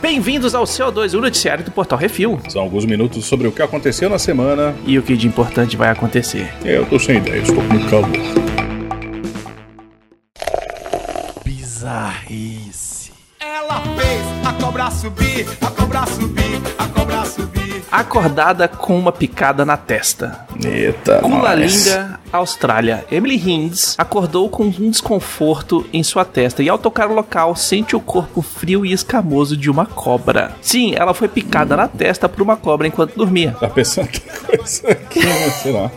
Bem-vindos 0.00 0.54
ao 0.54 0.64
CO2, 0.64 1.12
o 1.16 1.20
noticiário 1.20 1.64
do 1.64 1.70
Portal 1.70 1.98
Refil. 1.98 2.40
São 2.48 2.62
alguns 2.62 2.84
minutos 2.84 3.24
sobre 3.26 3.46
o 3.46 3.52
que 3.52 3.60
aconteceu 3.60 4.08
na 4.08 4.18
semana. 4.18 4.74
E 4.86 4.98
o 4.98 5.02
que 5.02 5.16
de 5.16 5.26
importante 5.26 5.76
vai 5.76 5.90
acontecer. 5.90 6.52
Eu 6.64 6.86
tô 6.86 6.98
sem 6.98 7.18
ideia, 7.18 7.42
estou 7.42 7.56
com 7.56 7.62
muito 7.62 7.88
calor. 7.90 8.08
Bizarrice. 11.44 13.12
Ela 13.38 13.80
fez 13.96 14.46
a 14.46 14.52
cobra 14.54 14.90
subir, 14.90 15.46
a 15.60 15.70
cobra 15.70 16.06
subir, 16.06 16.56
a 16.56 16.56
cobra 16.56 16.66
subir. 16.66 16.77
Acordada 17.90 18.68
com 18.68 18.98
uma 18.98 19.10
picada 19.10 19.64
na 19.64 19.76
testa. 19.76 20.46
Eita, 20.62 21.20
Kulalinga, 21.20 22.20
Austrália. 22.30 23.04
Emily 23.10 23.36
Hinds 23.36 23.94
acordou 23.98 24.48
com 24.50 24.64
um 24.64 24.90
desconforto 24.90 25.86
em 25.92 26.02
sua 26.02 26.24
testa 26.24 26.62
e 26.62 26.68
ao 26.68 26.78
tocar 26.78 27.08
o 27.10 27.14
local 27.14 27.56
sente 27.56 27.96
o 27.96 28.00
corpo 28.00 28.42
frio 28.42 28.84
e 28.84 28.92
escamoso 28.92 29.56
de 29.56 29.70
uma 29.70 29.86
cobra. 29.86 30.52
Sim, 30.60 30.94
ela 30.96 31.14
foi 31.14 31.28
picada 31.28 31.76
na 31.76 31.88
testa 31.88 32.28
por 32.28 32.42
uma 32.42 32.56
cobra 32.56 32.86
enquanto 32.86 33.14
dormia. 33.16 33.56
Tá 33.58 33.68
pensando 33.68 34.08
que 34.08 34.20
coisa 34.20 34.88
aqui, 34.92 35.24
né? 35.24 35.50
Sei 35.50 35.72
lá. 35.72 35.90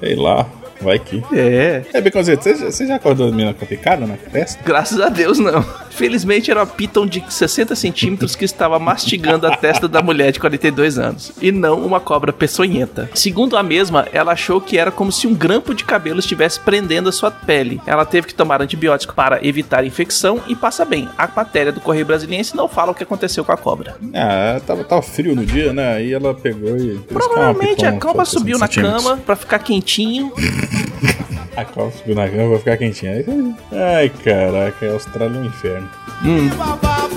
Sei 0.00 0.16
lá. 0.16 0.46
Vai 0.80 0.98
que. 0.98 1.22
É. 1.32 1.84
É, 1.94 2.00
Beconzito, 2.00 2.42
você, 2.42 2.86
já- 2.88 2.96
acordou 2.96 3.28
a 3.28 3.30
menina 3.30 3.54
com 3.54 3.64
picada 3.64 4.04
na 4.04 4.16
testa? 4.16 4.60
Graças 4.64 5.00
a 5.00 5.08
Deus, 5.08 5.38
não. 5.38 5.64
Felizmente 5.94 6.50
era 6.50 6.60
uma 6.60 6.66
piton 6.66 7.06
de 7.06 7.22
60 7.28 7.76
centímetros 7.76 8.34
que 8.34 8.44
estava 8.44 8.78
mastigando 8.78 9.46
a 9.46 9.56
testa 9.56 9.86
da 9.86 10.02
mulher 10.02 10.32
de 10.32 10.40
42 10.40 10.98
anos, 10.98 11.32
e 11.40 11.52
não 11.52 11.84
uma 11.84 12.00
cobra 12.00 12.32
peçonhenta. 12.32 13.10
Segundo 13.14 13.56
a 13.56 13.62
mesma, 13.62 14.08
ela 14.12 14.32
achou 14.32 14.60
que 14.60 14.78
era 14.78 14.90
como 14.90 15.12
se 15.12 15.26
um 15.26 15.34
grampo 15.34 15.74
de 15.74 15.84
cabelo 15.84 16.18
estivesse 16.18 16.58
prendendo 16.60 17.08
a 17.08 17.12
sua 17.12 17.30
pele. 17.30 17.80
Ela 17.86 18.04
teve 18.04 18.28
que 18.28 18.34
tomar 18.34 18.62
antibiótico 18.62 19.14
para 19.14 19.44
evitar 19.46 19.84
infecção 19.84 20.40
e 20.48 20.56
passa 20.56 20.84
bem. 20.84 21.08
A 21.16 21.28
matéria 21.34 21.72
do 21.72 21.80
Correio 21.80 22.06
Brasiliense 22.06 22.56
não 22.56 22.68
fala 22.68 22.92
o 22.92 22.94
que 22.94 23.02
aconteceu 23.02 23.44
com 23.44 23.52
a 23.52 23.56
cobra. 23.56 23.96
Ah, 24.14 24.60
tava, 24.66 24.84
tava 24.84 25.02
frio 25.02 25.34
no 25.34 25.44
dia, 25.44 25.72
né? 25.72 25.94
Aí 25.94 26.12
ela 26.12 26.34
pegou 26.34 26.76
e. 26.76 26.98
Provavelmente 26.98 27.84
a 27.84 27.92
cobra 27.92 28.24
subiu 28.24 28.58
na 28.58 28.66
60 28.66 28.88
centímetros. 28.88 29.04
cama 29.04 29.22
para 29.24 29.36
ficar 29.36 29.58
quentinho. 29.58 30.32
A 31.54 31.66
cobra 31.66 31.92
subiu 31.92 32.14
na 32.14 32.28
cama 32.28 32.48
pra 32.48 32.58
ficar 32.58 32.76
quentinha. 32.78 33.24
Ai, 33.70 34.10
caraca, 34.24 34.86
a 34.86 34.92
Austrália 34.92 35.36
é 35.36 35.40
um 35.40 35.44
inferno. 35.44 35.81
Baba, 36.58 37.08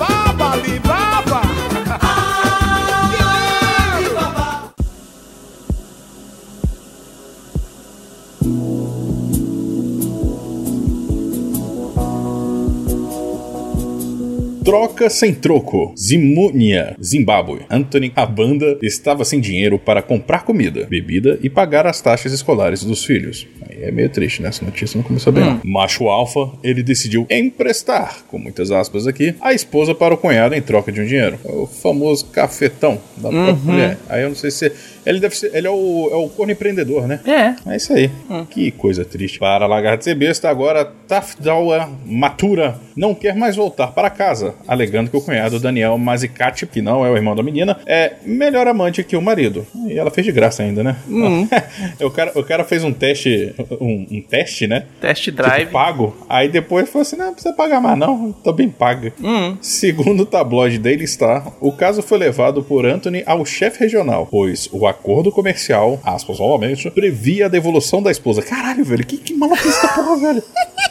Troca 14.66 15.08
sem 15.08 15.32
troco. 15.32 15.94
Zimunia, 15.96 16.96
Zimbábue. 17.00 17.60
Anthony, 17.70 18.12
a 18.16 18.26
banda, 18.26 18.76
estava 18.82 19.24
sem 19.24 19.38
dinheiro 19.38 19.78
para 19.78 20.02
comprar 20.02 20.42
comida, 20.42 20.84
bebida 20.90 21.38
e 21.40 21.48
pagar 21.48 21.86
as 21.86 22.00
taxas 22.00 22.32
escolares 22.32 22.82
dos 22.82 23.04
filhos. 23.04 23.46
Aí 23.62 23.84
é 23.84 23.92
meio 23.92 24.08
triste, 24.08 24.42
né? 24.42 24.48
Essa 24.48 24.64
notícia 24.64 24.98
não 24.98 25.04
começou 25.04 25.32
bem. 25.32 25.44
não. 25.44 25.60
Macho 25.62 26.08
alfa, 26.08 26.50
ele 26.64 26.82
decidiu 26.82 27.28
emprestar, 27.30 28.24
com 28.26 28.40
muitas 28.40 28.72
aspas 28.72 29.06
aqui, 29.06 29.36
a 29.40 29.54
esposa 29.54 29.94
para 29.94 30.12
o 30.14 30.18
cunhado 30.18 30.52
em 30.56 30.60
troca 30.60 30.90
de 30.90 31.00
um 31.00 31.06
dinheiro. 31.06 31.38
O 31.44 31.68
famoso 31.68 32.26
cafetão 32.26 32.98
da 33.18 33.28
própria 33.30 33.54
mulher. 33.54 33.98
Aí 34.08 34.22
eu 34.22 34.30
não 34.30 34.36
sei 34.36 34.50
se. 34.50 34.72
Ele 35.06 35.20
deve 35.20 35.36
ser. 35.36 35.54
Ele 35.54 35.68
é 35.68 35.70
o, 35.70 36.08
é 36.10 36.16
o 36.16 36.28
corno 36.28 36.50
empreendedor, 36.50 37.06
né? 37.06 37.20
É. 37.24 37.72
É 37.72 37.76
isso 37.76 37.92
aí. 37.92 38.10
Que 38.50 38.72
coisa 38.72 39.04
triste. 39.04 39.38
Para 39.38 39.64
Lagarde 39.68 40.02
ser 40.02 40.16
besta, 40.16 40.48
agora 40.48 40.84
Tafdawa 41.06 41.88
Matura 42.04 42.80
não 42.96 43.14
quer 43.14 43.36
mais 43.36 43.54
voltar 43.54 43.88
para 43.88 44.10
casa, 44.10 44.55
alegando 44.66 45.10
que 45.10 45.16
o 45.16 45.20
cunhado 45.20 45.58
Daniel 45.60 45.96
Mazicati, 45.98 46.66
que 46.66 46.80
não 46.82 47.04
é 47.04 47.10
o 47.10 47.16
irmão 47.16 47.34
da 47.34 47.42
menina, 47.42 47.78
é 47.86 48.14
melhor 48.24 48.66
amante 48.66 49.02
que 49.04 49.16
o 49.16 49.22
marido. 49.22 49.66
E 49.86 49.98
ela 49.98 50.10
fez 50.10 50.24
de 50.24 50.32
graça 50.32 50.62
ainda, 50.62 50.82
né? 50.82 50.96
o, 52.00 52.10
cara, 52.10 52.32
o 52.34 52.42
cara 52.44 52.64
fez 52.64 52.82
um 52.84 52.92
teste, 52.92 53.54
um, 53.80 54.06
um 54.10 54.20
teste, 54.22 54.66
né? 54.66 54.84
Test 55.00 55.24
Tipo, 55.24 55.42
drive. 55.42 55.70
pago. 55.70 56.16
Aí 56.28 56.48
depois 56.48 56.88
falou 56.88 57.02
assim: 57.02 57.16
não, 57.16 57.26
não 57.26 57.32
precisa 57.34 57.54
pagar 57.54 57.80
mais, 57.80 57.98
não. 57.98 58.32
Tô 58.32 58.52
bem 58.52 58.68
paga. 58.68 59.12
Segundo 59.60 60.20
o 60.22 60.26
tabloide 60.26 60.78
Daily 60.78 61.06
Star, 61.06 61.52
o 61.60 61.72
caso 61.72 62.02
foi 62.02 62.18
levado 62.18 62.62
por 62.62 62.86
Anthony 62.86 63.22
ao 63.26 63.44
chefe 63.44 63.80
regional, 63.80 64.26
pois 64.30 64.68
o 64.72 64.86
acordo 64.86 65.32
comercial, 65.32 66.00
aspas 66.04 66.38
novamente, 66.38 66.90
previa 66.90 67.46
a 67.46 67.48
devolução 67.48 68.02
da 68.02 68.10
esposa. 68.10 68.42
Caralho, 68.42 68.84
velho, 68.84 69.04
que, 69.06 69.16
que 69.16 69.34
maluquice 69.34 69.68
essa 69.68 69.88
porra, 69.88 70.16
velho. 70.16 70.42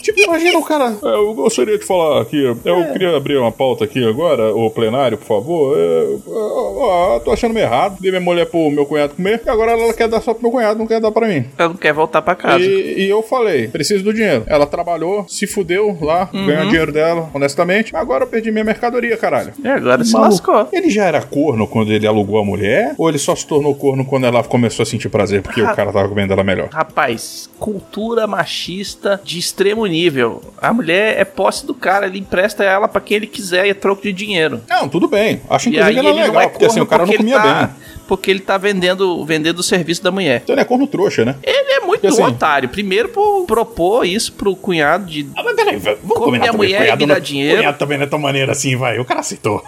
Tipo, 0.00 0.20
imagina 0.20 0.58
o 0.58 0.64
cara. 0.64 0.96
É, 1.02 1.06
eu 1.14 1.34
gostaria 1.34 1.78
de 1.78 1.84
falar 1.84 2.22
aqui. 2.22 2.42
Eu 2.42 2.56
queria 2.92 3.16
abrir 3.16 3.36
uma 3.36 3.52
pauta 3.52 3.84
aqui 3.84 4.04
agora, 4.06 4.54
o 4.54 4.70
plenário, 4.70 5.18
por 5.18 5.26
favor. 5.26 5.76
É, 5.78 6.16
ó, 6.26 7.14
ó, 7.16 7.20
tô 7.20 7.30
achando 7.30 7.52
meio 7.54 7.64
errado. 7.66 7.98
Dei 8.00 8.10
minha 8.10 8.20
mulher 8.20 8.46
pro 8.46 8.70
meu 8.70 8.86
cunhado 8.86 9.14
comer. 9.14 9.42
E 9.44 9.48
agora 9.50 9.72
ela 9.72 9.92
quer 9.92 10.08
dar 10.08 10.20
só 10.20 10.32
pro 10.32 10.42
meu 10.42 10.50
cunhado, 10.50 10.78
não 10.78 10.86
quer 10.86 11.00
dar 11.00 11.10
pra 11.10 11.26
mim. 11.28 11.44
Ela 11.58 11.68
não 11.70 11.76
quer 11.76 11.92
voltar 11.92 12.22
pra 12.22 12.34
casa. 12.34 12.64
E, 12.64 13.04
e 13.04 13.08
eu 13.10 13.22
falei, 13.22 13.68
preciso 13.68 14.02
do 14.04 14.12
dinheiro. 14.12 14.44
Ela 14.46 14.66
trabalhou, 14.66 15.24
se 15.28 15.46
fudeu 15.46 15.96
lá, 16.00 16.28
ganhou 16.32 16.66
dinheiro 16.66 16.92
dela, 16.92 17.28
honestamente. 17.34 17.94
Agora 17.94 18.24
eu 18.24 18.28
perdi 18.28 18.50
minha 18.50 18.64
mercadoria, 18.64 19.16
caralho. 19.16 19.52
E 19.62 19.68
agora 19.68 20.04
se 20.04 20.12
Maluco. 20.12 20.30
lascou. 20.30 20.68
Ele 20.72 20.90
já 20.90 21.04
era 21.06 21.20
corno 21.22 21.66
quando 21.66 21.92
ele 21.92 22.06
alugou 22.06 22.40
a 22.40 22.44
mulher? 22.44 22.94
Ou 22.98 23.08
ele 23.08 23.18
só 23.18 23.34
se 23.36 23.46
tornou 23.46 23.74
corno 23.74 24.04
quando 24.04 24.26
ela 24.26 24.42
começou 24.42 24.82
a 24.82 24.86
sentir 24.86 25.08
prazer 25.08 25.42
porque 25.42 25.60
Ah. 25.60 25.72
o 25.72 25.76
cara 25.76 25.92
tava 25.92 26.08
comendo 26.08 26.32
ela 26.32 26.44
melhor? 26.44 26.68
Rapaz, 26.72 27.48
cultura 27.58 28.26
machista 28.26 29.20
de 29.22 29.38
extremo 29.38 29.86
nível. 29.90 30.42
A 30.56 30.72
mulher 30.72 31.18
é 31.20 31.24
posse 31.24 31.66
do 31.66 31.74
cara, 31.74 32.06
ele 32.06 32.18
empresta 32.18 32.64
ela 32.64 32.88
pra 32.88 33.00
quem 33.00 33.18
ele 33.18 33.26
quiser 33.26 33.66
e 33.66 33.70
é 33.70 33.74
troco 33.74 34.02
de 34.02 34.12
dinheiro. 34.12 34.62
Não, 34.68 34.88
tudo 34.88 35.06
bem. 35.08 35.42
Acho 35.50 35.68
E 35.68 35.72
inclusive 35.72 35.98
ela 35.98 36.08
ele 36.08 36.18
legal, 36.18 36.34
não 36.34 36.40
é 36.40 36.48
porque 36.48 36.64
assim, 36.64 36.80
o 36.80 36.86
cara 36.86 37.04
não 37.04 37.12
comia 37.14 37.38
tá, 37.40 37.64
bem. 37.64 37.74
Porque 38.08 38.30
ele 38.30 38.40
tá 38.40 38.56
vendendo, 38.58 39.24
vendendo 39.24 39.58
o 39.58 39.62
serviço 39.62 40.02
da 40.02 40.10
mulher. 40.10 40.40
Então 40.42 40.54
ele 40.54 40.62
é 40.62 40.64
corno 40.64 40.86
trouxa, 40.86 41.24
né? 41.24 41.36
Ele 41.42 41.72
é 41.72 41.80
muito 41.80 42.06
assim- 42.06 42.22
otário. 42.22 42.68
Primeiro 42.68 43.08
por 43.10 43.44
propor 43.46 44.04
isso 44.04 44.32
pro 44.32 44.56
cunhado 44.56 45.04
de. 45.06 45.28
Ah, 45.36 45.42
mas 45.44 45.54
peraí, 45.54 45.76
vamos 45.76 46.00
combinar 46.18 46.44
a 46.44 46.52
também. 46.52 46.56
mulher 46.56 46.80
e 46.80 46.84
Cunhado 46.84 47.06
dá 47.06 47.14
não- 47.14 47.20
dinheiro. 47.20 47.58
Cunhado 47.58 47.78
também 47.78 47.98
não 47.98 48.04
é 48.04 48.08
tão 48.08 48.18
maneiro 48.18 48.50
assim, 48.50 48.76
vai. 48.76 48.98
O 48.98 49.04
cara 49.04 49.20
aceitou. 49.20 49.62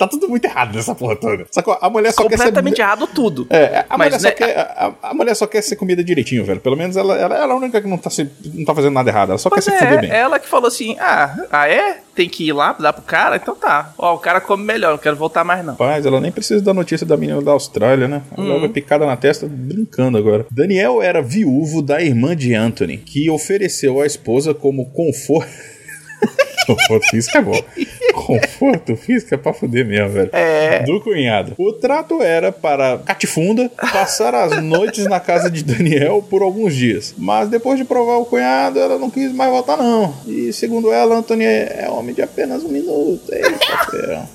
Tá 0.00 0.08
tudo 0.08 0.28
muito 0.28 0.44
errado 0.44 0.74
nessa 0.74 0.94
porra 0.94 1.14
toda. 1.16 1.46
Sacou? 1.50 1.76
A 1.80 1.90
mulher 1.90 2.12
só 2.12 2.22
quer 2.22 2.30
ser... 2.30 2.44
Completamente 2.44 2.80
errado 2.80 3.06
tudo. 3.06 3.46
É, 3.50 3.84
a, 3.88 3.96
Mas, 3.98 4.08
mulher 4.08 4.20
só 4.20 4.28
né, 4.28 4.32
quer, 4.34 4.58
a, 4.58 4.92
a 5.02 5.14
mulher 5.14 5.34
só 5.36 5.46
quer 5.46 5.62
ser 5.62 5.76
comida 5.76 6.02
direitinho, 6.02 6.44
velho. 6.44 6.60
Pelo 6.60 6.76
menos 6.76 6.96
ela, 6.96 7.14
ela, 7.16 7.34
ela 7.36 7.44
é 7.48 7.52
a 7.52 7.56
única 7.56 7.80
que 7.80 7.86
não 7.88 7.98
tá, 7.98 8.08
se, 8.10 8.28
não 8.54 8.64
tá 8.64 8.74
fazendo 8.74 8.94
nada 8.94 9.10
errado. 9.10 9.30
Ela 9.30 9.38
só 9.38 9.48
Mas 9.50 9.64
quer 9.64 9.72
se 9.72 9.78
fuder 9.78 10.00
bem. 10.00 10.10
é, 10.10 10.16
ela 10.20 10.38
que 10.38 10.48
falou 10.48 10.66
assim: 10.68 10.96
ah, 10.98 11.36
ah, 11.50 11.68
é? 11.68 11.98
Tem 12.14 12.28
que 12.28 12.46
ir 12.48 12.52
lá, 12.52 12.72
dar 12.72 12.92
pro 12.92 13.02
cara? 13.02 13.36
Então 13.36 13.54
tá. 13.54 13.92
Ó, 13.96 14.14
o 14.14 14.18
cara 14.18 14.40
come 14.40 14.64
melhor, 14.64 14.90
não 14.90 14.98
quero 14.98 15.16
voltar 15.16 15.44
mais 15.44 15.64
não. 15.64 15.72
Rapaz, 15.74 16.04
ela 16.04 16.20
nem 16.20 16.32
precisa 16.32 16.60
da 16.62 16.74
notícia 16.74 17.06
da 17.06 17.16
menina 17.16 17.40
da 17.40 17.52
Austrália, 17.52 18.08
né? 18.08 18.22
Ela 18.36 18.56
Hum. 18.56 18.60
vai 18.60 18.68
picada 18.68 19.06
na 19.06 19.16
testa 19.16 19.46
brincando 19.48 20.18
agora. 20.18 20.44
Daniel 20.50 21.00
era 21.02 21.22
viúvo 21.22 21.80
da 21.82 22.02
irmã 22.02 22.34
de 22.36 22.54
Anthony, 22.54 22.96
que 22.98 23.30
ofereceu 23.30 24.00
à 24.00 24.06
esposa 24.06 24.52
como 24.52 24.90
conforto. 24.90 25.48
conforto 26.76 27.08
físico 27.10 27.38
é 27.38 27.42
bom. 27.42 27.64
Conforto 28.12 28.96
físico 28.96 29.34
é 29.34 29.38
pra 29.38 29.52
fuder 29.52 29.84
mesmo, 29.84 30.10
velho. 30.10 30.30
É. 30.32 30.80
Do 30.80 31.00
cunhado. 31.00 31.54
O 31.58 31.72
trato 31.72 32.22
era 32.22 32.52
para 32.52 32.98
Catifunda 32.98 33.70
passar 33.92 34.34
as 34.34 34.62
noites 34.62 35.06
na 35.06 35.20
casa 35.20 35.50
de 35.50 35.62
Daniel 35.64 36.24
por 36.28 36.42
alguns 36.42 36.74
dias. 36.74 37.14
Mas 37.16 37.48
depois 37.48 37.78
de 37.78 37.84
provar 37.84 38.16
o 38.16 38.24
cunhado, 38.24 38.78
ela 38.78 38.98
não 38.98 39.10
quis 39.10 39.32
mais 39.32 39.50
voltar, 39.50 39.76
não. 39.76 40.14
E 40.26 40.52
segundo 40.52 40.92
ela, 40.92 41.16
Anthony 41.16 41.44
é 41.44 41.86
homem 41.90 42.14
de 42.14 42.22
apenas 42.22 42.62
um 42.62 42.68
minuto. 42.68 43.22
Eita. 43.32 44.28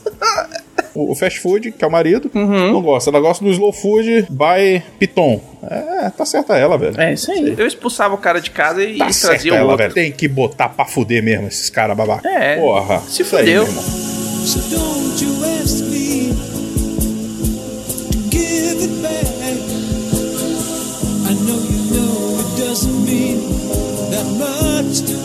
O 0.95 1.11
o 1.11 1.16
fast 1.16 1.39
food, 1.41 1.72
que 1.73 1.83
é 1.83 1.88
o 1.88 1.91
marido, 1.91 2.31
Uhum. 2.33 2.72
não 2.72 2.81
gosta. 2.81 3.09
Ela 3.09 3.19
gosta 3.19 3.44
do 3.44 3.51
slow 3.51 3.73
food 3.73 4.28
by 4.29 4.81
Piton. 4.97 5.41
É, 5.69 6.09
tá 6.09 6.25
certa 6.25 6.57
ela, 6.57 6.78
velho. 6.78 7.00
É 7.00 7.13
isso 7.13 7.29
aí. 7.31 7.53
Eu 7.57 7.67
expulsava 7.67 8.13
o 8.13 8.17
cara 8.17 8.39
de 8.39 8.50
casa 8.51 8.83
e, 8.83 8.97
Tá 8.97 9.07
e 9.09 9.13
certa 9.13 9.34
trazia 9.35 9.53
o 9.53 9.55
ela, 9.55 9.72
outro. 9.72 9.78
velho. 9.84 9.94
Tem 9.94 10.11
que 10.11 10.28
botar 10.28 10.69
pra 10.69 10.85
fuder 10.85 11.22
mesmo 11.23 11.47
esses 11.47 11.70
caras 11.70 11.97
babaca. 11.97 12.28
É. 12.29 12.58
Porra. 12.58 13.02
Se 13.08 13.22
aí, 13.23 13.28
fudeu. 13.28 13.64
meu 13.64 13.72
irmão. 13.72 13.84
So 13.84 14.59
don't 14.70 15.23
you 15.23 15.43
ask 15.61 15.84
me 15.85 16.29
to 18.11 18.17
give 18.31 18.84
it 18.84 19.02
back. 19.02 19.25
I 21.28 21.34
know 21.34 21.58
you 21.58 21.81
know 21.91 22.40
it 22.40 22.61
doesn't 22.61 23.05
mean 23.05 23.41
that 24.11 24.25
much 24.37 25.02
to 25.02 25.24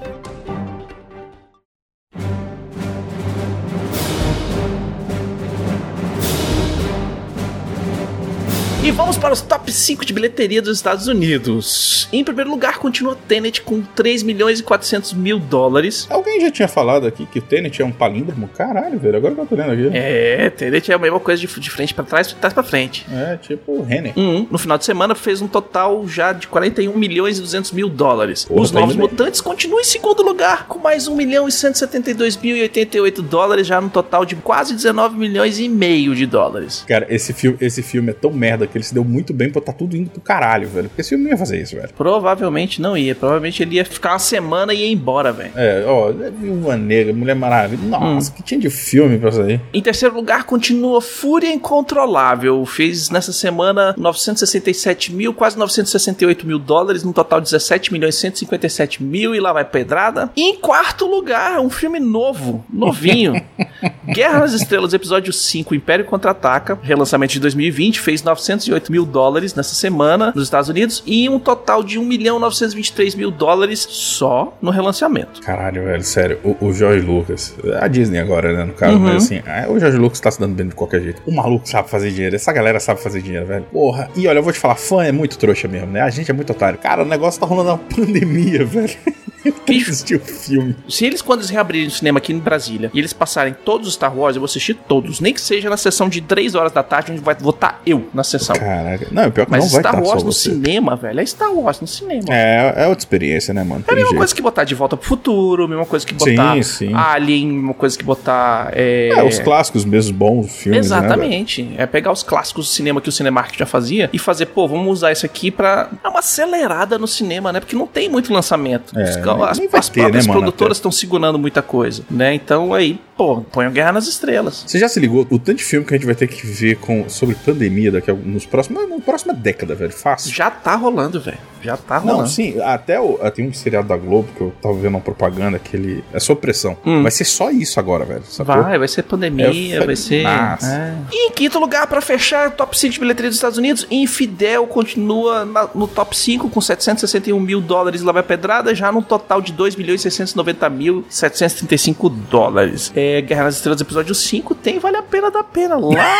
E 8.83 8.89
vamos 8.89 9.15
para 9.15 9.31
os 9.31 9.41
top 9.41 9.71
5 9.71 10.03
de 10.03 10.11
bilheteria 10.11 10.59
dos 10.59 10.77
Estados 10.77 11.05
Unidos. 11.05 12.09
Em 12.11 12.23
primeiro 12.23 12.49
lugar, 12.49 12.79
continua 12.79 13.15
Tenet 13.27 13.61
com 13.61 13.83
3 13.83 14.23
milhões 14.23 14.59
e 14.59 14.63
400 14.63 15.13
mil 15.13 15.37
dólares. 15.37 16.07
Alguém 16.09 16.41
já 16.41 16.49
tinha 16.49 16.67
falado 16.67 17.05
aqui 17.05 17.27
que 17.27 17.37
o 17.37 17.41
Tenet 17.43 17.79
é 17.79 17.85
um 17.85 17.91
palíndromo? 17.91 18.47
Caralho, 18.47 18.97
velho. 18.97 19.17
Agora 19.17 19.35
que 19.35 19.41
eu 19.41 19.45
tô 19.45 19.55
lendo 19.55 19.71
aqui. 19.73 19.91
É, 19.93 20.49
Tenet 20.49 20.91
é 20.91 20.95
a 20.95 20.97
mesma 20.97 21.19
coisa 21.19 21.39
de, 21.39 21.59
de 21.59 21.69
frente 21.69 21.93
pra 21.93 22.03
trás, 22.03 22.29
de 22.29 22.35
trás 22.35 22.55
pra 22.55 22.63
frente. 22.63 23.05
É, 23.13 23.37
tipo 23.37 23.71
o 23.71 23.83
Renner. 23.83 24.17
Uhum. 24.17 24.47
No 24.49 24.57
final 24.57 24.79
de 24.79 24.85
semana 24.85 25.13
fez 25.13 25.43
um 25.43 25.47
total 25.47 26.07
já 26.07 26.33
de 26.33 26.47
41 26.47 26.97
milhões 26.97 27.37
e 27.37 27.41
200 27.41 27.73
mil 27.73 27.87
dólares. 27.87 28.45
Porra, 28.45 28.61
Os 28.61 28.71
tá 28.71 28.79
Novos. 28.79 28.95
Mutantes 28.95 29.41
continuam 29.41 29.79
em 29.79 29.83
segundo 29.83 30.23
lugar, 30.23 30.65
com 30.67 30.79
mais 30.79 31.07
1 31.07 31.15
milhão 31.15 31.47
e 31.47 31.51
172 31.51 32.35
mil 32.37 32.57
e 32.57 32.63
88 32.63 33.21
dólares, 33.21 33.67
já 33.67 33.79
no 33.79 33.91
total 33.91 34.25
de 34.25 34.35
quase 34.37 34.73
19 34.73 35.19
milhões 35.19 35.59
e 35.59 35.69
meio 35.69 36.15
de 36.15 36.25
dólares. 36.25 36.83
Cara, 36.87 37.05
esse 37.11 37.31
filme, 37.31 37.59
esse 37.61 37.83
filme 37.83 38.09
é 38.09 38.13
tão 38.13 38.31
merda 38.31 38.70
que 38.71 38.77
ele 38.77 38.85
se 38.85 38.93
deu 38.93 39.03
muito 39.03 39.33
bem 39.33 39.49
pra 39.49 39.61
tá 39.61 39.73
tudo 39.73 39.95
indo 39.95 40.09
pro 40.09 40.21
caralho, 40.21 40.67
velho. 40.67 40.89
Porque 40.89 41.01
esse 41.01 41.09
filme 41.09 41.25
não 41.25 41.31
ia 41.31 41.37
fazer 41.37 41.61
isso, 41.61 41.75
velho. 41.75 41.89
Provavelmente 41.95 42.81
não 42.81 42.97
ia. 42.97 43.13
Provavelmente 43.13 43.61
ele 43.61 43.75
ia 43.75 43.85
ficar 43.85 44.13
uma 44.13 44.19
semana 44.19 44.73
e 44.73 44.79
ia 44.79 44.91
embora, 44.91 45.31
velho. 45.31 45.51
É, 45.55 45.83
ó, 45.85 46.09
é 46.09 46.31
Viúva 46.31 46.77
Negra, 46.77 47.13
Mulher 47.13 47.35
Maravilha. 47.35 47.81
Nossa, 47.83 48.31
que 48.31 48.41
tinha 48.41 48.59
de 48.59 48.69
filme 48.69 49.17
pra 49.17 49.31
sair. 49.31 49.61
Em 49.73 49.81
terceiro 49.81 50.15
lugar, 50.15 50.45
continua 50.45 51.01
Fúria 51.01 51.51
Incontrolável. 51.51 52.65
Fez 52.65 53.09
nessa 53.09 53.33
semana 53.33 53.93
967 53.97 55.13
mil, 55.13 55.33
quase 55.33 55.57
968 55.57 56.47
mil 56.47 56.59
dólares, 56.59 57.03
no 57.03 57.13
total 57.13 57.41
17 57.41 57.91
milhões 57.91 58.15
e 58.15 58.19
157 58.19 59.03
mil, 59.03 59.35
e 59.35 59.39
lá 59.39 59.51
vai 59.53 59.65
pedrada. 59.65 60.31
E 60.35 60.41
em 60.41 60.55
quarto 60.55 61.05
lugar, 61.05 61.59
um 61.59 61.69
filme 61.69 61.99
novo, 61.99 62.63
novinho. 62.71 63.41
Guerra 64.05 64.39
nas 64.39 64.53
Estrelas, 64.53 64.93
episódio 64.93 65.31
5, 65.31 65.73
Império 65.75 66.05
Contra-Ataca, 66.05 66.77
relançamento 66.81 67.33
de 67.33 67.39
2020, 67.39 67.99
fez 67.99 68.23
908 68.61 68.91
mil 68.91 69.05
dólares 69.05 69.55
nessa 69.55 69.73
semana 69.73 70.31
nos 70.35 70.43
Estados 70.43 70.69
Unidos, 70.69 71.01
e 71.05 71.27
um 71.27 71.39
total 71.39 71.83
de 71.83 71.97
1 71.97 72.05
milhão 72.05 72.39
923 72.39 73.15
mil 73.15 73.31
dólares 73.31 73.87
só 73.89 74.55
no 74.61 74.69
relançamento. 74.71 75.41
Caralho, 75.41 75.83
velho, 75.83 76.03
sério. 76.03 76.39
O, 76.43 76.67
o 76.67 76.73
George 76.73 77.05
Lucas, 77.05 77.55
a 77.79 77.87
Disney 77.87 78.19
agora, 78.19 78.53
né, 78.53 78.63
no 78.65 78.73
caso, 78.73 78.99
mas 78.99 79.23
assim, 79.23 79.41
ah, 79.45 79.65
o 79.69 79.79
George 79.79 79.97
Lucas 79.97 80.19
tá 80.19 80.29
se 80.29 80.39
dando 80.39 80.55
bem 80.55 80.67
de 80.67 80.75
qualquer 80.75 81.01
jeito. 81.01 81.21
O 81.25 81.33
maluco 81.33 81.67
sabe 81.67 81.89
fazer 81.89 82.11
dinheiro, 82.11 82.35
essa 82.35 82.51
galera 82.53 82.79
sabe 82.79 83.01
fazer 83.01 83.21
dinheiro, 83.21 83.45
velho. 83.45 83.65
Porra, 83.71 84.09
e 84.15 84.27
olha, 84.27 84.39
eu 84.39 84.43
vou 84.43 84.53
te 84.53 84.59
falar, 84.59 84.75
fã 84.75 85.03
é 85.03 85.11
muito 85.11 85.37
trouxa 85.37 85.67
mesmo, 85.67 85.87
né? 85.87 86.01
A 86.01 86.09
gente 86.09 86.29
é 86.29 86.33
muito 86.33 86.51
otário. 86.51 86.77
Cara, 86.77 87.03
o 87.03 87.05
negócio 87.05 87.39
tá 87.39 87.45
rolando 87.45 87.69
uma 87.71 87.77
pandemia, 87.95 88.65
velho. 88.65 88.95
Que 89.65 89.77
assistir 89.81 90.15
o 90.15 90.19
filme. 90.19 90.75
Se 90.89 91.05
eles, 91.05 91.21
quando 91.21 91.39
eles 91.39 91.49
reabrirem 91.49 91.87
o 91.87 91.91
cinema 91.91 92.19
aqui 92.19 92.31
em 92.33 92.37
Brasília, 92.39 92.91
e 92.93 92.99
eles 92.99 93.13
passarem 93.13 93.55
todos 93.65 93.87
os 93.87 93.93
Star 93.95 94.15
Wars, 94.15 94.35
eu 94.35 94.39
vou 94.41 94.45
assistir 94.45 94.73
todos. 94.73 95.19
Nem 95.19 95.33
que 95.33 95.41
seja 95.41 95.69
na 95.69 95.77
sessão 95.77 96.09
de 96.09 96.21
3 96.21 96.55
horas 96.55 96.71
da 96.71 96.83
tarde, 96.83 97.11
onde 97.11 97.21
vai 97.21 97.35
votar 97.35 97.81
eu 97.85 98.07
na 98.13 98.23
sessão. 98.23 98.55
Caraca. 98.55 99.07
Não, 99.11 99.27
o 99.27 99.31
pior 99.31 99.43
é 99.43 99.45
que 99.45 99.51
Mas 99.51 99.63
não 99.63 99.69
vai 99.71 99.81
Star 99.81 100.03
Wars 100.03 100.23
no 100.23 100.31
você. 100.31 100.49
cinema, 100.51 100.95
velho, 100.95 101.19
é 101.19 101.25
Star 101.25 101.51
Wars 101.53 101.79
no 101.81 101.87
cinema. 101.87 102.25
É, 102.29 102.73
é 102.83 102.87
outra 102.87 103.01
experiência, 103.01 103.53
né, 103.53 103.63
mano? 103.63 103.83
É 103.87 103.91
a 103.91 103.95
mesma 103.95 104.09
jeito. 104.09 104.17
coisa 104.19 104.35
que 104.35 104.41
botar 104.41 104.63
De 104.63 104.75
Volta 104.75 104.95
pro 104.97 105.07
Futuro, 105.07 105.67
mesma 105.67 105.85
coisa 105.85 106.05
que 106.05 106.13
Sim, 106.23 106.35
botar 106.35 106.63
sim. 106.63 106.93
Alien, 106.93 107.49
a 107.49 107.53
mesma 107.53 107.73
coisa 107.73 107.97
que 107.97 108.03
botar. 108.03 108.71
É, 108.73 109.09
É, 109.09 109.23
os 109.23 109.39
clássicos 109.39 109.85
mesmo, 109.85 110.15
bons 110.15 110.51
filmes, 110.55 110.89
né? 110.89 110.97
Exatamente. 110.97 111.71
é 111.77 111.85
pegar 111.85 112.11
os 112.11 112.23
clássicos 112.23 112.67
do 112.67 112.71
cinema 112.71 113.01
que 113.01 113.09
o 113.09 113.11
Cinemark 113.11 113.55
já 113.57 113.65
fazia 113.65 114.09
e 114.13 114.19
fazer, 114.19 114.47
pô, 114.47 114.67
vamos 114.67 114.87
usar 114.91 115.11
isso 115.11 115.25
aqui 115.25 115.49
pra 115.51 115.89
dar 116.03 116.09
uma 116.09 116.19
acelerada 116.19 116.97
no 116.97 117.07
cinema, 117.07 117.51
né? 117.51 117.59
Porque 117.59 117.75
não 117.75 117.87
tem 117.87 118.09
muito 118.09 118.31
lançamento. 118.33 118.97
É, 118.97 119.03
Os- 119.03 119.15
nem- 119.35 119.43
as 119.67 119.73
as 119.73 119.89
ter, 119.89 120.01
próprias 120.01 120.27
né, 120.27 120.33
produtoras 120.33 120.77
até. 120.77 120.79
estão 120.79 120.91
segurando 120.91 121.37
muita 121.39 121.61
coisa, 121.61 122.03
né? 122.09 122.33
Então 122.33 122.73
aí, 122.73 122.99
pô, 123.17 123.41
põe 123.41 123.69
Guerra 123.71 123.91
nas 123.93 124.07
Estrelas. 124.07 124.63
Você 124.67 124.77
já 124.79 124.87
se 124.87 124.99
ligou 124.99 125.21
o 125.29 125.39
tanto 125.39 125.55
de 125.57 125.63
filme 125.63 125.85
que 125.85 125.93
a 125.93 125.97
gente 125.97 126.05
vai 126.05 126.15
ter 126.15 126.27
que 126.27 126.45
ver 126.45 126.75
com, 126.77 127.07
sobre 127.09 127.35
pandemia 127.35 127.91
daqui 127.91 128.09
a, 128.11 128.13
nos 128.13 128.45
próximos, 128.45 128.89
na 128.89 128.99
próxima 128.99 129.33
década, 129.33 129.75
velho? 129.75 129.91
Fácil. 129.91 130.33
Já 130.33 130.49
tá 130.51 130.75
rolando, 130.75 131.19
velho. 131.19 131.37
Já 131.63 131.77
tá 131.77 131.97
rolando. 131.99 132.21
Não, 132.21 132.27
sim, 132.27 132.59
até 132.61 132.99
o, 132.99 133.19
ah, 133.21 133.29
tem 133.29 133.47
um 133.47 133.53
seriado 133.53 133.87
da 133.87 133.95
Globo 133.97 134.27
que 134.35 134.41
eu 134.41 134.51
tava 134.61 134.73
vendo 134.75 134.95
uma 134.95 135.01
propaganda 135.01 135.59
que 135.59 135.75
ele. 135.77 136.03
É 136.11 136.19
sob 136.19 136.41
pressão. 136.41 136.75
Hum. 136.85 137.03
Vai 137.03 137.11
ser 137.11 137.25
só 137.25 137.51
isso 137.51 137.79
agora, 137.79 138.03
velho. 138.03 138.23
Vai, 138.43 138.79
vai 138.79 138.87
ser 138.87 139.03
pandemia, 139.03 139.45
falei, 139.79 139.85
vai 139.85 139.95
ser. 139.95 140.25
é. 140.25 140.93
E 141.11 141.27
em 141.27 141.31
quinto 141.31 141.59
lugar, 141.59 141.85
pra 141.87 142.01
fechar, 142.01 142.49
top 142.51 142.77
5 142.77 142.93
de 142.93 142.99
bilheteria 142.99 143.29
dos 143.29 143.37
Estados 143.37 143.57
Unidos, 143.59 143.85
Infidel 143.91 144.65
continua 144.65 145.45
na- 145.45 145.69
no 145.75 145.87
top 145.87 146.17
5 146.17 146.49
com 146.49 146.59
761 146.59 147.39
mil 147.39 147.61
dólares 147.61 148.01
lá 148.01 148.11
vai 148.11 148.23
pedrada, 148.23 148.73
já 148.73 148.91
num 148.91 149.01
total 149.21 149.41
de 149.41 149.53
2 149.53 149.75
milhões 149.75 150.01
e 150.01 150.03
690 150.03 150.69
mil 150.69 151.05
735 151.09 152.09
dólares. 152.09 152.91
É, 152.95 153.21
Guerra 153.21 153.43
nas 153.45 153.55
Estrelas, 153.55 153.79
episódio 153.79 154.13
5, 154.13 154.55
tem 154.55 154.79
Vale 154.79 154.97
a 154.97 155.03
Pena 155.03 155.31
da 155.31 155.43
Pena 155.43 155.75
lá 155.77 156.17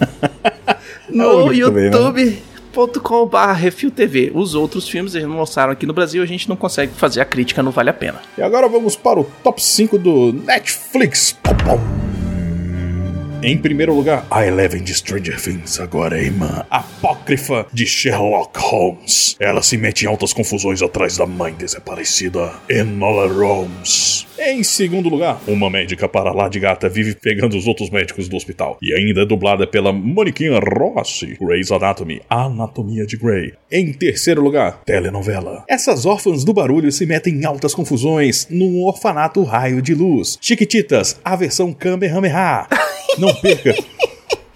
no 1.10 1.50
né? 1.50 1.56
youtube.com.br 1.56 3.36
Refil 3.54 3.90
TV. 3.90 4.30
Os 4.34 4.54
outros 4.54 4.88
filmes 4.88 5.14
eles 5.14 5.26
não 5.26 5.38
lançaram 5.38 5.72
aqui 5.72 5.84
no 5.86 5.92
Brasil, 5.92 6.22
a 6.22 6.26
gente 6.26 6.48
não 6.48 6.56
consegue 6.56 6.92
fazer 6.94 7.20
a 7.20 7.24
crítica 7.24 7.62
no 7.62 7.70
Vale 7.70 7.90
a 7.90 7.94
Pena. 7.94 8.22
E 8.36 8.42
agora 8.42 8.68
vamos 8.68 8.96
para 8.96 9.20
o 9.20 9.24
top 9.42 9.62
5 9.62 9.98
do 9.98 10.32
Netflix. 10.32 11.36
Pom, 11.42 11.54
pom. 11.56 12.07
Em 13.40 13.56
primeiro 13.56 13.94
lugar, 13.94 14.26
a 14.28 14.44
Eleven 14.44 14.82
de 14.82 14.92
Stranger 14.92 15.40
Things, 15.40 15.78
agora 15.78 16.18
é 16.18 16.24
irmã 16.24 16.66
apócrifa 16.68 17.66
de 17.72 17.86
Sherlock 17.86 18.58
Holmes. 18.58 19.36
Ela 19.38 19.62
se 19.62 19.76
mete 19.76 20.02
em 20.02 20.08
altas 20.08 20.32
confusões 20.32 20.82
atrás 20.82 21.16
da 21.16 21.24
mãe 21.24 21.54
desaparecida, 21.54 22.52
Enola 22.68 23.32
Holmes. 23.32 24.27
Em 24.40 24.62
segundo 24.62 25.08
lugar, 25.08 25.40
uma 25.48 25.68
médica 25.68 26.08
para 26.08 26.32
lá 26.32 26.48
de 26.48 26.60
gata 26.60 26.88
vive 26.88 27.16
pegando 27.16 27.56
os 27.56 27.66
outros 27.66 27.90
médicos 27.90 28.28
do 28.28 28.36
hospital. 28.36 28.78
E 28.80 28.94
ainda 28.94 29.22
é 29.22 29.26
dublada 29.26 29.66
pela 29.66 29.92
Moniquinha 29.92 30.60
Rossi, 30.60 31.36
Grey's 31.40 31.72
Anatomy, 31.72 32.22
Anatomia 32.30 33.04
de 33.04 33.16
Grey. 33.16 33.52
Em 33.70 33.92
terceiro 33.92 34.40
lugar, 34.40 34.80
telenovela. 34.84 35.64
Essas 35.68 36.06
órfãs 36.06 36.44
do 36.44 36.52
barulho 36.52 36.92
se 36.92 37.04
metem 37.04 37.34
em 37.34 37.44
altas 37.44 37.74
confusões 37.74 38.46
num 38.48 38.84
orfanato 38.84 39.42
raio 39.42 39.82
de 39.82 39.94
luz. 39.94 40.38
Chiquititas, 40.40 41.20
a 41.24 41.34
versão 41.34 41.72
Kamehameha. 41.72 42.68
Não 43.18 43.34
perca. 43.34 43.74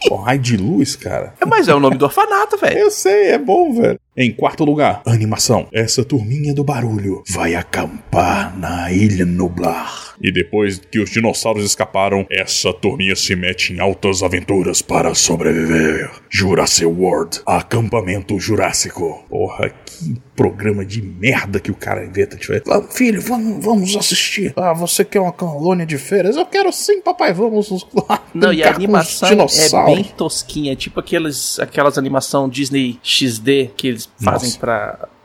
Pô, 0.09 0.17
raio 0.17 0.41
de 0.41 0.57
luz, 0.57 0.97
cara. 0.97 1.35
Mas 1.47 1.69
é 1.69 1.75
o 1.75 1.81
nome 1.81 1.97
do 1.97 2.05
orfanato, 2.05 2.57
velho. 2.57 2.79
Eu 2.79 2.91
sei, 2.91 3.31
é 3.31 3.39
bom, 3.39 3.73
velho. 3.73 3.99
Em 4.17 4.33
quarto 4.33 4.65
lugar, 4.65 5.03
animação. 5.07 5.67
Essa 5.73 6.05
turminha 6.05 6.55
do 6.55 6.63
barulho 6.63 7.23
vai 7.31 7.55
acampar 7.55 8.57
na 8.59 8.93
Ilha 8.93 9.25
Nublar. 9.25 10.12
E 10.23 10.33
depois 10.33 10.81
que 10.91 11.01
os 11.01 11.11
dinossauros 11.11 11.65
escaparam, 11.65 12.25
essa 12.31 12.73
turminha 12.73 13.17
se 13.17 13.35
mete 13.35 13.73
em 13.73 13.81
altas 13.81 14.23
aventuras 14.23 14.81
para 14.81 15.15
sobreviver. 15.15 16.11
Jurassic 16.31 16.87
World, 16.87 17.41
acampamento 17.45 18.39
jurássico. 18.39 19.25
Porra, 19.29 19.71
que 19.71 20.15
programa 20.37 20.85
de 20.85 21.03
merda 21.03 21.61
que 21.61 21.71
o 21.71 21.75
cara 21.75 22.05
inventa. 22.05 22.37
Tipo, 22.37 22.73
"Ah, 22.73 22.83
filho, 22.83 23.21
vamos, 23.21 23.65
vamos 23.65 23.97
assistir. 23.97 24.53
Ah, 24.57 24.73
você 24.73 25.05
quer 25.05 25.21
uma 25.21 25.33
colônia 25.33 25.85
de 25.85 25.99
feiras? 25.99 26.37
Eu 26.37 26.47
quero 26.47 26.73
sim, 26.73 27.01
papai, 27.01 27.33
vamos 27.33 27.71
lá. 28.09 28.25
Não, 28.33 28.53
e 28.53 28.63
a 28.63 28.75
animação 28.75 29.29
é 29.29 29.33
dinossauros." 29.33 29.95
bem 29.95 30.05
tosquinha, 30.05 30.75
tipo 30.75 31.01
aqueles, 31.01 31.59
aquelas 31.59 31.99
animação 31.99 32.49
Disney 32.49 32.99
XD 33.03 33.71
que 33.77 33.89
eles 33.89 34.09
fazem 34.23 34.49
Nossa. 34.49 34.59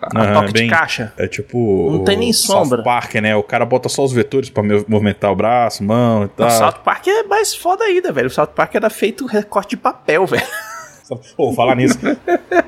A, 0.01 0.20
Aham, 0.20 0.34
toque 0.42 0.54
bem- 0.54 0.63
de 0.68 0.70
caixa. 0.70 1.13
É 1.18 1.27
tipo. 1.27 1.89
Não 1.92 2.04
tem 2.04 2.18
nem 2.18 2.32
sombra. 2.34 2.77
South 2.77 2.84
Park, 2.84 3.16
né? 3.16 3.36
O 3.36 3.44
cara 3.44 3.66
bota 3.66 3.89
só 3.89 4.04
os 4.04 4.13
vetores 4.13 4.50
pra 4.50 4.62
mov- 4.63 4.86
movimentar 4.88 5.32
o 5.32 5.36
braço, 5.36 5.84
mão 5.84 6.25
e 6.25 6.27
tal. 6.30 6.48
O 6.48 6.51
South 6.51 6.80
Park 6.84 7.08
é 7.08 7.24
mais 7.24 7.56
foda 7.56 7.84
ainda, 7.84 8.12
velho. 8.12 8.27
O 8.27 8.32
South 8.32 8.48
Park 8.56 8.75
era 8.75 8.89
feito 8.89 9.25
recorte 9.25 9.72
de 9.72 9.77
papel, 9.77 10.25
velho. 10.27 10.44
Pô, 11.35 11.53
falar 11.53 11.75
nisso. 11.75 11.97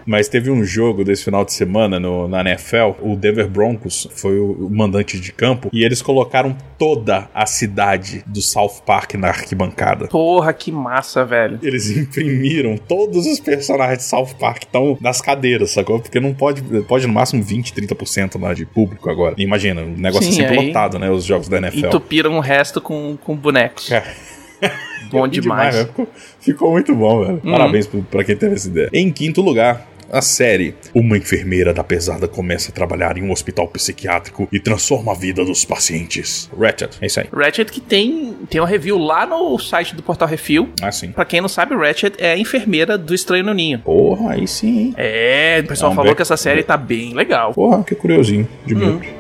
Mas 0.05 0.27
teve 0.27 0.49
um 0.49 0.63
jogo 0.63 1.03
desse 1.03 1.23
final 1.23 1.45
de 1.45 1.53
semana 1.53 1.99
no, 1.99 2.27
na 2.27 2.41
NFL. 2.41 2.91
O 3.01 3.15
Denver 3.15 3.47
Broncos 3.47 4.07
foi 4.11 4.39
o, 4.39 4.69
mandante 4.71 5.19
de 5.19 5.31
campo. 5.31 5.69
E 5.71 5.83
eles 5.83 6.01
colocaram 6.01 6.55
toda 6.77 7.29
a 7.33 7.45
cidade 7.45 8.23
do 8.25 8.41
South 8.41 8.81
Park 8.85 9.15
na 9.15 9.27
arquibancada. 9.27 10.07
Porra, 10.07 10.53
que 10.53 10.71
massa, 10.71 11.25
velho. 11.25 11.59
Eles 11.61 11.89
imprimiram 11.91 12.77
todos 12.77 13.25
os 13.25 13.39
personagens 13.39 13.99
de 13.99 14.03
South 14.05 14.35
Park 14.39 14.59
que 14.59 14.65
estão 14.65 14.97
nas 15.01 15.21
cadeiras, 15.21 15.71
sacou? 15.71 15.99
Porque 15.99 16.19
não 16.19 16.33
pode, 16.33 16.61
pode 16.83 17.05
no 17.05 17.13
máximo 17.13 17.43
20, 17.43 17.73
30% 17.73 18.41
lá 18.41 18.53
de 18.53 18.65
público 18.65 19.09
agora. 19.09 19.35
Imagina, 19.37 19.81
um 19.81 19.95
negócio 19.95 20.31
Sim, 20.31 20.37
sempre 20.41 20.59
aí- 20.59 20.67
lotado, 20.67 20.97
né? 20.97 21.09
Os 21.09 21.23
jogos 21.23 21.47
da 21.47 21.57
NFL. 21.57 21.87
Entupiram 21.87 22.37
o 22.37 22.39
resto 22.39 22.81
com, 22.81 23.17
com 23.23 23.35
bonecos. 23.35 23.89
Cara, 23.89 24.05
Bom 25.11 25.23
ri 25.23 25.31
demais. 25.31 25.75
velho. 25.75 25.87
ficou, 25.87 26.07
ficou 26.39 26.71
muito 26.71 26.93
bom, 26.95 27.21
velho. 27.21 27.41
Uhum. 27.43 27.51
Parabéns 27.51 27.89
pra 28.09 28.23
quem 28.23 28.35
teve 28.35 28.55
essa 28.55 28.67
ideia. 28.67 28.89
Em 28.93 29.11
quinto 29.11 29.41
lugar. 29.41 29.87
A 30.11 30.23
série. 30.23 30.73
Uma 30.91 31.17
enfermeira 31.17 31.71
da 31.71 31.83
pesada 31.83 32.27
começa 32.27 32.71
a 32.71 32.73
trabalhar 32.73 33.15
em 33.15 33.21
um 33.21 33.31
hospital 33.31 33.67
psiquiátrico 33.67 34.47
e 34.51 34.59
transforma 34.59 35.11
a 35.11 35.15
vida 35.15 35.45
dos 35.45 35.63
pacientes. 35.63 36.49
Ratchet, 36.59 36.97
é 36.99 37.05
isso 37.05 37.19
aí. 37.19 37.27
Ratchet 37.31 37.71
que 37.71 37.79
tem, 37.79 38.35
tem 38.49 38.59
uma 38.59 38.67
review 38.67 38.97
lá 38.97 39.27
no 39.27 39.59
site 39.59 39.95
do 39.95 40.01
Portal 40.01 40.27
Refil. 40.27 40.69
Assim. 40.81 41.11
Pra 41.11 41.25
quem 41.25 41.41
não 41.41 41.47
sabe, 41.47 41.75
Ratchet 41.75 42.15
é 42.17 42.31
a 42.31 42.37
enfermeira 42.39 42.97
do 42.97 43.13
Estranho 43.13 43.43
no 43.43 43.53
Ninho. 43.53 43.79
Porra, 43.79 44.31
aí 44.31 44.47
sim? 44.47 44.95
É, 44.97 45.61
o 45.63 45.67
pessoal 45.67 45.93
falou 45.93 46.15
que 46.15 46.23
essa 46.23 46.35
série 46.35 46.63
tá 46.63 46.75
bem 46.75 47.13
legal. 47.13 47.53
Porra, 47.53 47.83
que 47.83 47.93
curiosinho. 47.93 48.47
De 48.65 48.73
minuto. 48.73 49.18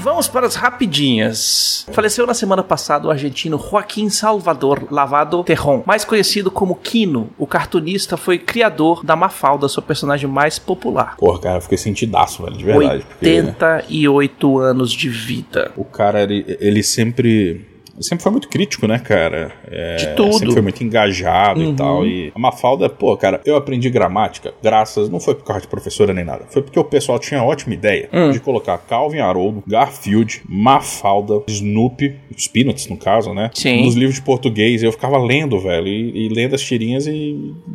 Vamos 0.00 0.26
para 0.26 0.46
as 0.46 0.54
rapidinhas. 0.54 1.86
Faleceu 1.92 2.26
na 2.26 2.34
semana 2.34 2.62
passada 2.62 3.06
o 3.06 3.10
argentino 3.10 3.58
Joaquim 3.58 4.08
Salvador 4.08 4.86
Lavado 4.90 5.44
Terron, 5.44 5.82
mais 5.86 6.04
conhecido 6.04 6.50
como 6.50 6.74
Kino. 6.74 7.30
O 7.38 7.46
cartunista 7.46 8.16
foi 8.16 8.38
criador 8.38 9.04
da 9.04 9.14
Mafalda, 9.14 9.68
sua 9.68 9.82
personagem 9.82 10.28
mais 10.28 10.58
popular. 10.58 11.16
Porra, 11.16 11.40
cara, 11.40 11.58
eu 11.58 11.62
fiquei 11.62 11.78
sentidaço, 11.78 12.42
velho, 12.42 12.56
de 12.56 12.64
verdade. 12.64 13.04
porque 13.04 13.26
88 13.26 14.58
anos 14.58 14.92
de 14.92 15.08
vida. 15.08 15.70
O 15.76 15.84
cara, 15.84 16.22
ele, 16.22 16.56
ele 16.60 16.82
sempre. 16.82 17.69
Sempre 18.00 18.22
foi 18.22 18.32
muito 18.32 18.48
crítico, 18.48 18.86
né, 18.86 18.98
cara? 18.98 19.52
É, 19.66 19.96
De 19.96 20.14
tudo. 20.16 20.32
Sempre 20.32 20.52
foi 20.52 20.62
muito 20.62 20.82
engajado 20.82 21.60
Uhum. 21.60 21.70
e 21.72 21.74
tal. 21.74 22.06
E 22.06 22.32
a 22.34 22.38
Mafalda, 22.38 22.88
pô, 22.88 23.16
cara, 23.16 23.40
eu 23.44 23.56
aprendi 23.56 23.90
gramática, 23.90 24.52
graças, 24.62 25.08
não 25.08 25.20
foi 25.20 25.34
por 25.34 25.44
causa 25.44 25.62
de 25.62 25.68
professora 25.68 26.12
nem 26.14 26.24
nada. 26.24 26.44
Foi 26.50 26.62
porque 26.62 26.78
o 26.78 26.84
pessoal 26.84 27.18
tinha 27.18 27.40
a 27.40 27.44
ótima 27.44 27.74
ideia 27.74 28.08
Hum. 28.12 28.30
de 28.30 28.40
colocar 28.40 28.78
Calvin 28.78 29.18
Haroldo, 29.20 29.62
Garfield, 29.66 30.42
Mafalda, 30.48 31.42
Snoopy, 31.48 32.16
os 32.36 32.46
Peanuts, 32.48 32.86
no 32.88 32.96
caso, 32.96 33.34
né? 33.34 33.50
Sim. 33.54 33.84
Nos 33.84 33.94
livros 33.94 34.14
de 34.16 34.22
português. 34.22 34.82
Eu 34.82 34.92
ficava 34.92 35.18
lendo, 35.18 35.58
velho, 35.58 35.86
e, 35.86 36.26
e 36.26 36.28
lendo 36.28 36.54
as 36.54 36.62
tirinhas 36.62 37.06
e. 37.06 37.10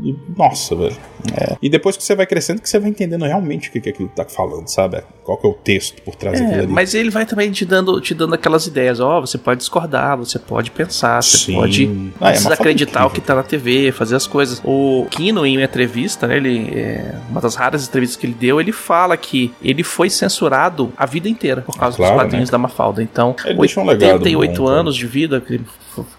e- 0.03 0.15
nossa, 0.37 0.75
velho. 0.75 0.95
É. 1.37 1.55
E 1.61 1.69
depois 1.69 1.97
que 1.97 2.03
você 2.03 2.15
vai 2.15 2.25
crescendo, 2.25 2.61
que 2.61 2.69
você 2.69 2.79
vai 2.79 2.89
entendendo 2.89 3.25
realmente 3.25 3.69
o 3.69 3.71
que, 3.71 3.81
que 3.81 3.89
aquilo 3.89 4.09
tá 4.15 4.25
falando, 4.25 4.67
sabe? 4.67 5.01
Qual 5.23 5.37
que 5.37 5.47
é 5.47 5.49
o 5.49 5.53
texto 5.53 6.01
por 6.03 6.15
trás 6.15 6.39
daquilo 6.39 6.59
É, 6.61 6.63
ali. 6.63 6.71
mas 6.71 6.93
ele 6.93 7.09
vai 7.09 7.25
também 7.25 7.51
te 7.51 7.65
dando, 7.65 7.99
te 7.99 8.13
dando 8.13 8.33
aquelas 8.35 8.67
ideias, 8.67 8.99
ó, 8.99 9.19
você 9.21 9.37
pode 9.37 9.59
discordar, 9.59 10.14
você 10.15 10.39
pode 10.39 10.71
pensar, 10.71 11.21
você 11.21 11.37
Sim. 11.37 11.55
pode 11.55 11.83
Ah, 11.83 11.87
é 11.87 11.87
não 11.87 12.03
uma 12.19 12.29
precisa 12.29 12.49
foto 12.49 12.61
acreditar 12.61 13.05
o 13.05 13.09
que 13.09 13.21
tá 13.21 13.35
na 13.35 13.43
TV, 13.43 13.91
fazer 13.91 14.15
as 14.15 14.25
coisas. 14.27 14.61
O 14.63 15.05
Kino, 15.09 15.45
em 15.45 15.57
uma 15.57 15.63
entrevista, 15.65 16.27
né, 16.27 16.37
ele, 16.37 16.69
é, 16.73 17.15
uma 17.29 17.41
das 17.41 17.55
raras 17.55 17.87
entrevistas 17.87 18.19
que 18.19 18.25
ele 18.25 18.35
deu, 18.39 18.59
ele 18.61 18.71
fala 18.71 19.15
que 19.17 19.51
ele 19.61 19.83
foi 19.83 20.09
censurado 20.09 20.91
a 20.95 21.05
vida 21.05 21.27
inteira 21.27 21.61
por 21.61 21.77
causa 21.77 21.97
Claro, 21.97 22.13
dos 22.13 22.21
quadrinhos 22.23 22.49
né? 22.49 22.51
da 22.51 22.57
Mafalda. 22.57 23.01
Então, 23.03 23.35
Ele 23.45 23.59
deixou 23.59 23.83
um 23.83 23.87
legado 23.87 24.13
88 24.13 24.63
cara. 24.63 24.79
anos 24.79 24.95
de 24.95 25.07
vida 25.07 25.41
que 25.41 25.53
ele, 25.55 25.65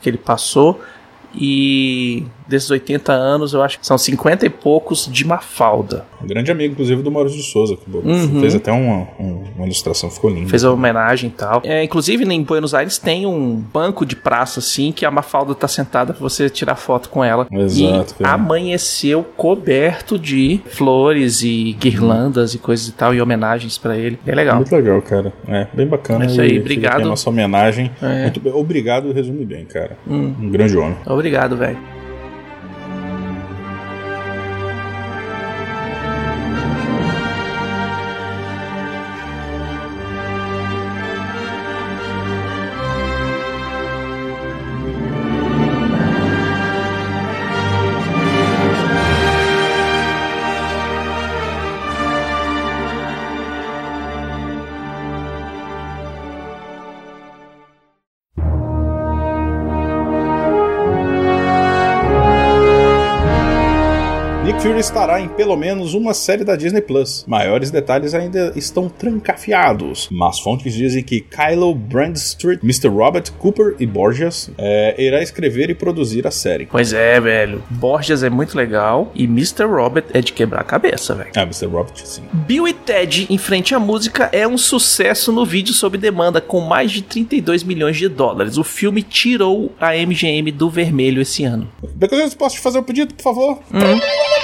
que 0.01 0.09
ele 0.11 0.19
passou. 0.19 0.81
E 1.35 2.25
desses 2.49 2.71
80 2.71 3.13
anos, 3.13 3.53
eu 3.53 3.63
acho 3.63 3.79
que 3.81 3.87
são 3.87 3.97
50 3.99 4.47
e 4.47 4.51
poucos 4.51 5.09
de 5.11 5.25
Mafalda. 5.27 6.05
Um 6.23 6.27
grande 6.27 6.51
amigo, 6.51 6.73
inclusive, 6.73 7.03
do 7.03 7.11
Maurício 7.11 7.39
de 7.39 7.45
Souza, 7.45 7.77
que 7.77 7.91
Uhum. 7.97 8.41
fez 8.41 8.55
até 8.55 8.73
uma, 8.73 9.09
um- 9.21 9.45
uma 9.57 9.65
ilustração, 9.65 10.11
ficou 10.11 10.31
linda. 10.31 10.49
Fez 10.49 10.65
a 10.65 10.73
homenagem 10.73 11.29
e 11.31 11.33
tal. 11.33 11.61
É, 11.65 11.83
inclusive, 11.83 12.25
em 12.25 12.43
Buenos 12.43 12.75
Aires 12.75 12.99
tem 12.99 13.27
um 13.27 13.57
banco 13.57 14.05
de 14.07 14.17
praça, 14.17 14.61
assim, 14.61 14.93
que 14.93 15.05
a 15.05 15.11
Mafalda 15.11 15.55
tá 15.55 15.69
sentada 15.69 16.13
pra 16.13 16.21
você 16.23 16.49
tirar 16.51 16.77
foto 16.77 17.09
com 17.09 17.23
ela. 17.23 17.47
Exato, 17.51 18.15
E 18.21 18.25
amanheceu 18.25 19.25
coberto 19.37 20.19
de 20.19 20.61
flores 20.67 21.43
e 21.43 21.77
guirlandas 21.79 22.55
e 22.55 22.59
coisas 22.59 22.89
e 22.89 22.93
tal, 22.93 23.15
e 23.15 23.21
homenagens 23.21 23.77
pra 23.79 23.97
ele. 23.97 24.19
Bem 24.25 24.35
legal. 24.35 24.57
Muito 24.57 24.75
legal, 24.75 25.01
cara. 25.03 25.33
É, 25.49 25.67
bem 25.73 25.87
bacana. 25.87 26.25
É 26.25 26.27
isso 26.29 26.41
aí, 26.41 26.59
obrigado. 26.59 27.05
nossa 27.07 27.29
homenagem. 27.31 27.91
É. 28.03 28.07
Hum. 28.07 28.23
Muito 28.23 28.41
bem. 28.41 28.53
Obrigado, 28.53 29.13
resume 29.13 29.45
bem, 29.45 29.65
cara. 29.65 29.97
Um 30.09 30.51
grande 30.51 30.77
homem. 30.77 30.97
Obrigado, 31.07 31.57
velho. 31.57 31.96
Nick 64.47 64.63
Fury 64.63 64.79
estará 64.79 65.21
em 65.21 65.27
pelo 65.27 65.57
menos 65.57 65.93
uma 65.93 66.15
série 66.15 66.45
da 66.45 66.55
Disney 66.55 66.81
Plus. 66.81 67.25
Maiores 67.27 67.73
detalhes 67.73 68.15
ainda 68.15 68.53
estão 68.55 68.89
trancafiados, 68.89 70.09
mas 70.09 70.39
fontes 70.39 70.73
dizem 70.73 71.03
que 71.03 71.21
Kylo 71.21 71.75
Brandstreet, 71.75 72.61
Mr. 72.63 72.87
Robert 72.87 73.33
Cooper 73.41 73.75
e 73.81 73.85
Borges 73.85 74.49
é, 74.57 74.95
irá 75.03 75.21
escrever 75.21 75.69
e 75.69 75.75
produzir 75.75 76.29
a 76.29 76.31
série. 76.31 76.65
Pois 76.67 76.93
é, 76.93 77.21
velho. 77.21 77.61
Borges 77.69 78.23
é 78.23 78.31
muito 78.31 78.57
legal 78.57 79.11
e 79.17 79.25
Mr. 79.25 79.65
Robert 79.65 80.05
é 80.15 80.21
de 80.21 80.33
quebrar 80.33 80.61
a 80.61 80.65
cabeça, 80.65 81.13
velho. 81.17 81.31
Ah, 81.35 81.43
Mr. 81.43 81.67
Robert, 81.67 81.97
sim. 82.05 82.23
Bill 82.33 82.69
e 82.69 82.73
Ted 82.73 83.27
em 83.29 83.39
frente 83.39 83.75
à 83.75 83.81
música 83.81 84.29
é 84.31 84.47
um 84.47 84.57
sucesso 84.57 85.33
no 85.33 85.45
vídeo 85.45 85.75
sob 85.75 85.99
demanda 85.99 86.41
com 86.41 86.61
mais 86.61 86.93
de 86.93 87.03
32 87.03 87.65
milhões 87.65 87.97
de 87.97 88.09
dólares. 88.09 88.57
O 88.59 88.63
filme 88.63 89.03
tirou 89.03 89.73
a 89.81 89.97
MGM 89.97 90.53
do 90.53 90.71
vermelho 90.71 91.21
esse 91.21 91.43
ano. 91.43 91.69
Becozinhos, 91.97 92.35
posso 92.35 92.55
te 92.55 92.61
fazer 92.61 92.79
um 92.79 92.85
pedido, 92.85 93.13
por 93.13 93.25
favor? 93.25 93.59
Hum. 93.75 94.36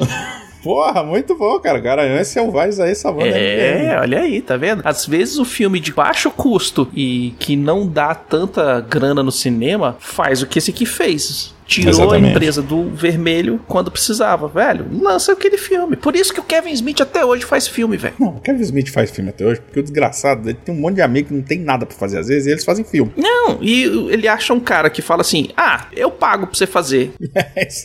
Porra, 0.62 1.02
muito 1.02 1.34
bom, 1.36 1.58
cara. 1.58 1.78
Garanhão 1.78 2.22
selvagens 2.22 2.78
aí, 2.78 2.94
savana. 2.94 3.28
É, 3.28 3.98
olha 3.98 4.20
aí, 4.20 4.42
tá 4.42 4.56
vendo? 4.56 4.82
Às 4.84 5.06
vezes 5.06 5.38
o 5.38 5.44
filme 5.44 5.80
de 5.80 5.92
baixo 5.92 6.30
custo 6.30 6.88
e 6.94 7.34
que 7.38 7.56
não 7.56 7.86
dá 7.86 8.14
tanta 8.14 8.80
grana 8.80 9.22
no 9.22 9.32
cinema 9.32 9.96
faz 9.98 10.42
o 10.42 10.46
que 10.46 10.58
esse 10.58 10.70
aqui 10.70 10.84
fez. 10.84 11.54
Tirou 11.70 11.90
Exatamente. 11.90 12.26
a 12.26 12.30
empresa 12.30 12.60
do 12.60 12.90
vermelho 12.90 13.60
quando 13.68 13.92
precisava, 13.92 14.48
velho. 14.48 14.86
Lança 14.90 15.30
aquele 15.32 15.56
filme. 15.56 15.94
Por 15.94 16.16
isso 16.16 16.34
que 16.34 16.40
o 16.40 16.42
Kevin 16.42 16.72
Smith 16.72 17.00
até 17.00 17.24
hoje 17.24 17.44
faz 17.44 17.68
filme, 17.68 17.96
velho. 17.96 18.14
Não, 18.18 18.30
o 18.30 18.40
Kevin 18.40 18.62
Smith 18.62 18.88
faz 18.88 19.08
filme 19.12 19.30
até 19.30 19.46
hoje, 19.46 19.60
porque 19.60 19.78
o 19.78 19.82
desgraçado, 19.82 20.48
ele 20.48 20.58
tem 20.64 20.74
um 20.74 20.80
monte 20.80 20.96
de 20.96 21.02
amigo 21.02 21.28
que 21.28 21.34
não 21.34 21.42
tem 21.42 21.60
nada 21.60 21.86
pra 21.86 21.96
fazer 21.96 22.18
às 22.18 22.26
vezes, 22.26 22.48
e 22.48 22.50
eles 22.50 22.64
fazem 22.64 22.84
filme. 22.84 23.12
Não, 23.16 23.58
e 23.62 23.84
ele 24.10 24.26
acha 24.26 24.52
um 24.52 24.58
cara 24.58 24.90
que 24.90 25.00
fala 25.00 25.20
assim: 25.20 25.50
ah, 25.56 25.86
eu 25.92 26.10
pago 26.10 26.48
pra 26.48 26.56
você 26.56 26.66
fazer. 26.66 27.12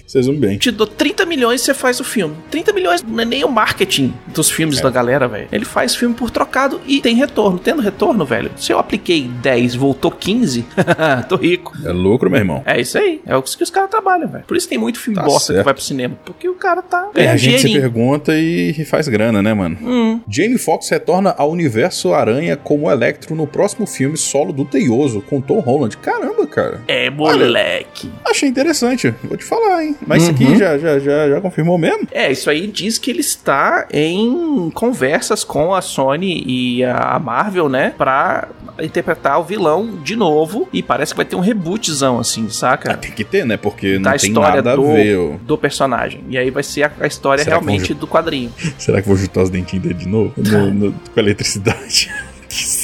Vocês 0.08 0.26
vão 0.26 0.36
bem. 0.36 0.58
Te 0.58 0.72
dou 0.72 0.88
30 0.88 1.24
milhões 1.28 1.62
e 1.62 1.66
você 1.66 1.74
faz 1.74 2.00
o 2.00 2.04
filme. 2.04 2.36
30 2.50 2.74
milhões 2.74 3.04
não 3.04 3.20
é 3.20 3.26
nem 3.26 3.44
o 3.44 3.52
marketing 3.52 4.14
dos 4.34 4.50
filmes 4.50 4.82
da 4.82 4.90
galera, 4.90 5.28
velho. 5.28 5.48
Ele 5.52 5.66
faz 5.66 5.96
filme 5.96 6.16
por 6.16 6.32
trocado 6.32 6.82
e 6.88 7.02
tem 7.02 7.16
retorno. 7.16 7.60
Tendo 7.60 7.82
retorno, 7.82 8.26
velho, 8.26 8.52
se 8.58 8.72
eu 8.72 8.80
apliquei 8.80 9.28
10 9.28 9.76
voltou 9.76 10.10
15, 10.10 10.66
tô 11.30 11.36
rico. 11.36 11.74
É 11.86 11.92
lucro, 11.92 12.30
meu 12.30 12.40
irmão. 12.40 12.64
É 12.66 12.80
isso 12.80 12.98
aí. 12.98 13.22
É 13.26 13.36
o 13.36 13.42
que 13.42 13.50
os 13.50 13.56
caras 13.76 13.90
trabalham, 13.92 14.28
velho. 14.28 14.44
Por 14.48 14.58
isso 14.58 14.68
tem 14.68 14.78
muito 14.78 15.00
filme 15.00 15.16
Tá 15.20 15.24
bosta 15.26 15.48
certo. 15.54 15.60
que 15.60 15.66
vai 15.66 15.74
pro 15.74 15.84
cinema. 15.84 16.18
Porque 16.26 16.48
o 16.50 16.56
cara 16.56 16.82
tá 16.82 17.10
É, 17.14 17.28
a 17.30 17.38
gente 17.38 17.60
se 17.62 17.72
pergunta 17.72 18.34
e 18.36 18.74
faz 18.86 19.08
grana, 19.08 19.42
né, 19.42 19.54
mano? 19.54 19.78
Hum. 19.82 20.22
Jamie 20.28 20.58
Foxx 20.58 20.90
retorna 20.90 21.34
ao 21.38 21.52
universo 21.52 22.14
Aranha 22.14 22.56
como 22.58 22.90
Electro 22.90 23.36
no 23.36 23.46
próximo 23.46 23.86
filme 23.86 24.18
solo 24.18 24.52
do 24.54 24.66
Teioso, 24.66 25.22
com 25.22 25.40
Tom 25.42 25.60
Holland. 25.60 25.98
Caramba, 25.98 26.48
cara. 26.48 26.82
É, 26.88 27.10
moleque. 27.10 28.12
Achei 28.26 28.50
interessante, 28.50 29.14
vou 29.24 29.38
te 29.38 29.44
falar, 29.44 29.84
hein? 29.84 29.96
Mas 30.06 30.24
isso 30.24 30.32
Uhum. 30.32 30.48
aqui 30.50 30.58
já, 30.58 30.78
já, 30.78 31.00
já, 31.00 31.30
já 31.30 31.42
confirmou 31.42 31.78
mesmo? 31.78 32.08
É, 32.12 32.32
isso 32.32 32.50
aí 32.50 32.68
diz 32.68 32.98
que 32.98 33.12
ele 33.12 33.20
está 33.22 33.88
em 33.92 34.70
conversas 34.74 35.44
com 35.44 35.74
a 35.74 35.82
Sony 35.82 36.44
e 36.46 36.84
a 36.84 37.20
Marvel, 37.20 37.70
né? 37.70 37.94
Pra 37.98 38.48
interpretar 38.80 39.40
o 39.40 39.44
vilão 39.44 39.98
de 40.04 40.16
novo. 40.16 40.68
E 40.74 40.82
parece 40.84 41.14
que 41.14 41.18
vai 41.18 41.26
ter 41.26 41.36
um 41.36 41.40
rebootzão, 41.40 42.20
assim, 42.20 42.50
saca? 42.50 42.96
Tem 42.98 43.12
que 43.12 43.24
ter, 43.24 43.46
né? 43.46 43.58
Porque 43.66 43.98
não 43.98 44.12
tem 44.12 44.30
história 44.30 44.56
nada 44.62 44.76
do, 44.76 44.92
a 44.92 44.94
ver. 44.94 45.38
do 45.46 45.58
personagem. 45.58 46.24
E 46.30 46.38
aí 46.38 46.52
vai 46.52 46.62
ser 46.62 46.84
a, 46.84 46.92
a 47.00 47.08
história 47.08 47.44
Será 47.44 47.56
realmente 47.58 47.94
vão 47.94 48.00
do 48.00 48.08
quadrinho. 48.08 48.52
Será 48.78 49.02
que 49.02 49.08
vou 49.08 49.18
juntar 49.18 49.42
os 49.42 49.50
dentinhos 49.50 49.84
dele 49.84 49.96
de 49.96 50.08
novo? 50.08 50.34
No- 50.38 50.72
no- 50.72 50.92
com 50.94 51.20
a 51.20 51.24
eletricidade. 51.24 52.12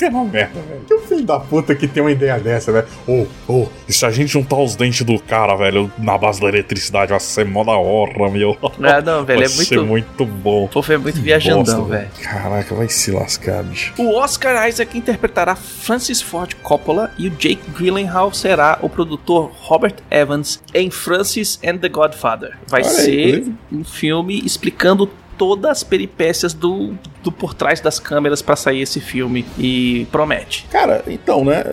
Isso 0.01 0.05
é 0.05 0.09
uma 0.09 0.25
merda, 0.25 0.59
velho. 0.61 0.81
Que 0.87 1.07
filho 1.07 1.23
da 1.23 1.39
puta 1.39 1.75
que 1.75 1.87
tem 1.87 2.01
uma 2.01 2.11
ideia 2.11 2.39
dessa, 2.39 2.71
velho. 2.71 2.87
Ô, 3.07 3.27
ô, 3.47 3.67
e 3.87 3.93
se 3.93 4.03
a 4.03 4.09
gente 4.09 4.29
juntar 4.31 4.57
os 4.57 4.75
dentes 4.75 5.05
do 5.05 5.19
cara, 5.19 5.55
velho, 5.55 5.91
na 5.99 6.17
base 6.17 6.41
da 6.41 6.47
eletricidade, 6.47 7.11
vai 7.11 7.19
ser 7.19 7.45
mó 7.45 7.63
da 7.63 7.73
hora, 7.73 8.29
meu. 8.31 8.57
Ah, 8.81 8.99
não, 8.99 9.23
velho, 9.23 9.39
vai 9.41 9.45
é 9.45 9.47
ser 9.47 9.75
muito. 9.75 9.87
muito 9.87 10.25
bom. 10.25 10.65
O 10.65 10.69
povo 10.69 10.91
é 10.91 10.97
muito 10.97 11.21
viajandão, 11.21 11.81
Bosta, 11.81 11.97
velho. 11.97 12.09
Caraca, 12.23 12.73
vai 12.73 12.89
se 12.89 13.11
lascar, 13.11 13.63
bicho. 13.63 13.93
O 13.99 14.15
Oscar 14.15 14.67
Isaac 14.67 14.97
interpretará 14.97 15.55
Francis 15.55 16.19
Ford 16.19 16.55
Coppola 16.63 17.11
e 17.17 17.27
o 17.27 17.29
Jake 17.31 17.61
Gyllenhaal 17.77 18.33
será 18.33 18.79
o 18.81 18.89
produtor 18.89 19.51
Robert 19.59 19.95
Evans 20.09 20.63
em 20.73 20.89
Francis 20.89 21.59
and 21.63 21.77
the 21.77 21.89
Godfather. 21.89 22.57
Vai 22.67 22.81
Olha 22.81 22.89
aí, 22.89 22.95
ser 22.95 23.29
inclusive. 23.29 23.55
um 23.71 23.83
filme 23.83 24.41
explicando 24.43 25.07
todas 25.41 25.71
as 25.71 25.83
peripécias 25.83 26.53
do, 26.53 26.93
do 27.23 27.31
por 27.31 27.55
trás 27.55 27.79
das 27.81 27.99
câmeras 27.99 28.43
pra 28.43 28.55
sair 28.55 28.81
esse 28.81 28.99
filme 28.99 29.43
e 29.57 30.05
promete. 30.11 30.67
Cara, 30.71 31.03
então, 31.07 31.43
né? 31.43 31.63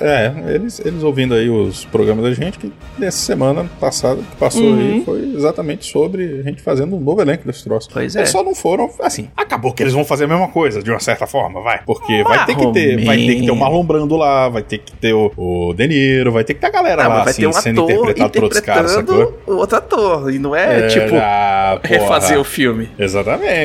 É, 0.00 0.32
eles, 0.54 0.80
eles 0.82 1.02
ouvindo 1.02 1.34
aí 1.34 1.50
os 1.50 1.84
programas 1.84 2.24
da 2.24 2.32
gente, 2.32 2.58
que 2.58 2.72
nessa 2.98 3.18
semana 3.18 3.68
passada 3.78 4.22
que 4.22 4.36
passou 4.36 4.62
Uhum. 4.62 4.78
aí 4.78 5.04
foi 5.04 5.20
exatamente 5.36 5.84
sobre 5.84 6.40
a 6.40 6.42
gente 6.42 6.62
fazendo 6.62 6.96
um 6.96 7.00
novo 7.00 7.20
elenco 7.20 7.46
desse 7.46 7.64
troço. 7.64 7.90
Pois 7.92 8.16
é. 8.16 8.20
Eles 8.20 8.30
só 8.30 8.42
não 8.42 8.54
foram, 8.54 8.90
assim, 9.00 9.28
acabou 9.36 9.74
que 9.74 9.82
eles 9.82 9.92
vão 9.92 10.06
fazer 10.06 10.24
a 10.24 10.28
mesma 10.28 10.48
coisa, 10.48 10.82
de 10.82 10.90
uma 10.90 10.98
certa 11.00 11.26
forma, 11.26 11.60
vai. 11.60 11.82
Porque 11.84 12.22
vai 12.22 12.46
ter 12.46 12.56
que 12.56 12.72
ter, 12.72 12.98
ou 12.98 13.04
vai 13.04 13.16
ter 13.18 13.26
que 13.34 13.40
ter 13.42 13.50
o 13.50 13.54
menos. 13.54 13.58
Marlon 13.58 13.84
Brando 13.84 14.16
lá, 14.16 14.48
vai 14.48 14.62
ter 14.62 14.78
que 14.78 14.92
ter 14.92 15.12
o, 15.12 15.30
o 15.36 15.74
De 15.74 15.86
Niro, 15.86 16.32
vai 16.32 16.44
ter 16.44 16.54
que 16.54 16.60
ter 16.60 16.66
a 16.68 16.70
galera 16.70 17.04
Ah, 17.04 17.08
lá, 17.08 17.14
vai 17.24 17.28
assim, 17.30 17.42
ter 17.42 17.46
um 17.48 17.52
sendo 17.52 17.82
ator 17.82 17.92
interpretado 17.92 18.32
por 18.32 18.42
outros 18.44 18.60
caras, 18.62 18.90
sacou? 18.92 19.38
outro 19.46 19.76
ator. 19.76 20.32
E 20.32 20.38
não 20.38 20.56
é, 20.56 20.86
tipo. 20.86 21.14
ah, 21.16 21.58
Ah, 21.58 21.80
refazer 21.82 22.38
o 22.38 22.44
filme. 22.44 22.88
Exatamente. 22.98 23.17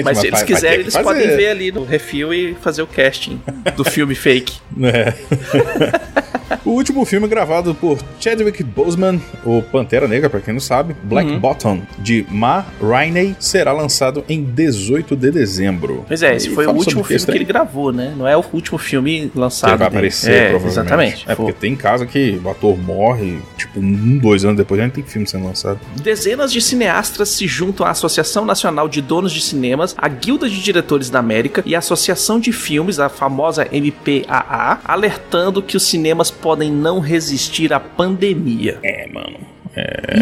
Mas 0.03 0.17
se 0.19 0.27
eles 0.27 0.43
quiserem, 0.43 0.79
eles 0.81 0.93
fazer. 0.93 1.03
podem 1.03 1.27
ver 1.35 1.47
ali 1.49 1.71
no 1.71 1.83
refil 1.83 2.33
e 2.33 2.55
fazer 2.55 2.81
o 2.81 2.87
casting 2.87 3.41
do 3.75 3.83
filme 3.83 4.15
fake. 4.15 4.53
É. 4.83 5.13
o 6.65 6.71
último 6.71 7.03
filme 7.05 7.27
gravado 7.27 7.73
por 7.75 7.97
Chadwick 8.19 8.63
Boseman, 8.63 9.19
o 9.45 9.61
Pantera 9.61 10.07
Negra, 10.07 10.29
pra 10.29 10.39
quem 10.39 10.53
não 10.53 10.61
sabe, 10.61 10.95
Black 11.03 11.29
Uhum. 11.31 11.39
Bottom, 11.39 11.81
de 11.99 12.25
Ma 12.29 12.65
Rainey, 12.81 13.35
será 13.39 13.71
lançado 13.71 14.23
em 14.27 14.43
18 14.43 15.15
de 15.15 15.31
dezembro. 15.31 16.03
Pois 16.07 16.21
é, 16.21 16.35
esse 16.35 16.49
foi 16.49 16.65
o 16.67 16.71
último 16.71 17.03
filme 17.03 17.25
que 17.25 17.31
ele 17.31 17.43
gravou, 17.45 17.91
né? 17.91 18.13
Não 18.17 18.27
é 18.27 18.35
o 18.37 18.43
último 18.53 18.77
filme 18.77 19.29
Que 19.29 19.39
lançado. 19.39 19.71
ele 19.71 19.77
vai 19.77 19.87
dele. 19.87 19.97
aparecer, 19.97 20.31
é, 20.31 20.49
provavelmente. 20.49 20.71
Exatamente. 20.79 21.25
É 21.27 21.35
porque 21.35 21.53
tem 21.53 21.75
casa 21.75 22.05
que 22.05 22.39
o 22.43 22.49
ator 22.49 22.77
morre, 22.77 23.39
tipo, 23.57 23.79
um, 23.79 24.17
dois 24.17 24.43
anos 24.45 24.57
depois 24.57 24.79
já 24.81 24.89
tem 24.89 25.03
filme 25.03 25.27
sendo 25.27 25.45
lançado. 25.45 25.79
Dezenas 26.01 26.51
de 26.51 26.61
cineastas 26.61 27.29
se 27.29 27.47
juntam 27.47 27.85
à 27.85 27.89
Associação 27.91 28.45
Nacional 28.45 28.87
de 28.89 29.01
Donos 29.01 29.31
de 29.31 29.41
Cinemas, 29.41 29.95
a 29.97 30.07
Guilda 30.07 30.49
de 30.49 30.61
Diretores 30.61 31.09
da 31.09 31.19
América 31.19 31.63
e 31.65 31.75
a 31.75 31.79
Associação 31.79 32.39
de 32.39 32.51
Filmes, 32.51 32.99
a 32.99 33.09
famosa 33.09 33.65
MPAA, 33.71 34.79
alertando 34.83 35.61
que 35.61 35.77
os 35.77 35.83
cinemas 35.83 36.29
podem 36.43 36.69
não 36.69 36.99
resistir 36.99 37.71
à 37.71 37.79
pandemia. 37.79 38.77
É, 38.83 39.07
mano. 39.07 39.39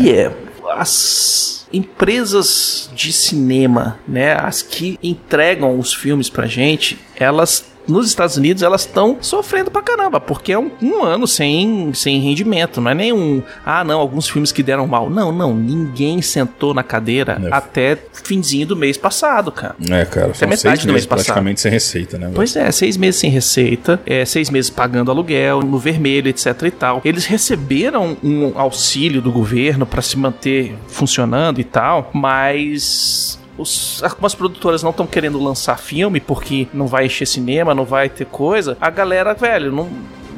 E 0.01 0.11
é, 0.11 0.31
as 0.69 1.67
empresas 1.73 2.89
de 2.95 3.11
cinema, 3.11 3.99
né, 4.07 4.33
as 4.33 4.61
que 4.61 4.99
entregam 5.01 5.79
os 5.79 5.93
filmes 5.93 6.29
pra 6.29 6.45
gente, 6.45 6.99
elas 7.15 7.70
nos 7.87 8.07
Estados 8.07 8.37
Unidos 8.37 8.63
elas 8.63 8.81
estão 8.81 9.17
sofrendo 9.21 9.71
pra 9.71 9.81
caramba, 9.81 10.19
porque 10.19 10.51
é 10.51 10.59
um, 10.59 10.71
um 10.81 11.03
ano 11.03 11.27
sem, 11.27 11.93
sem 11.93 12.19
rendimento, 12.19 12.79
não 12.81 12.91
é 12.91 12.93
nenhum, 12.95 13.41
ah 13.65 13.83
não, 13.83 13.99
alguns 13.99 14.29
filmes 14.29 14.51
que 14.51 14.63
deram 14.63 14.87
mal. 14.87 15.09
Não, 15.09 15.31
não, 15.31 15.53
ninguém 15.55 16.21
sentou 16.21 16.73
na 16.73 16.83
cadeira 16.83 17.41
É. 17.43 17.49
até 17.51 17.97
finzinho 18.23 18.67
do 18.67 18.75
mês 18.75 18.97
passado, 18.97 19.51
cara. 19.51 19.75
É, 19.89 20.05
cara, 20.05 20.33
são 20.33 20.47
metade 20.47 20.59
seis 20.61 20.85
do 20.85 20.93
mês 20.93 21.05
passado. 21.05 21.25
praticamente 21.25 21.61
sem 21.61 21.71
receita, 21.71 22.17
né? 22.17 22.25
velho? 22.25 22.35
Pois 22.35 22.55
é, 22.55 22.71
seis 22.71 22.97
meses 22.97 23.19
sem 23.19 23.29
receita, 23.29 23.99
é, 24.05 24.23
seis 24.25 24.49
meses 24.49 24.69
pagando 24.69 25.11
aluguel, 25.11 25.61
no 25.61 25.77
vermelho, 25.77 26.27
etc 26.29 26.61
e 26.63 26.71
tal. 26.71 27.01
Eles 27.03 27.25
receberam 27.25 28.17
um 28.23 28.53
auxílio 28.55 29.21
do 29.21 29.31
governo 29.31 29.85
para 29.85 30.01
se 30.01 30.17
manter 30.17 30.75
funcionando 30.87 31.59
e 31.59 31.63
tal, 31.63 32.09
mas 32.13 33.39
os, 33.61 34.01
algumas 34.03 34.33
produtoras 34.35 34.83
não 34.83 34.91
estão 34.91 35.05
querendo 35.05 35.41
lançar 35.41 35.77
filme 35.77 36.19
porque 36.19 36.67
não 36.73 36.87
vai 36.87 37.05
encher 37.05 37.27
cinema, 37.27 37.75
não 37.75 37.85
vai 37.85 38.09
ter 38.09 38.25
coisa. 38.25 38.77
A 38.81 38.89
galera, 38.89 39.33
velho, 39.33 39.71
não, 39.71 39.89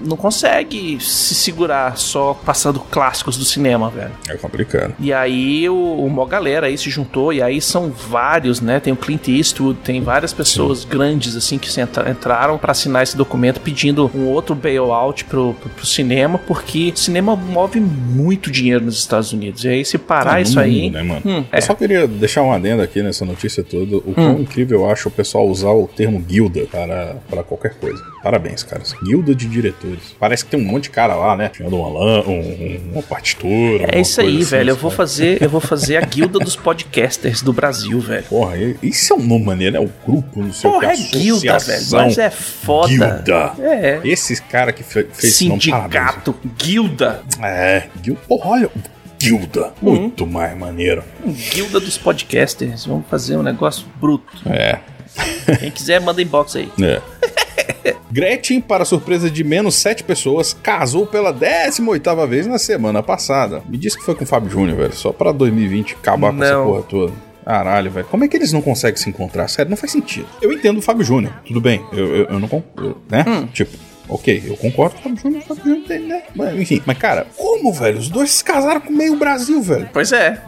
não 0.04 0.18
consegue 0.18 0.98
se 1.02 1.34
segurar 1.36 1.98
só 1.98 2.34
passando 2.34 2.80
clássicos 2.80 3.38
do 3.38 3.46
cinema, 3.46 3.90
velho. 3.90 4.12
É 4.28 4.36
complicado. 4.36 4.94
E 5.00 5.12
aí 5.14 5.68
o, 5.70 5.76
uma 6.06 6.26
galera 6.26 6.68
aí 6.68 6.78
se 6.78 6.90
juntou, 6.90 7.32
e 7.34 7.42
aí 7.42 7.62
são 7.62 7.90
vários, 7.90 8.62
né? 8.62 8.80
Tem 8.80 8.92
o 8.94 8.96
Clint 8.96 9.28
Eastwood, 9.28 9.80
tem 9.84 10.02
várias 10.02 10.34
pessoas 10.34 10.84
grandes 10.86 11.36
assim 11.36 11.58
que 11.58 11.70
entraram 12.10 12.58
pra 12.58 12.72
assinar 12.72 13.04
esse 13.04 13.16
documento 13.18 13.60
pedindo 13.62 14.10
um 14.14 14.28
outro 14.28 14.56
bailout 14.56 15.26
pro, 15.26 15.54
pro, 15.54 15.70
pro 15.70 15.86
cinema, 15.86 16.38
porque 16.38 16.92
o 16.94 16.98
cinema 17.00 17.36
move 17.36 17.80
muito 17.80 18.52
dinheiro 18.52 18.86
nos 18.86 18.98
Estados 18.98 19.32
Unidos. 19.34 19.64
E 19.64 19.70
aí 19.70 19.86
se 19.86 19.98
parar 19.98 20.36
Ah, 20.36 20.42
isso 20.42 20.56
no 20.56 20.62
aí. 20.62 20.82
mundo, 20.84 20.94
né, 20.94 21.04
mano? 21.04 21.22
Hum, 21.26 21.44
é. 21.52 21.58
Eu 21.58 21.62
só 21.62 21.74
queria 21.74 22.08
deixar 22.08 22.42
um 22.44 22.52
adendo 22.52 22.82
aqui 22.82 23.02
nessa 23.02 23.26
notícia 23.26 23.64
toda. 23.64 23.98
O 23.98 24.14
quão 24.14 24.40
incrível 24.40 24.82
eu 24.82 24.90
acho 24.90 25.10
o 25.10 25.12
pessoal 25.12 25.48
usar 25.48 25.72
o 25.72 25.88
termo 25.88 26.20
guilda 26.20 26.66
para, 26.72 27.16
para 27.30 27.44
qualquer 27.44 27.76
coisa. 27.76 28.04
Parabéns, 28.24 28.64
caras. 28.64 28.96
Guilda 29.04 29.36
de 29.36 29.46
diretores. 29.48 30.16
Parece 30.18 30.46
que 30.46 30.52
tem 30.52 30.60
um 30.60 30.64
monte 30.64 30.84
de 30.84 30.92
cara 30.92 31.14
lá, 31.14 31.36
né? 31.36 31.50
Tirando 31.50 31.76
uma, 31.76 31.90
um, 31.90 32.92
uma 32.94 33.04
partitura. 33.04 33.90
É 33.92 34.00
isso 34.00 34.22
aí, 34.22 34.38
assim, 34.38 34.46
velho. 34.46 34.70
Eu 34.70 34.76
vou 34.78 34.90
fazer, 34.90 35.42
eu 35.42 35.50
vou 35.50 35.60
fazer 35.60 35.98
a 35.98 36.02
guilda 36.02 36.40
dos 36.40 36.56
podcasters 36.56 37.42
do 37.42 37.52
Brasil, 37.52 38.00
velho. 38.00 38.24
Porra, 38.24 38.54
isso 38.82 39.12
é 39.12 39.16
um 39.18 39.24
nome 39.24 39.44
maneiro, 39.46 39.74
né? 39.74 39.80
O 39.86 39.92
grupo, 40.10 40.42
não 40.42 40.54
sei 40.54 40.72
Porra, 40.72 40.88
o 40.88 40.92
é 40.92 40.96
que. 40.96 41.20
guilda, 41.20 41.60
velho. 41.60 41.86
Mas 41.92 42.18
é 42.18 42.30
foda. 42.30 42.88
Guilda. 42.88 43.54
É. 43.60 44.00
Esses 44.06 44.40
caras 44.40 44.74
que 44.74 44.84
fe 44.84 45.06
fez 45.12 45.34
esse 45.34 45.50
nome. 45.50 45.62
Sindicato, 45.62 46.34
guilda. 46.58 47.22
É, 47.42 47.88
guilda. 48.02 48.22
Porra, 48.26 48.50
olha. 48.52 48.72
Guilda. 49.20 49.74
Uhum. 49.82 49.96
Muito 49.96 50.26
mais 50.26 50.58
maneiro. 50.58 51.04
Guilda 51.54 51.80
dos 51.80 51.98
podcasters. 51.98 52.86
Vamos 52.86 53.06
fazer 53.10 53.38
um 53.38 53.44
negócio 53.44 53.86
bruto. 54.00 54.34
É. 54.46 54.80
Quem 55.60 55.72
quiser, 55.72 56.02
manda 56.02 56.22
inbox 56.22 56.56
aí. 56.56 56.70
É. 56.82 57.02
Gretchen, 58.12 58.62
para 58.62 58.86
surpresa 58.86 59.30
de 59.30 59.44
menos 59.44 59.76
7 59.76 60.04
pessoas, 60.04 60.54
casou 60.54 61.06
pela 61.06 61.34
18ª 61.34 62.28
vez 62.28 62.48
na 62.48 62.58
semana 62.58 63.02
passada. 63.02 63.62
Me 63.68 63.78
disse 63.78 63.98
que 63.98 64.04
foi 64.04 64.16
com 64.16 64.24
o 64.24 64.28
Fábio 64.28 64.50
Júnior, 64.50 64.78
velho, 64.78 64.94
só 64.94 65.12
pra 65.12 65.32
2020 65.32 65.96
acabar 65.96 66.34
com 66.34 66.44
essa 66.44 66.64
porra 66.64 66.82
toda. 66.84 67.14
Caralho, 67.44 67.92
velho. 67.92 68.08
Como 68.08 68.24
é 68.24 68.28
que 68.28 68.38
eles 68.38 68.54
não 68.54 68.62
conseguem 68.62 68.96
se 68.96 69.10
encontrar? 69.10 69.48
Sério, 69.50 69.70
não 69.70 69.78
faz 69.78 69.92
sentido. 69.92 70.28
Eu 70.42 70.54
entendo 70.54 70.78
o 70.78 70.82
Fábio 70.82 71.04
Júnior, 71.04 71.34
tudo 71.46 71.60
bem. 71.60 71.84
Eu, 71.92 72.16
eu, 72.16 72.26
eu 72.26 72.40
não 72.40 72.48
concordo, 72.48 72.98
né? 73.10 73.26
Hum. 73.28 73.48
Tipo, 73.48 73.78
ok, 74.10 74.44
eu 74.46 74.58
concordo 74.58 74.96
com 74.96 75.00
o 75.00 75.04
Fábio 75.04 75.22
Júnior, 75.22 75.42
o 75.42 75.46
Fábio 75.46 75.64
Júnior 75.64 75.88
tem, 75.88 76.00
né? 76.08 76.24
Mas, 76.36 76.60
enfim, 76.60 76.82
mas 76.86 76.98
cara, 76.98 77.28
como, 77.38 77.72
velho? 77.74 78.00
Os 78.00 78.10
dois 78.10 78.32
se 78.32 78.44
casaram 78.44 78.82
com 78.82 78.92
meio 78.94 79.16
Brasil, 79.16 79.62
velho. 79.62 79.90
Pois 79.94 80.12
é. 80.12 80.40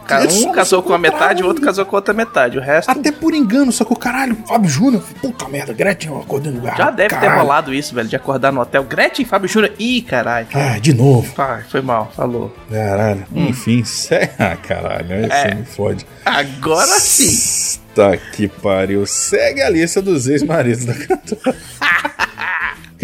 Um 0.44 0.52
casou 0.52 0.82
com 0.84 0.94
a 0.94 0.98
metade, 0.98 1.44
o 1.44 1.48
outro 1.48 1.64
casou 1.64 1.86
com 1.86 1.96
a 1.96 2.00
outra 2.00 2.14
metade. 2.14 2.58
O 2.58 2.62
resto 2.62 2.90
Até 2.92 3.12
por 3.12 3.34
engano, 3.34 3.72
só 3.72 3.84
que 3.86 3.94
o 3.94 3.96
caralho, 3.96 4.36
Fábio 4.48 4.70
Júnior, 4.70 5.04
puta 5.22 5.48
merda, 5.48 5.74
Gretchen, 5.74 6.18
acordei 6.20 6.52
no 6.52 6.60
lugar. 6.60 6.78
já 6.78 6.90
deve 6.92 7.10
ter 7.10 7.20
caralho. 7.22 7.42
rolado 7.42 7.74
isso, 7.74 7.94
velho, 7.96 8.08
de 8.08 8.16
acordar 8.16 8.52
no 8.52 8.62
hotel. 8.62 8.84
Gretchen, 8.84 9.26
Fábio 9.26 9.50
Júnior. 9.50 9.74
Ih, 9.80 10.02
caralho. 10.02 10.48
Ah, 10.54 10.78
de 10.80 10.94
novo. 10.94 11.34
Ai, 11.38 11.64
foi 11.70 11.82
mal, 11.82 12.12
falou. 12.16 12.54
Caralho. 12.70 13.26
Enfim, 13.34 13.84
sé... 13.86 14.32
Ah, 14.38 14.56
caralho, 14.56 15.06
Hum. 15.06 15.28
É. 15.32 15.56
me 15.56 15.66
fode. 15.66 16.06
Agora 16.26 17.00
sim. 17.00 17.80
Tá 17.94 18.16
que 18.18 18.48
pariu. 18.48 19.06
Segue 19.06 19.62
a 19.62 19.70
lista 19.70 20.02
dos 20.02 20.28
ex-maridos 20.28 20.86
da 20.86 20.94
cantora. 20.94 21.56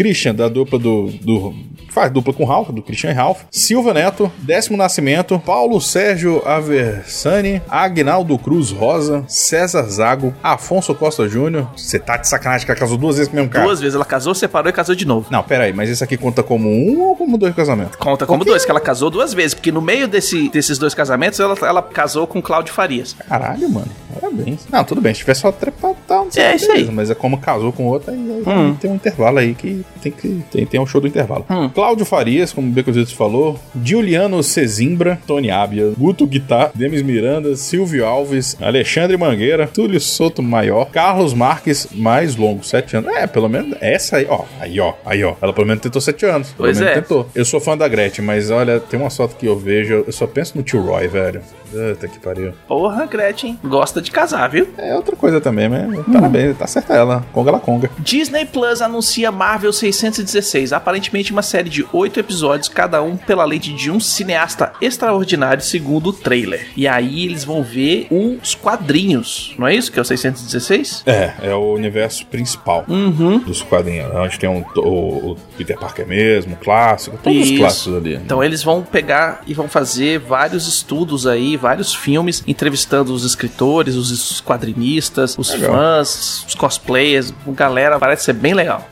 Christian, 0.02 0.34
da 0.34 0.48
dupla 0.48 0.80
do, 0.80 1.12
do. 1.22 1.54
Faz 1.92 2.10
dupla 2.10 2.32
com 2.32 2.44
Ralph, 2.44 2.70
do 2.70 2.80
Christian 2.82 3.10
e 3.10 3.14
Ralph. 3.14 3.42
Silva 3.50 3.92
Neto, 3.92 4.32
Décimo 4.38 4.76
Nascimento, 4.78 5.38
Paulo 5.38 5.78
Sérgio 5.80 6.42
Aversani, 6.46 7.60
Agnaldo 7.68 8.38
Cruz 8.38 8.70
Rosa, 8.70 9.24
César 9.28 9.82
Zago, 9.84 10.32
Afonso 10.42 10.94
Costa 10.94 11.28
Júnior. 11.28 11.68
Você 11.76 11.98
tá 11.98 12.16
de 12.16 12.26
sacanagem 12.28 12.64
que 12.64 12.70
ela 12.72 12.80
casou 12.80 12.96
duas 12.96 13.16
vezes 13.16 13.28
com 13.28 13.34
o 13.34 13.36
mesmo 13.40 13.50
cara? 13.50 13.66
Duas 13.66 13.80
vezes 13.80 13.94
ela 13.94 14.04
casou, 14.04 14.34
separou 14.34 14.70
e 14.70 14.72
casou 14.72 14.94
de 14.94 15.04
novo. 15.06 15.26
Não, 15.30 15.42
pera 15.42 15.64
aí, 15.64 15.72
mas 15.72 15.90
esse 15.90 16.02
aqui 16.02 16.16
conta 16.16 16.42
como 16.42 16.68
um 16.68 17.00
ou 17.02 17.14
como 17.16 17.36
dois 17.36 17.54
casamentos? 17.54 17.96
Conta 17.96 18.24
como 18.26 18.42
dois, 18.44 18.64
que 18.64 18.70
ela 18.70 18.80
casou 18.80 19.10
duas 19.10 19.34
vezes, 19.34 19.52
porque 19.54 19.70
no 19.70 19.82
meio 19.82 20.08
desse, 20.08 20.48
desses 20.48 20.78
dois 20.78 20.94
casamentos 20.94 21.38
ela, 21.40 21.54
ela 21.62 21.82
casou 21.82 22.26
com 22.26 22.40
Cláudio 22.40 22.72
Farias. 22.72 23.14
Caralho, 23.28 23.68
mano. 23.68 23.88
Parabéns. 24.18 24.60
Não, 24.70 24.84
tudo 24.84 25.00
bem. 25.00 25.12
Se 25.12 25.20
tiver 25.20 25.34
só 25.34 25.50
trepar, 25.52 25.92
tá, 26.06 26.16
não 26.16 26.30
sei 26.30 26.42
É, 26.42 26.56
isso 26.56 26.70
aí. 26.70 26.90
Mas 26.90 27.10
é 27.10 27.14
como 27.14 27.38
casou 27.38 27.72
com 27.72 27.86
outra, 27.86 28.12
aí, 28.12 28.18
aí 28.46 28.52
Hum. 28.52 28.74
tem 28.74 28.90
um 28.90 28.94
intervalo 28.94 29.38
aí 29.38 29.54
que 29.54 29.84
tem 30.00 30.12
que. 30.12 30.42
Tem, 30.50 30.66
tem 30.66 30.80
um 30.80 30.86
show 30.86 31.00
do 31.00 31.06
intervalo. 31.06 31.44
Hum. 31.50 31.68
Cláudio 31.82 32.06
Farias, 32.06 32.52
como 32.52 32.68
o 32.68 32.70
Becositos 32.70 33.12
falou. 33.12 33.58
Giuliano 33.82 34.40
Cezimbra, 34.40 35.18
Tony 35.26 35.50
Ábia, 35.50 35.92
Guto 35.98 36.24
Guitar, 36.28 36.70
Demis 36.72 37.02
Miranda, 37.02 37.56
Silvio 37.56 38.06
Alves, 38.06 38.56
Alexandre 38.60 39.16
Mangueira, 39.16 39.66
Túlio 39.66 40.00
Soto 40.00 40.44
Maior, 40.44 40.84
Carlos 40.92 41.34
Marques, 41.34 41.88
mais 41.92 42.36
longo, 42.36 42.62
sete 42.62 42.96
anos. 42.96 43.12
É, 43.12 43.26
pelo 43.26 43.48
menos 43.48 43.76
essa 43.80 44.18
aí, 44.18 44.26
ó. 44.30 44.44
Aí, 44.60 44.78
ó. 44.78 44.94
Aí, 45.04 45.24
ó. 45.24 45.34
Ela 45.42 45.52
pelo 45.52 45.66
menos 45.66 45.82
tentou 45.82 46.00
sete 46.00 46.24
anos. 46.24 46.52
Pelo 46.52 46.68
Pois 46.68 46.78
menos 46.78 46.92
é. 46.96 47.00
tentou. 47.00 47.28
Eu 47.34 47.44
sou 47.44 47.58
fã 47.58 47.76
da 47.76 47.88
Gretchen, 47.88 48.24
mas 48.24 48.48
olha, 48.48 48.78
tem 48.78 49.00
uma 49.00 49.10
foto 49.10 49.34
que 49.34 49.46
eu 49.46 49.58
vejo, 49.58 50.04
eu 50.06 50.12
só 50.12 50.28
penso 50.28 50.56
no 50.56 50.62
tio 50.62 50.80
Roy, 50.82 51.08
velho. 51.08 51.42
Puta 51.72 52.06
que 52.06 52.18
pariu. 52.20 52.52
Porra, 52.68 53.06
Gretchen. 53.06 53.58
Gosta 53.64 54.00
de 54.00 54.10
casar, 54.10 54.46
viu? 54.48 54.68
É 54.76 54.94
outra 54.94 55.16
coisa 55.16 55.40
também, 55.40 55.68
mas 55.70 56.04
parabéns, 56.06 56.56
tá 56.56 56.66
certa 56.66 56.94
ela. 56.94 57.24
Conga 57.32 57.50
la 57.50 57.58
conga. 57.58 57.90
Disney 57.98 58.44
Plus 58.44 58.82
anuncia 58.82 59.32
Marvel 59.32 59.72
616, 59.72 60.72
aparentemente 60.72 61.32
uma 61.32 61.42
série 61.42 61.71
de 61.72 61.86
oito 61.92 62.20
episódios, 62.20 62.68
cada 62.68 63.02
um 63.02 63.16
pela 63.16 63.44
lente 63.44 63.72
de 63.72 63.90
um 63.90 63.98
cineasta 63.98 64.72
extraordinário, 64.80 65.62
segundo 65.62 66.08
o 66.10 66.12
trailer. 66.12 66.68
E 66.76 66.86
aí 66.86 67.24
eles 67.24 67.44
vão 67.44 67.62
ver 67.62 68.06
os 68.10 68.54
quadrinhos, 68.54 69.54
não 69.58 69.66
é 69.66 69.74
isso 69.74 69.90
que 69.90 69.98
é 69.98 70.02
o 70.02 70.04
616? 70.04 71.02
É, 71.06 71.32
é 71.42 71.54
o 71.54 71.72
universo 71.74 72.26
principal 72.26 72.84
Uhum. 72.88 73.38
dos 73.38 73.62
quadrinhos. 73.62 74.12
Onde 74.14 74.38
tem 74.38 74.48
um- 74.48 74.64
o, 74.76 75.32
o 75.32 75.36
Peter 75.56 75.78
Parker 75.78 76.06
mesmo, 76.06 76.54
o 76.54 76.56
clássico, 76.56 77.18
todos 77.22 77.38
os 77.40 77.48
Isso. 77.48 77.58
clássicos 77.58 77.96
ali. 77.96 78.14
Então 78.16 78.42
eles 78.44 78.62
vão 78.62 78.82
pegar 78.82 79.42
e 79.46 79.54
vão 79.54 79.68
fazer 79.68 80.18
vários 80.18 80.66
estudos 80.68 81.26
aí, 81.26 81.56
vários 81.56 81.94
filmes, 81.94 82.42
entrevistando 82.46 83.12
os 83.14 83.24
escritores, 83.24 83.94
os 83.96 84.40
quadrinistas, 84.40 85.36
os 85.38 85.50
Legal. 85.50 85.72
fãs, 85.74 86.44
os 86.46 86.54
cosplayers, 86.54 87.32
galera, 87.48 87.98
parece 87.98 88.24
ser 88.24 88.32
bem 88.34 88.54
legal. 88.54 88.86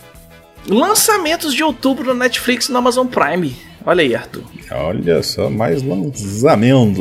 Lançamentos 0.68 1.54
de 1.54 1.62
outubro 1.62 2.14
na 2.14 2.24
Netflix 2.24 2.68
e 2.68 2.72
na 2.72 2.78
Amazon 2.78 3.06
Prime. 3.06 3.56
Olha 3.84 4.02
aí, 4.02 4.14
Arthur. 4.14 4.42
Olha 4.70 5.22
só, 5.22 5.48
mais 5.48 5.82
lançamentos. 5.82 6.98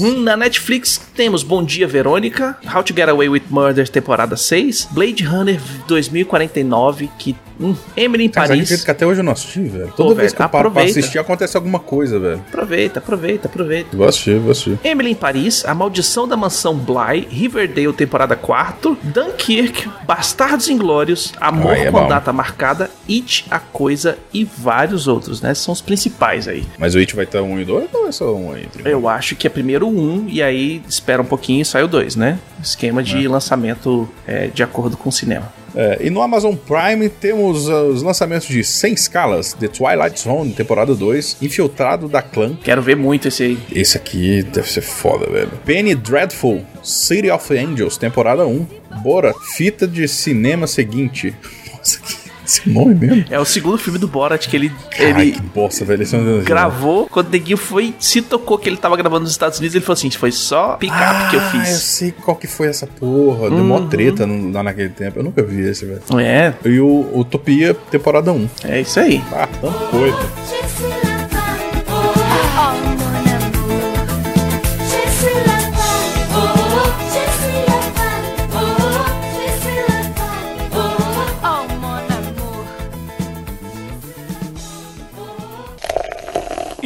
Uhum, 0.00 0.20
na 0.20 0.36
Netflix 0.36 1.00
temos 1.14 1.42
Bom 1.42 1.62
Dia 1.62 1.86
Verônica, 1.86 2.56
How 2.74 2.82
to 2.82 2.94
Get 2.94 3.08
Away 3.08 3.28
with 3.28 3.42
Murder 3.50 3.86
temporada 3.88 4.36
6, 4.36 4.88
Blade 4.92 5.24
Runner 5.24 5.60
2049, 5.86 7.10
que 7.18 7.36
hum, 7.62 7.76
Emily 7.96 8.24
em 8.24 8.28
Cara, 8.28 8.48
Paris. 8.48 8.62
acredita 8.64 8.84
que 8.84 8.90
até 8.90 9.06
hoje 9.06 9.20
eu 9.20 9.24
não 9.24 9.32
assisti, 9.32 9.60
velho. 9.62 9.92
Toda 9.96 10.10
Pô, 10.10 10.14
vez 10.14 10.32
velho, 10.32 10.36
que 10.36 10.42
eu 10.42 10.48
paro 10.48 10.70
pra 10.70 10.82
assistir, 10.82 11.18
acontece 11.18 11.56
alguma 11.56 11.78
coisa, 11.78 12.18
velho. 12.18 12.42
Aproveita, 12.48 12.98
aproveita, 12.98 13.48
aproveita. 13.48 13.96
Vou 13.96 14.06
assistir, 14.06 14.38
vou 14.38 14.50
assistir. 14.52 14.78
Emily 14.84 15.10
em 15.10 15.14
Paris, 15.14 15.64
A 15.64 15.74
Maldição 15.74 16.26
da 16.26 16.36
Mansão 16.36 16.76
Bly, 16.76 17.28
Riverdale 17.30 17.92
temporada 17.92 18.34
4, 18.36 18.98
Dunkirk, 19.02 19.88
Bastardos 20.06 20.68
Inglórios, 20.68 21.32
Amor 21.40 21.72
Ai, 21.72 21.86
é 21.86 21.90
com 21.90 22.00
bom. 22.00 22.08
Data 22.08 22.32
Marcada, 22.32 22.90
It, 23.08 23.46
A 23.50 23.58
Coisa 23.58 24.18
e 24.32 24.44
vários 24.44 25.06
outros, 25.08 25.40
né? 25.40 25.54
São 25.54 25.72
os 25.72 25.80
principais 25.80 26.48
aí. 26.48 26.66
Mas 26.78 26.94
o 26.94 26.98
It 26.98 27.14
vai 27.14 27.26
ter 27.26 27.40
um 27.40 27.58
e 27.60 27.64
dois 27.64 27.88
ou 27.92 28.08
é 28.08 28.12
só 28.12 28.34
um 28.34 28.52
aí? 28.52 28.68
Eu 28.84 29.08
acho 29.08 29.36
que 29.36 29.46
é 29.46 29.50
primeiro 29.50 29.86
um 29.88 30.26
e 30.28 30.42
aí 30.42 30.82
espera 30.88 31.22
um 31.22 31.24
pouquinho 31.24 31.62
e 31.62 31.64
sai 31.64 31.82
o 31.82 31.88
dois, 31.88 32.16
né? 32.16 32.38
Esquema 32.62 33.02
de 33.02 33.26
lançamento 33.28 34.08
é, 34.26 34.46
de 34.48 34.62
acordo 34.62 34.96
com 34.96 35.08
o 35.08 35.12
cinema. 35.12 35.52
É, 35.74 35.98
e 36.02 36.10
no 36.10 36.20
Amazon 36.20 36.54
Prime 36.54 37.08
temos 37.08 37.68
uh, 37.68 37.86
os 37.86 38.02
lançamentos 38.02 38.46
de 38.48 38.62
100 38.62 38.92
escalas, 38.94 39.52
The 39.54 39.68
Twilight 39.68 40.20
Zone, 40.20 40.52
temporada 40.52 40.94
2, 40.94 41.38
Infiltrado 41.40 42.08
da 42.08 42.22
Clã. 42.22 42.56
Quero 42.62 42.82
ver 42.82 42.96
muito 42.96 43.28
esse 43.28 43.42
aí. 43.42 43.58
Esse 43.72 43.96
aqui 43.96 44.42
deve 44.42 44.70
ser 44.70 44.82
foda, 44.82 45.30
velho. 45.30 45.52
Penny 45.64 45.94
Dreadful, 45.94 46.64
City 46.82 47.30
of 47.30 47.56
Angels, 47.56 47.96
temporada 47.96 48.46
1. 48.46 48.66
Bora, 49.02 49.32
fita 49.54 49.86
de 49.86 50.06
cinema 50.06 50.66
seguinte. 50.66 51.34
Nossa, 51.72 51.98
que 52.00 52.21
esse 52.60 52.68
nome 52.70 52.94
mesmo? 52.94 53.24
É 53.30 53.38
o 53.38 53.44
segundo 53.44 53.78
filme 53.78 53.98
do 53.98 54.06
Borat 54.08 54.46
que 54.48 54.56
ele, 54.56 54.72
Ai, 54.98 55.06
ele 55.22 55.32
que 55.32 55.40
bosta, 55.40 55.84
velho. 55.84 56.02
Esse 56.02 56.16
é 56.16 56.18
gravou. 56.44 57.06
Quando 57.08 57.28
o 57.28 57.30
Neguinho 57.30 57.56
foi, 57.56 57.94
se 57.98 58.20
tocou 58.22 58.58
que 58.58 58.68
ele 58.68 58.76
tava 58.76 58.96
gravando 58.96 59.22
nos 59.22 59.30
Estados 59.30 59.58
Unidos, 59.58 59.74
ele 59.74 59.84
falou 59.84 59.94
assim: 59.94 60.10
foi 60.10 60.32
só 60.32 60.76
pick-up 60.76 61.30
que 61.30 61.36
eu 61.36 61.40
Ah, 61.40 61.50
fiz. 61.50 61.60
Uhum. 61.68 61.74
eu 61.74 61.78
sei 61.80 62.12
qual 62.12 62.36
que 62.36 62.46
foi 62.46 62.66
essa 62.68 62.86
porra. 62.86 63.48
Deu 63.50 63.58
mó 63.64 63.80
treta 63.82 64.26
no- 64.26 64.52
lá 64.52 64.62
naquele 64.62 64.90
tempo. 64.90 65.18
Eu 65.18 65.22
nunca 65.24 65.42
vi 65.42 65.60
esse, 65.62 65.84
velho. 65.84 66.02
É, 66.20 66.52
E 66.64 66.78
o 66.80 67.10
Utopia, 67.14 67.74
temporada 67.90 68.32
1. 68.32 68.48
é 68.64 68.80
isso 68.80 68.98
aí. 69.00 69.22
Ah, 69.32 69.46
tanta 69.60 69.78
coisa. 69.86 71.01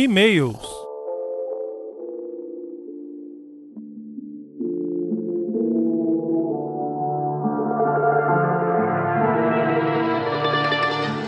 E-mails. 0.07 0.66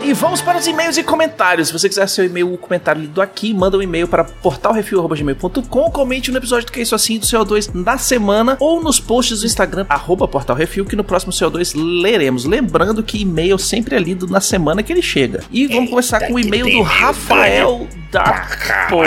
E 0.09 0.13
vamos 0.13 0.41
para 0.41 0.57
os 0.57 0.65
e-mails 0.65 0.97
e 0.97 1.03
comentários. 1.03 1.67
Se 1.67 1.73
você 1.73 1.87
quiser 1.87 2.09
seu 2.09 2.25
e-mail 2.25 2.49
ou 2.49 2.57
comentário 2.57 2.99
lido 2.99 3.21
aqui, 3.21 3.53
manda 3.53 3.77
um 3.77 3.81
e-mail 3.83 4.07
para 4.07 4.23
portalrefil.gmail.com, 4.23 5.91
comente 5.91 6.31
no 6.31 6.37
episódio 6.39 6.65
do 6.65 6.71
Que 6.71 6.79
é 6.79 6.81
Isso 6.81 6.95
Assim 6.95 7.19
do 7.19 7.27
CO2 7.27 7.69
na 7.75 7.95
semana 7.99 8.57
ou 8.59 8.81
nos 8.81 8.99
posts 8.99 9.41
do 9.41 9.45
Instagram, 9.45 9.85
arroba 9.87 10.27
portalrefil, 10.27 10.83
que 10.83 10.95
no 10.95 11.03
próximo 11.03 11.31
CO2 11.31 11.73
leremos. 11.75 12.45
Lembrando 12.45 13.03
que 13.03 13.21
e-mail 13.21 13.59
sempre 13.59 13.95
é 13.95 13.99
lido 13.99 14.25
na 14.25 14.41
semana 14.41 14.81
que 14.81 14.91
ele 14.91 15.03
chega. 15.03 15.43
E 15.51 15.67
vamos 15.67 15.91
começar 15.91 16.21
com 16.21 16.33
o 16.33 16.39
e-mail 16.39 16.71
do 16.71 16.81
Rafael 16.81 17.87
Darpo. 18.11 19.03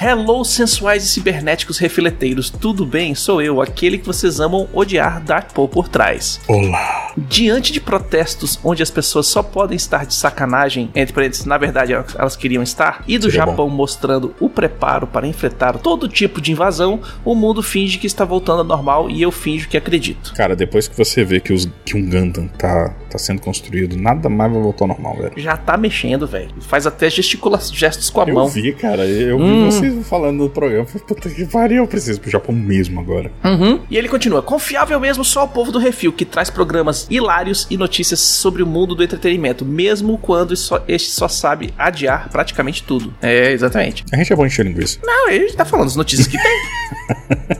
Hello, 0.00 0.42
sensuais 0.42 1.04
e 1.04 1.08
cibernéticos 1.08 1.76
refileteiros. 1.76 2.48
Tudo 2.48 2.86
bem? 2.86 3.14
Sou 3.14 3.42
eu, 3.42 3.60
aquele 3.60 3.98
que 3.98 4.06
vocês 4.06 4.40
amam 4.40 4.66
odiar 4.72 5.20
Darpo 5.20 5.68
por 5.68 5.86
trás. 5.86 6.40
Olá. 6.48 7.12
Diante 7.14 7.72
de 7.72 7.80
protestos 7.80 8.58
onde 8.64 8.82
as 8.82 8.90
pessoas 8.90 9.26
só 9.26 9.42
podem 9.42 9.76
estar 9.76 10.06
de 10.06 10.14
sacanagem, 10.14 10.29
entre 10.94 11.12
parênteses, 11.14 11.44
na 11.44 11.58
verdade 11.58 11.92
elas 11.92 12.36
queriam 12.36 12.62
estar, 12.62 13.04
e 13.06 13.18
do 13.18 13.24
Seria 13.30 13.46
Japão 13.46 13.68
mostrando 13.68 14.34
o 14.40 14.48
preparo 14.48 15.06
para 15.06 15.26
enfrentar 15.26 15.78
todo 15.78 16.08
tipo 16.08 16.40
de 16.40 16.52
invasão, 16.52 17.00
o 17.24 17.34
mundo 17.34 17.62
finge 17.62 17.98
que 17.98 18.06
está 18.06 18.24
voltando 18.24 18.58
ao 18.60 18.64
normal 18.64 19.10
e 19.10 19.22
eu 19.22 19.30
finjo 19.30 19.68
que 19.68 19.76
acredito. 19.76 20.32
Cara, 20.34 20.54
depois 20.56 20.86
que 20.88 20.96
você 20.96 21.24
vê 21.24 21.40
que, 21.40 21.52
os, 21.52 21.68
que 21.84 21.96
um 21.96 22.08
Gundam 22.08 22.48
tá, 22.48 22.94
tá 23.10 23.18
sendo 23.18 23.40
construído, 23.40 23.96
nada 23.96 24.28
mais 24.28 24.52
vai 24.52 24.62
voltar 24.62 24.84
ao 24.84 24.88
normal, 24.88 25.16
velho. 25.16 25.32
Já 25.36 25.56
tá 25.56 25.76
mexendo, 25.76 26.26
velho. 26.26 26.50
Faz 26.60 26.86
até 26.86 27.08
gesticula 27.10 27.58
gestos 27.72 28.10
com 28.10 28.20
a 28.20 28.24
Eu 28.28 28.34
mão. 28.34 28.48
vi, 28.48 28.72
cara. 28.72 29.04
Eu 29.06 29.38
vi 29.38 29.44
Hum. 29.44 29.70
vocês 29.70 30.06
falando 30.08 30.38
no 30.38 30.50
programa. 30.50 30.84
Falei, 30.86 31.06
puta 31.06 31.28
que 31.28 31.46
pariu, 31.46 31.78
eu 31.78 31.86
preciso 31.86 32.20
pro 32.20 32.30
Japão 32.30 32.54
mesmo 32.54 33.00
agora. 33.00 33.30
Uhum. 33.44 33.80
E 33.90 33.96
ele 33.96 34.08
continua: 34.08 34.42
confiável 34.42 34.98
mesmo 35.00 35.24
só 35.24 35.44
o 35.44 35.48
povo 35.48 35.72
do 35.72 35.78
Refil, 35.78 36.12
que 36.12 36.24
traz 36.24 36.50
programas 36.50 37.06
hilários 37.10 37.66
e 37.70 37.76
notícias 37.76 38.20
sobre 38.20 38.62
o 38.62 38.66
mundo 38.66 38.94
do 38.94 39.02
entretenimento, 39.02 39.64
mesmo 39.64 40.16
quando 40.20 40.56
só, 40.56 40.82
este 40.86 41.10
só 41.10 41.28
sabe 41.28 41.72
adiar 41.76 42.28
praticamente 42.30 42.82
tudo. 42.82 43.14
É, 43.20 43.50
exatamente. 43.52 44.04
A 44.12 44.16
gente 44.16 44.32
é 44.32 44.36
bom 44.36 44.46
encher 44.46 44.64
linguiça. 44.64 44.98
Não, 45.02 45.28
ele 45.28 45.52
tá 45.52 45.64
falando 45.64 45.88
as 45.88 45.96
notícias 45.96 46.26
que 46.26 46.38
tem. 46.38 47.58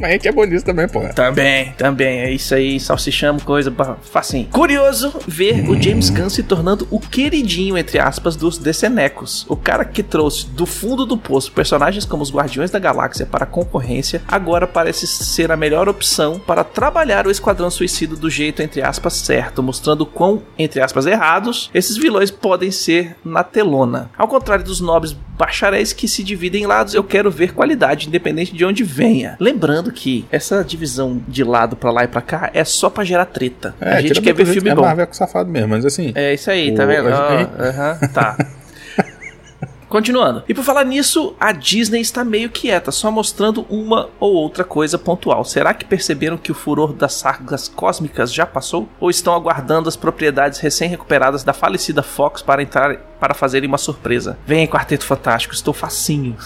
Mas 0.00 0.10
a 0.10 0.12
gente 0.12 0.28
é 0.28 0.32
bom 0.32 0.44
nisso 0.44 0.64
também, 0.64 0.88
pô. 0.88 1.00
também, 1.14 1.72
também. 1.76 2.20
É 2.20 2.30
isso 2.30 2.54
aí, 2.54 2.80
salsichamos, 2.80 3.42
coisa 3.42 3.72
facinho. 4.02 4.46
Curioso 4.46 5.12
ver 5.26 5.68
o 5.68 5.80
James 5.80 6.10
Gunn 6.10 6.30
se 6.30 6.42
tornando 6.42 6.86
o 6.90 6.98
queridinho, 6.98 7.76
entre 7.76 7.98
aspas, 7.98 8.36
dos 8.36 8.58
decenecos. 8.58 9.44
O 9.48 9.56
cara 9.56 9.84
que 9.84 10.02
trouxe 10.02 10.46
do 10.46 10.66
fundo 10.66 11.04
do 11.04 11.16
poço 11.16 11.52
personagens 11.52 12.04
como 12.04 12.22
os 12.22 12.32
Guardiões 12.32 12.70
da 12.70 12.78
Galáxia 12.78 13.26
para 13.26 13.44
a 13.44 13.46
concorrência, 13.46 14.22
agora 14.26 14.66
parece 14.66 15.06
ser 15.06 15.50
a 15.52 15.56
melhor 15.56 15.88
opção 15.88 16.38
para 16.38 16.64
trabalhar 16.64 17.26
o 17.26 17.30
Esquadrão 17.30 17.70
Suicida 17.70 18.16
do 18.16 18.30
jeito, 18.30 18.62
entre 18.62 18.82
aspas, 18.82 19.14
certo, 19.14 19.62
mostrando 19.62 20.06
quão, 20.06 20.42
entre 20.58 20.80
aspas, 20.80 21.06
errados 21.06 21.70
esses 21.74 21.96
vilões 21.96 22.30
podem 22.30 22.70
ser 22.70 23.16
na 23.24 23.42
telona. 23.42 24.10
Ao 24.16 24.28
contrário 24.28 24.64
dos 24.64 24.80
nobres 24.80 25.16
bacharéis 25.40 25.92
que 25.92 26.06
se 26.06 26.22
dividem 26.22 26.64
em 26.64 26.66
lados, 26.66 26.92
eu 26.94 27.02
quero 27.02 27.30
ver 27.30 27.54
qualidade, 27.54 28.08
independente 28.08 28.54
de 28.54 28.64
onde 28.64 28.84
venha. 28.84 29.36
Lembrando 29.50 29.90
que 29.92 30.24
essa 30.30 30.62
divisão 30.64 31.20
de 31.26 31.42
lado 31.44 31.74
pra 31.76 31.90
lá 31.90 32.04
e 32.04 32.08
pra 32.08 32.20
cá 32.22 32.50
é 32.54 32.64
só 32.64 32.88
pra 32.90 33.04
gerar 33.04 33.24
treta. 33.26 33.74
a 33.80 34.00
gente 34.00 34.20
quer 34.20 34.32
ver 34.34 34.44
filme 34.46 34.60
gente- 34.68 34.74
bom. 34.76 34.82
É 34.82 34.86
Marvel 34.86 35.06
com 35.06 35.12
safado 35.14 35.50
mesmo, 35.50 35.68
mas 35.68 35.84
assim. 35.84 36.12
É 36.14 36.34
isso 36.34 36.50
aí, 36.50 36.72
tá 36.74 36.84
O- 36.84 36.86
vendo? 36.86 37.08
a 37.08 37.26
Ó, 37.34 37.38
gente- 37.38 37.50
aham, 37.60 37.98
tá. 38.12 38.36
Continuando. 39.88 40.44
E 40.48 40.54
por 40.54 40.62
falar 40.62 40.84
nisso, 40.84 41.34
a 41.40 41.50
Disney 41.50 42.00
está 42.00 42.24
meio 42.24 42.48
quieta, 42.48 42.92
só 42.92 43.10
mostrando 43.10 43.66
uma 43.68 44.08
ou 44.20 44.34
outra 44.34 44.62
coisa 44.62 44.96
pontual. 44.96 45.44
Será 45.44 45.74
que 45.74 45.84
perceberam 45.84 46.36
que 46.36 46.52
o 46.52 46.54
furor 46.54 46.92
das 46.92 47.14
sagas 47.14 47.66
cósmicas 47.66 48.32
já 48.32 48.46
passou? 48.46 48.88
Ou 49.00 49.10
estão 49.10 49.34
aguardando 49.34 49.88
as 49.88 49.96
propriedades 49.96 50.60
recém-recuperadas 50.60 51.42
da 51.42 51.52
falecida 51.52 52.04
Fox 52.04 52.40
para 52.40 52.62
entrar 52.62 52.94
para 53.18 53.34
fazerem 53.34 53.68
uma 53.68 53.78
surpresa? 53.78 54.38
Vem, 54.46 54.64
Quarteto 54.68 55.04
Fantástico, 55.04 55.54
estou 55.54 55.74
facinho. 55.74 56.36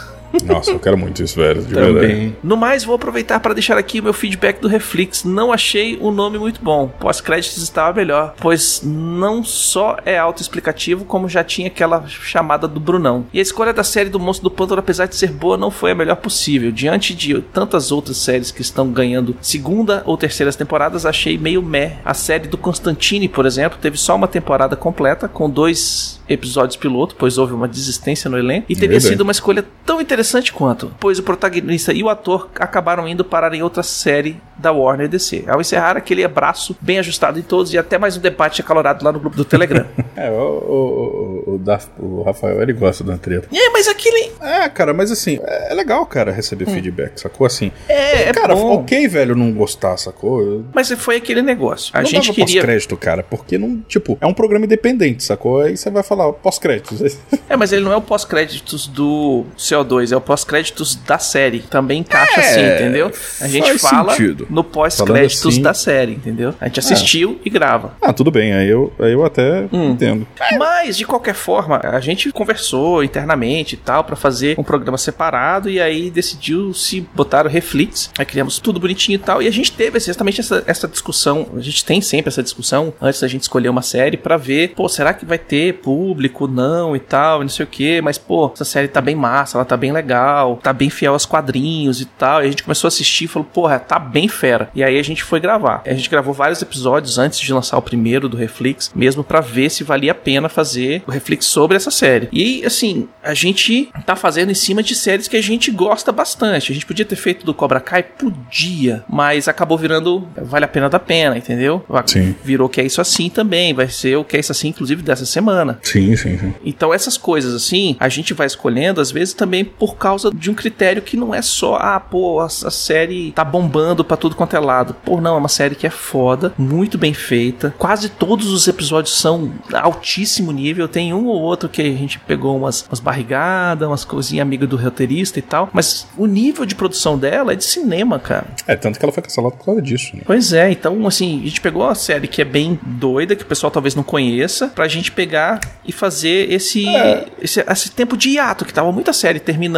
Nossa, 0.43 0.71
eu 0.71 0.79
quero 0.79 0.99
muito 0.99 1.23
isso, 1.23 1.37
velho. 1.37 1.63
De 1.63 1.75
verdade. 1.75 2.37
No 2.43 2.57
mais, 2.57 2.85
vou 2.85 2.95
aproveitar 2.95 3.41
para 3.41 3.55
deixar 3.55 3.79
aqui 3.79 4.01
o 4.01 4.03
meu 4.03 4.13
feedback 4.13 4.61
do 4.61 4.69
Reflex. 4.69 5.25
Não 5.25 5.53
achei 5.53 5.97
o 6.01 6.11
nome 6.11 6.39
muito 6.39 6.63
bom. 6.63 6.89
Pós-créditos 6.89 7.63
estava 7.63 7.97
melhor, 7.97 8.35
pois 8.41 8.83
não 8.85 9.45
só 9.45 9.99
é 10.05 10.19
autoexplicativo, 10.19 11.05
como 11.05 11.29
já 11.29 11.45
tinha 11.45 11.69
aquela 11.69 12.05
chamada 12.09 12.67
do 12.67 12.81
Brunão. 12.81 13.27
E 13.33 13.39
a 13.39 13.43
escolha 13.43 13.73
da 13.73 13.85
série 13.85 14.09
do 14.09 14.19
Monstro 14.19 14.49
do 14.49 14.55
Pântano, 14.55 14.81
apesar 14.81 15.07
de 15.07 15.17
ser 15.17 15.31
boa, 15.31 15.57
não 15.57 15.71
foi 15.71 15.93
a 15.93 15.95
melhor 15.95 16.17
possível. 16.17 16.73
Diante 16.73 17.15
de 17.15 17.41
tantas 17.53 17.93
outras 17.93 18.17
séries 18.17 18.51
que 18.51 18.63
estão 18.63 18.91
ganhando 18.91 19.37
segunda 19.41 20.03
ou 20.05 20.17
terceiras 20.17 20.57
temporadas, 20.57 21.07
achei 21.07 21.39
meio 21.39 21.63
meh. 21.63 21.99
A 22.05 22.15
série 22.15 22.49
do 22.49 22.59
Constantine, 22.59 23.29
por 23.29 23.47
exemplo, 23.47 23.79
teve 23.81 23.97
só 23.97 24.17
uma 24.17 24.29
temporada 24.29 24.77
completa, 24.77 25.29
com 25.29 25.49
dois 25.49 26.21
episódios 26.29 26.77
piloto, 26.77 27.15
pois 27.19 27.39
houve 27.39 27.53
uma 27.53 27.69
desistência 27.69 28.31
no 28.31 28.39
elenco, 28.39 28.67
e 28.69 28.75
teria 28.75 28.91
Verdade. 28.91 29.09
sido 29.09 29.21
uma 29.21 29.33
escolha 29.33 29.65
tão 29.85 30.01
interessante 30.01 30.24
quanto, 30.53 30.93
pois 31.01 31.19
o 31.19 31.23
protagonista 31.23 31.93
e 31.93 32.03
o 32.03 32.09
ator 32.09 32.49
acabaram 32.59 33.07
indo 33.09 33.25
parar 33.25 33.53
em 33.55 33.63
outra 33.63 33.83
série 33.83 34.41
da 34.57 34.71
Warner 34.73 35.09
DC. 35.09 35.45
Ao 35.49 35.61
encerrar 35.61 35.97
aquele 35.97 36.25
abraço 36.25 36.77
bem 36.81 36.99
ajustado 36.99 37.39
em 37.39 37.43
todos 37.43 37.73
e 37.75 37.79
até 37.79 37.99
mais 37.99 38.17
um 38.17 38.21
debate 38.21 38.61
acalorado 38.61 39.05
lá 39.05 39.11
no 39.13 39.19
grupo 39.21 39.37
do 39.37 39.45
Telegram. 39.45 39.85
É, 40.17 40.31
o, 40.31 40.35
o, 40.35 41.57
o, 41.57 41.61
o, 41.99 42.21
o 42.21 42.23
Rafael, 42.23 42.63
ele 42.63 42.73
gosta 42.73 43.03
da 43.03 43.19
treta. 43.19 43.49
é, 43.53 43.71
mas 43.71 43.89
aquele. 43.89 44.31
É, 44.41 44.69
cara, 44.69 44.95
mas 44.95 45.11
assim, 45.11 45.41
é 45.43 45.65
é 45.71 45.75
legal, 45.75 46.07
cara, 46.07 46.31
receber 46.31 46.67
feedback, 46.67 47.21
sacou? 47.21 47.47
Assim, 47.47 47.73
É, 47.89 48.29
é 48.29 48.33
cara, 48.33 48.55
bom. 48.55 48.77
ok, 48.77 49.09
velho, 49.09 49.35
não 49.35 49.53
gostar, 49.53 49.97
sacou? 49.97 50.65
Mas 50.73 50.91
foi 50.93 51.17
aquele 51.17 51.43
negócio. 51.43 51.91
A 51.95 51.99
não 52.01 52.07
gente 52.07 52.27
dava 52.29 52.35
queria. 52.35 52.61
pós-crédito, 52.61 52.97
cara, 52.97 53.23
porque 53.23 53.59
não, 53.59 53.81
tipo, 53.89 54.17
é 54.21 54.27
um 54.27 54.33
programa 54.35 54.65
independente, 54.67 55.25
sacou? 55.25 55.61
Aí 55.63 55.77
você 55.77 55.91
vai 55.91 56.03
falar 56.03 56.33
pós-créditos. 56.33 57.19
É, 57.47 57.57
mas 57.57 57.73
ele 57.73 57.85
não 57.85 57.93
é 57.93 57.97
o 57.97 58.01
pós-créditos 58.01 58.87
do 58.87 59.45
CO2, 59.57 60.11
é 60.15 60.19
o 60.19 60.21
pós-créditos 60.21 60.95
da 60.97 61.19
série. 61.19 61.61
Também 61.61 62.01
encaixa 62.01 62.41
É, 62.41 62.45
assim, 62.51 62.75
entendeu? 62.85 63.13
A 63.41 63.49
gente 63.49 63.79
fala 63.79 64.13
sentido. 64.15 64.47
no 64.51 64.63
pós-créditos 64.65 65.47
assim- 65.47 65.63
da 65.63 65.75
série, 65.75 66.13
entendeu? 66.13 66.55
A 66.61 66.67
gente 66.67 66.81
assistiu 66.81 67.41
e 67.45 67.51
grava. 67.51 67.95
ah, 68.01 68.13
tudo 68.13 68.31
bem, 68.31 68.53
aí 68.53 68.69
eu, 68.69 68.93
aí 68.99 69.13
eu 69.13 69.25
até 69.25 69.67
Hum. 69.73 69.91
entendo. 69.91 70.27
Mas, 70.59 70.97
de 70.97 71.05
qualquer 71.05 71.35
forma, 71.35 71.81
a 71.83 72.01
gente 72.01 72.31
conversou 72.33 73.03
internamente 73.03 73.75
e 73.75 73.79
tal 73.79 74.05
pra 74.05 74.17
fazer 74.17 74.59
um 74.59 74.63
programa 74.63 74.97
separado 74.99 75.69
e 75.71 75.81
aí 75.81 76.11
decidiu 76.11 76.73
se 76.75 77.01
botar 77.15 77.47
o 77.47 77.49
Reflex. 77.49 78.11
Aí 78.19 78.25
criamos 78.25 78.59
tudo 78.59 78.79
bonitinho 78.81 79.17
e 79.17 79.19
tal. 79.19 79.43
E 79.43 79.49
a 79.49 79.51
gente 79.51 79.73
teve 79.73 79.97
exatamente 79.97 80.41
essa, 80.41 80.63
essa 80.67 80.87
discussão. 80.89 81.47
A 81.57 81.61
gente 81.61 81.85
tem 81.85 82.01
sempre 82.01 82.29
essa 82.29 82.43
discussão 82.43 82.93
antes 83.01 83.21
da 83.21 83.29
gente 83.29 83.43
escolher 83.43 83.69
uma 83.69 83.83
série 83.83 84.17
pra 84.17 84.37
ver, 84.37 84.73
pô, 84.75 84.89
será 84.89 85.13
que 85.15 85.25
vai 85.25 85.39
ter 85.39 85.75
público? 85.75 86.47
Não 86.47 86.95
e 86.95 87.01
tal, 87.01 87.41
não 87.41 87.49
sei 87.49 87.65
o 87.65 87.69
que. 87.69 88.01
Mas, 88.01 88.19
pô, 88.19 88.51
essa 88.55 88.65
série 88.65 88.89
tá 88.89 89.01
bem 89.01 89.15
massa, 89.15 89.57
ela 89.57 89.65
tá 89.65 89.77
bem 89.77 89.93
legal, 89.95 90.59
tá 90.63 90.73
bem 90.73 90.91
fiel 90.91 91.13
aos 91.13 91.25
quadrinhos 91.25 92.01
e 92.01 92.05
tal. 92.05 92.43
E 92.43 92.47
a 92.47 92.51
gente 92.51 92.63
começou 92.63 92.87
a 92.87 92.91
assistir 92.91 93.25
e 93.25 93.29
falou, 93.29 93.49
porra, 93.53 93.79
tá 93.79 93.99
bem 93.99 94.29
fera. 94.29 94.69
E 94.75 94.83
aí 94.83 94.99
a 94.99 95.03
gente 95.03 95.23
foi 95.23 95.41
gravar. 95.41 95.83
A 95.87 95.95
gente 95.95 96.11
gravou 96.11 96.35
vários 96.35 96.61
episódios 96.61 97.19
antes 97.19 97.41
de 97.41 97.53
lançar 97.53 97.79
o 97.79 97.83
primeiro 97.83 98.29
do 98.29 98.37
Reflex, 98.37 98.91
mesmo 98.95 99.25
pra 99.25 99.41
ver 99.41 99.71
se 99.71 99.85
valia 99.85 100.13
a 100.13 100.15
pena 100.15 100.49
fazer 100.49 101.03
o 101.07 101.11
Reflex 101.11 101.47
sobre 101.47 101.77
essa 101.77 101.91
série. 101.91 102.29
E 102.33 102.65
assim, 102.65 103.09
a 103.23 103.35
gente 103.35 103.91
tá 104.05 104.17
fazendo 104.17 104.51
em 104.51 104.55
cima 104.55 104.83
de 104.83 104.95
séries 104.95 105.29
que 105.29 105.37
a 105.37 105.43
gente 105.43 105.71
gosta 105.71 106.13
bastante. 106.13 106.71
A 106.71 106.75
gente 106.75 106.87
podia 106.87 107.05
ter 107.05 107.17
feito 107.17 107.45
do 107.45 107.55
Cobra 107.55 107.81
Kai? 107.81 108.03
Podia, 108.03 109.05
mas 109.09 109.49
acabou 109.49 109.79
virando 109.79 110.27
vale 110.37 110.65
a 110.65 110.69
pena 110.69 110.89
da 110.89 110.99
pena, 110.99 111.37
entendeu? 111.37 111.85
Sim. 112.07 112.35
Virou 112.43 112.69
que 112.69 112.81
é 112.81 112.85
isso 112.85 113.01
assim 113.01 113.29
também, 113.29 113.75
vai 113.75 113.89
ser 113.89 114.17
o 114.17 114.25
que 114.25 114.37
é 114.37 114.41
isso 114.41 114.53
assim, 114.53 114.69
inclusive 114.69 115.03
dessa 115.03 115.27
semana. 115.27 115.79
Sim, 115.83 116.17
sim, 116.17 116.39
sim. 116.39 116.55
Então 116.65 116.93
essas 116.93 117.17
coisas 117.17 117.55
assim, 117.55 117.97
a 118.01 118.09
gente 118.09 118.33
vai 118.33 118.47
escolhendo 118.47 119.01
às 119.01 119.11
vezes 119.11 119.35
também 119.35 119.65
por 119.65 119.84
causa 119.97 120.31
de 120.33 120.51
um 120.51 120.55
critério 120.55 121.03
que 121.03 121.17
não 121.17 121.35
é 121.35 121.43
só, 121.43 121.77
ah, 121.77 122.01
pô, 122.01 122.41
a, 122.41 122.47
a 122.47 122.71
série 122.71 123.33
tá 123.33 123.45
bombando 123.45 124.05
pra 124.05 124.17
tudo 124.17 124.35
quanto 124.35 124.57
é 124.57 124.59
lado. 124.61 124.95
Pô, 125.05 125.21
não, 125.21 125.35
é 125.35 125.39
uma 125.39 125.49
série 125.49 125.75
que 125.75 125.87
é 125.87 125.91
foda, 125.91 126.53
muito 126.57 126.97
bem 126.97 127.13
feita. 127.13 127.75
Quase 127.79 128.09
todos 128.09 128.51
os 128.51 128.67
episódios 128.67 129.19
são 129.19 129.53
altíssimo 129.73 130.51
nível. 130.53 130.89
Tem 130.89 131.13
um 131.13 131.27
ou 131.27 131.41
outro 131.41 131.69
que 131.69 131.83
a 131.83 131.85
gente 131.85 132.19
pegou 132.21 132.57
umas, 132.57 132.83
umas 132.89 133.01
barrigadas, 133.01 133.87
umas 133.87 134.05
coisinhas 134.05 134.43
amigas 134.43 134.69
do 134.69 134.77
roteirista 134.77 135.39
e 135.39 135.43
tal, 135.43 135.69
mas 135.73 136.07
o 136.17 136.27
nível 136.27 136.65
de 136.65 136.75
produção 136.75 137.19
dela 137.19 137.53
é 137.53 137.57
de 137.57 137.65
cinema, 137.65 138.19
cara. 138.19 138.47
É, 138.67 138.77
tanto 138.77 138.99
que 138.99 139.05
ela 139.05 139.13
foi 139.13 139.23
cancelada 139.23 139.57
por 139.57 139.65
causa 139.65 139.83
disso, 139.83 140.15
né? 140.17 140.23
Pois 140.25 140.53
é, 140.53 140.71
então 140.71 141.07
assim, 141.07 141.41
a 141.43 141.47
gente 141.49 141.61
pegou 141.61 141.83
uma 141.83 141.95
série 141.95 142.29
que 142.29 142.41
é 142.41 142.45
bem 142.45 142.79
doida, 142.83 143.35
que 143.37 143.43
o 143.43 143.47
pessoal 143.47 143.71
talvez 143.71 143.95
não 143.95 144.03
conheça, 144.03 144.69
pra 144.69 144.87
gente 144.89 145.11
pegar 145.13 145.61
e 145.85 145.93
fazer 145.93 146.51
esse, 146.53 146.87
É. 146.89 147.27
esse, 147.41 147.61
esse 147.61 147.91
tempo 147.91 148.17
de 148.17 148.31
hiato, 148.31 148.65
que 148.65 148.73
tava 148.73 148.91
muita 148.93 149.13
série 149.13 149.41
terminando, 149.41 149.74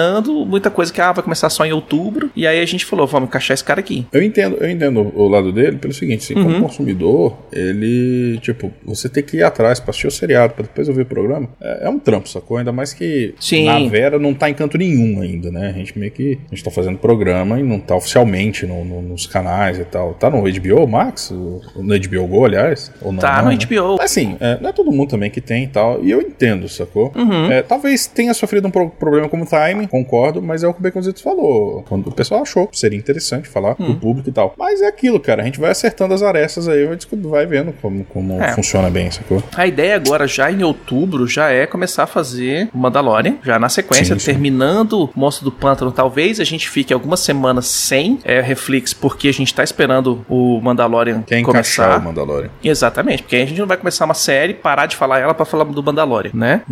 muita 0.47 0.71
coisa 0.71 0.93
que 0.93 1.01
ah, 1.01 1.13
vai 1.13 1.23
começar 1.23 1.49
só 1.51 1.65
em 1.65 1.73
outubro, 1.73 2.31
e 2.37 2.47
aí 2.47 2.61
a 2.61 2.67
gente 2.67 2.85
falou, 2.85 3.07
vamos 3.07 3.29
encaixar 3.29 3.55
esse 3.55 3.65
cara 3.65 3.81
aqui. 3.81 4.07
Eu 4.13 4.23
entendo, 4.23 4.57
eu 4.61 4.69
entendo 4.71 5.13
o 5.15 5.29
lado 5.29 5.53
dele 5.53 5.77
pelo 5.79 5.93
seguinte, 5.95 6.25
assim, 6.25 6.35
Uhum. 6.35 6.45
como 6.45 6.61
consumidor, 6.63 7.37
ele, 7.53 8.39
tipo, 8.41 8.73
você 8.85 9.09
tem 9.09 9.23
que 9.23 9.39
ir 9.39 9.43
atrás 9.43 9.81
pra 9.81 9.91
assistir 9.91 10.07
o 10.07 10.11
seriado, 10.11 10.55
pra 10.55 10.63
depois 10.63 10.89
ouvir 10.89 11.03
o 11.03 11.07
programa, 11.07 11.49
é, 11.61 11.87
é 11.87 11.89
um 11.89 11.99
trampo, 11.99 12.29
sacou? 12.29 12.57
Ainda 12.59 12.73
mais 12.73 12.93
que 12.93 13.35
Sim. 13.41 13.67
na 13.67 13.79
Vera 13.89 14.19
não 14.19 14.35
tá 14.35 14.49
em 14.51 14.55
canto 14.55 14.77
nenhum 14.79 15.21
ainda, 15.21 15.51
né? 15.51 15.69
A 15.69 15.73
gente 15.73 15.99
meio 15.99 16.11
que, 16.13 16.39
a 16.51 16.55
gente 16.55 16.65
tá 16.65 16.71
fazendo 16.71 16.99
programa 16.99 17.59
e 17.59 17.63
não 17.63 17.79
tá 17.79 17.97
oficialmente 17.97 18.67
no- 18.67 18.85
no- 18.85 19.03
nos 19.03 19.27
canais 19.27 19.79
e 19.79 19.85
tal. 19.85 20.15
Tá 20.15 20.31
no 20.31 20.47
HBO 20.47 20.87
Max? 20.87 21.31
O- 21.31 21.61
No 21.77 21.95
HBO 21.95 22.27
Go, 22.27 22.45
aliás? 22.45 22.91
Ou 23.03 23.13
não, 23.13 23.21
Tá 23.21 23.37
não, 23.39 23.45
no 23.45 23.51
né? 23.51 23.57
HBO. 23.57 24.01
Assim, 24.01 24.37
é, 24.41 24.59
não 24.61 24.71
é 24.71 24.73
todo 24.73 24.91
mundo 24.93 25.09
também 25.11 25.31
que 25.31 25.41
tem 25.41 25.65
e 25.65 25.69
tal. 25.69 26.03
E 26.05 26.11
eu 26.11 26.21
entendo, 26.21 26.69
sacou? 26.69 27.13
Uhum. 27.15 27.51
É, 27.51 27.63
talvez 27.63 28.07
tenha 28.07 28.33
sofrido 28.35 28.67
um 28.69 28.71
pro- 28.71 28.91
problema 28.91 29.29
como 29.29 29.45
concordo, 29.87 30.41
mas 30.43 30.63
é 30.63 30.69
o 30.69 30.73
que 30.75 30.81
o 30.81 30.83
Baconzitos 30.83 31.23
falou. 31.23 31.85
Quando 31.89 32.09
o 32.09 32.13
pessoal 32.13 32.43
achou 32.43 32.67
que 32.67 32.79
seria 32.79 32.99
interessante 32.99 33.49
falar 33.49 33.73
Hum. 33.79 33.87
pro 33.87 33.95
público 33.97 34.29
e 34.29 34.33
tal. 34.33 34.55
Mas 34.59 34.81
é 34.81 34.87
aquilo, 34.87 35.19
cara. 35.21 35.43
A 35.43 35.45
gente 35.45 35.61
vai 35.61 35.71
acertando 35.71 36.15
as 36.15 36.23
arestas 36.23 36.69
aí, 36.69 36.85
vai, 36.87 36.97
vai 37.15 37.47
vendo 37.47 37.73
como, 37.81 38.05
como 38.05 38.41
É. 38.41 38.53
funciona 38.53 38.89
bem, 38.91 39.11
sacou? 39.11 39.43
A 39.57 39.67
ideia 39.67 39.97
agora, 39.97 40.27
já 40.27 40.51
em 40.51 40.63
outubro, 40.63 41.27
já 41.27 41.51
é 41.51 41.67
começar 41.67 42.05
a 42.05 42.07
fazer 42.07 42.69
o 42.75 42.79
Mandalorian, 42.79 43.37
já 43.43 43.59
na 43.59 43.69
sequência, 43.69 44.15
Sim, 44.15 44.19
sim. 44.21 44.27
terminando 44.33 45.05
o 45.05 45.11
Monstro 45.15 45.45
do 45.45 45.53
Pântano. 45.53 45.91
Talvez 45.93 46.41
a 46.41 46.45
gente 46.45 46.69
fique 46.69 46.93
algumas 46.93 47.21
semanas 47.21 47.67
sem 47.67 48.19
é, 48.25 48.41
Reflex, 48.41 48.93
porque 48.95 49.29
a 49.29 49.33
gente 49.33 49.55
tá 49.55 49.63
esperando 49.65 50.25
o 50.29 50.61
Mandalorian 50.61 51.23
Quer 51.23 51.43
começar. 51.43 51.99
o 51.99 52.03
Mandalorian. 52.05 52.51
Exatamente, 52.63 53.23
porque 53.23 53.37
aí 53.37 53.43
a 53.43 53.47
gente 53.47 53.59
não 53.61 53.67
vai 53.67 53.77
começar 53.77 54.05
uma 54.05 54.15
série, 54.15 54.55
parar 54.55 54.87
de 54.87 54.97
falar 54.97 55.19
ela 55.21 55.35
pra 55.35 55.45
falar 55.45 55.65
do 55.65 55.83
Mandalorian, 55.83 56.31
né? 56.35 56.63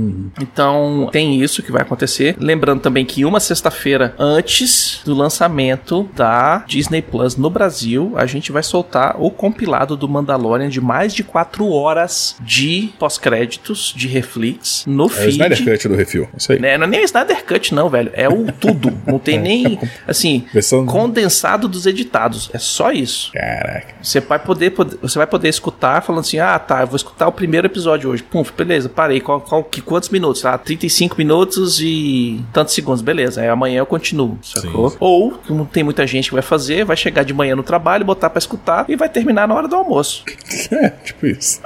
Então 0.40 1.08
tem 1.12 1.40
isso 1.40 1.62
que 1.62 1.70
vai 1.72 1.82
acontecer. 1.82 2.36
Lembrando 2.38 2.80
também 2.80 3.03
que 3.04 3.24
uma 3.24 3.40
sexta-feira 3.40 4.14
antes 4.18 5.00
do 5.04 5.14
lançamento 5.14 6.08
da 6.14 6.64
Disney 6.66 7.02
Plus 7.02 7.36
no 7.36 7.50
Brasil, 7.50 8.12
a 8.16 8.26
gente 8.26 8.50
vai 8.52 8.62
soltar 8.62 9.16
o 9.18 9.30
compilado 9.30 9.96
do 9.96 10.08
Mandalorian 10.08 10.68
de 10.68 10.80
mais 10.80 11.14
de 11.14 11.22
4 11.24 11.68
horas 11.70 12.36
de 12.40 12.90
pós-créditos 12.98 13.92
de 13.96 14.08
Reflex 14.08 14.84
no 14.86 15.04
É 15.04 15.06
o 15.06 15.08
feed. 15.08 15.30
Snyder 15.30 15.64
Cut 15.64 15.88
do 15.88 15.94
refil. 15.94 16.28
Isso 16.36 16.52
aí. 16.52 16.58
Né? 16.58 16.76
Não 16.78 16.84
é 16.84 16.88
nem 16.88 17.00
o 17.00 17.04
Snyder 17.04 17.44
Cut, 17.44 17.74
não, 17.74 17.88
velho. 17.88 18.10
É 18.14 18.28
o 18.28 18.50
tudo. 18.52 18.92
Não 19.06 19.18
tem 19.18 19.38
nem, 19.38 19.78
assim, 20.06 20.44
Versão- 20.52 20.86
condensado 20.86 21.68
dos 21.68 21.86
editados. 21.86 22.50
É 22.52 22.58
só 22.58 22.90
isso. 22.90 23.30
Caraca. 23.32 23.94
Você 24.02 24.20
vai 24.20 24.38
poder, 24.38 24.70
poder- 24.70 24.98
você 25.00 25.18
vai 25.18 25.26
poder 25.26 25.48
escutar 25.48 26.02
falando 26.02 26.20
assim: 26.20 26.38
ah, 26.38 26.58
tá, 26.58 26.80
eu 26.82 26.86
vou 26.86 26.96
escutar 26.96 27.28
o 27.28 27.32
primeiro 27.32 27.66
episódio 27.66 28.10
hoje. 28.10 28.22
Pum, 28.22 28.44
beleza, 28.56 28.88
parei. 28.88 29.20
Qual, 29.20 29.40
qual, 29.40 29.62
que, 29.64 29.80
quantos 29.80 30.08
minutos? 30.08 30.44
Ah, 30.44 30.56
35 30.58 31.16
minutos 31.16 31.80
e 31.80 32.40
tantos 32.52 32.74
segundos. 32.74 32.93
Beleza, 33.02 33.40
aí 33.40 33.48
amanhã 33.48 33.78
eu 33.78 33.86
continuo, 33.86 34.38
sacou? 34.42 34.90
Sim. 34.90 34.96
Ou, 35.00 35.30
como 35.46 35.64
tem 35.66 35.82
muita 35.84 36.06
gente 36.06 36.28
que 36.28 36.34
vai 36.34 36.42
fazer, 36.42 36.84
vai 36.84 36.96
chegar 36.96 37.22
de 37.24 37.32
manhã 37.34 37.54
no 37.56 37.62
trabalho, 37.62 38.04
botar 38.04 38.30
pra 38.30 38.38
escutar 38.38 38.84
e 38.88 38.96
vai 38.96 39.08
terminar 39.08 39.46
na 39.48 39.54
hora 39.54 39.68
do 39.68 39.76
almoço. 39.76 40.24
É, 40.70 40.88
tipo 40.88 41.26
isso. 41.26 41.60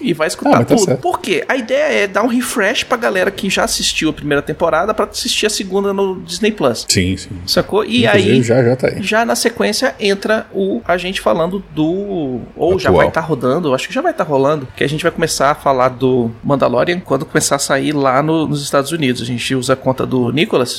E 0.00 0.12
vai 0.12 0.26
Ah, 0.26 0.28
escutar 0.28 0.50
mas 0.50 0.66
tá 0.66 0.74
tudo. 0.76 0.84
certo. 0.84 1.00
Por 1.00 1.18
quê? 1.20 1.44
A 1.48 1.56
ideia 1.56 2.04
é 2.04 2.06
dar 2.06 2.22
um 2.22 2.26
refresh 2.28 2.84
pra 2.84 2.96
galera 2.96 3.30
que 3.30 3.50
já 3.50 3.64
assistiu 3.64 4.10
a 4.10 4.12
primeira 4.12 4.40
temporada 4.42 4.94
pra 4.94 5.06
assistir 5.06 5.46
a 5.46 5.50
segunda 5.50 5.92
no 5.92 6.20
Disney 6.22 6.52
Plus. 6.52 6.86
Sim, 6.88 7.16
sim. 7.16 7.30
Sacou? 7.46 7.84
E 7.84 8.04
Inclusive, 8.06 8.30
aí. 8.32 8.42
já 8.42 8.62
já 8.62 8.76
tá 8.76 8.88
aí. 8.88 9.02
Já 9.02 9.24
na 9.24 9.34
sequência 9.34 9.94
entra 9.98 10.46
o 10.52 10.80
a 10.86 10.96
gente 10.96 11.20
falando 11.20 11.62
do. 11.74 12.40
Ou 12.56 12.78
já 12.78 12.88
Atual. 12.88 12.96
vai 13.02 13.08
estar 13.08 13.20
rodando, 13.20 13.68
eu 13.68 13.74
acho 13.74 13.88
que 13.88 13.94
já 13.94 14.00
vai 14.00 14.12
estar 14.12 14.24
rolando, 14.24 14.68
que 14.76 14.84
a 14.84 14.88
gente 14.88 15.02
vai 15.02 15.10
começar 15.12 15.50
a 15.50 15.54
falar 15.54 15.88
do 15.88 16.30
Mandalorian 16.42 17.00
quando 17.00 17.24
começar 17.26 17.56
a 17.56 17.58
sair 17.58 17.92
lá 17.92 18.22
no- 18.22 18.46
nos 18.46 18.62
Estados 18.62 18.92
Unidos. 18.92 19.20
A 19.20 19.24
gente 19.24 19.54
usa 19.54 19.72
a 19.72 19.76
conta 19.76 20.06
do 20.06 20.30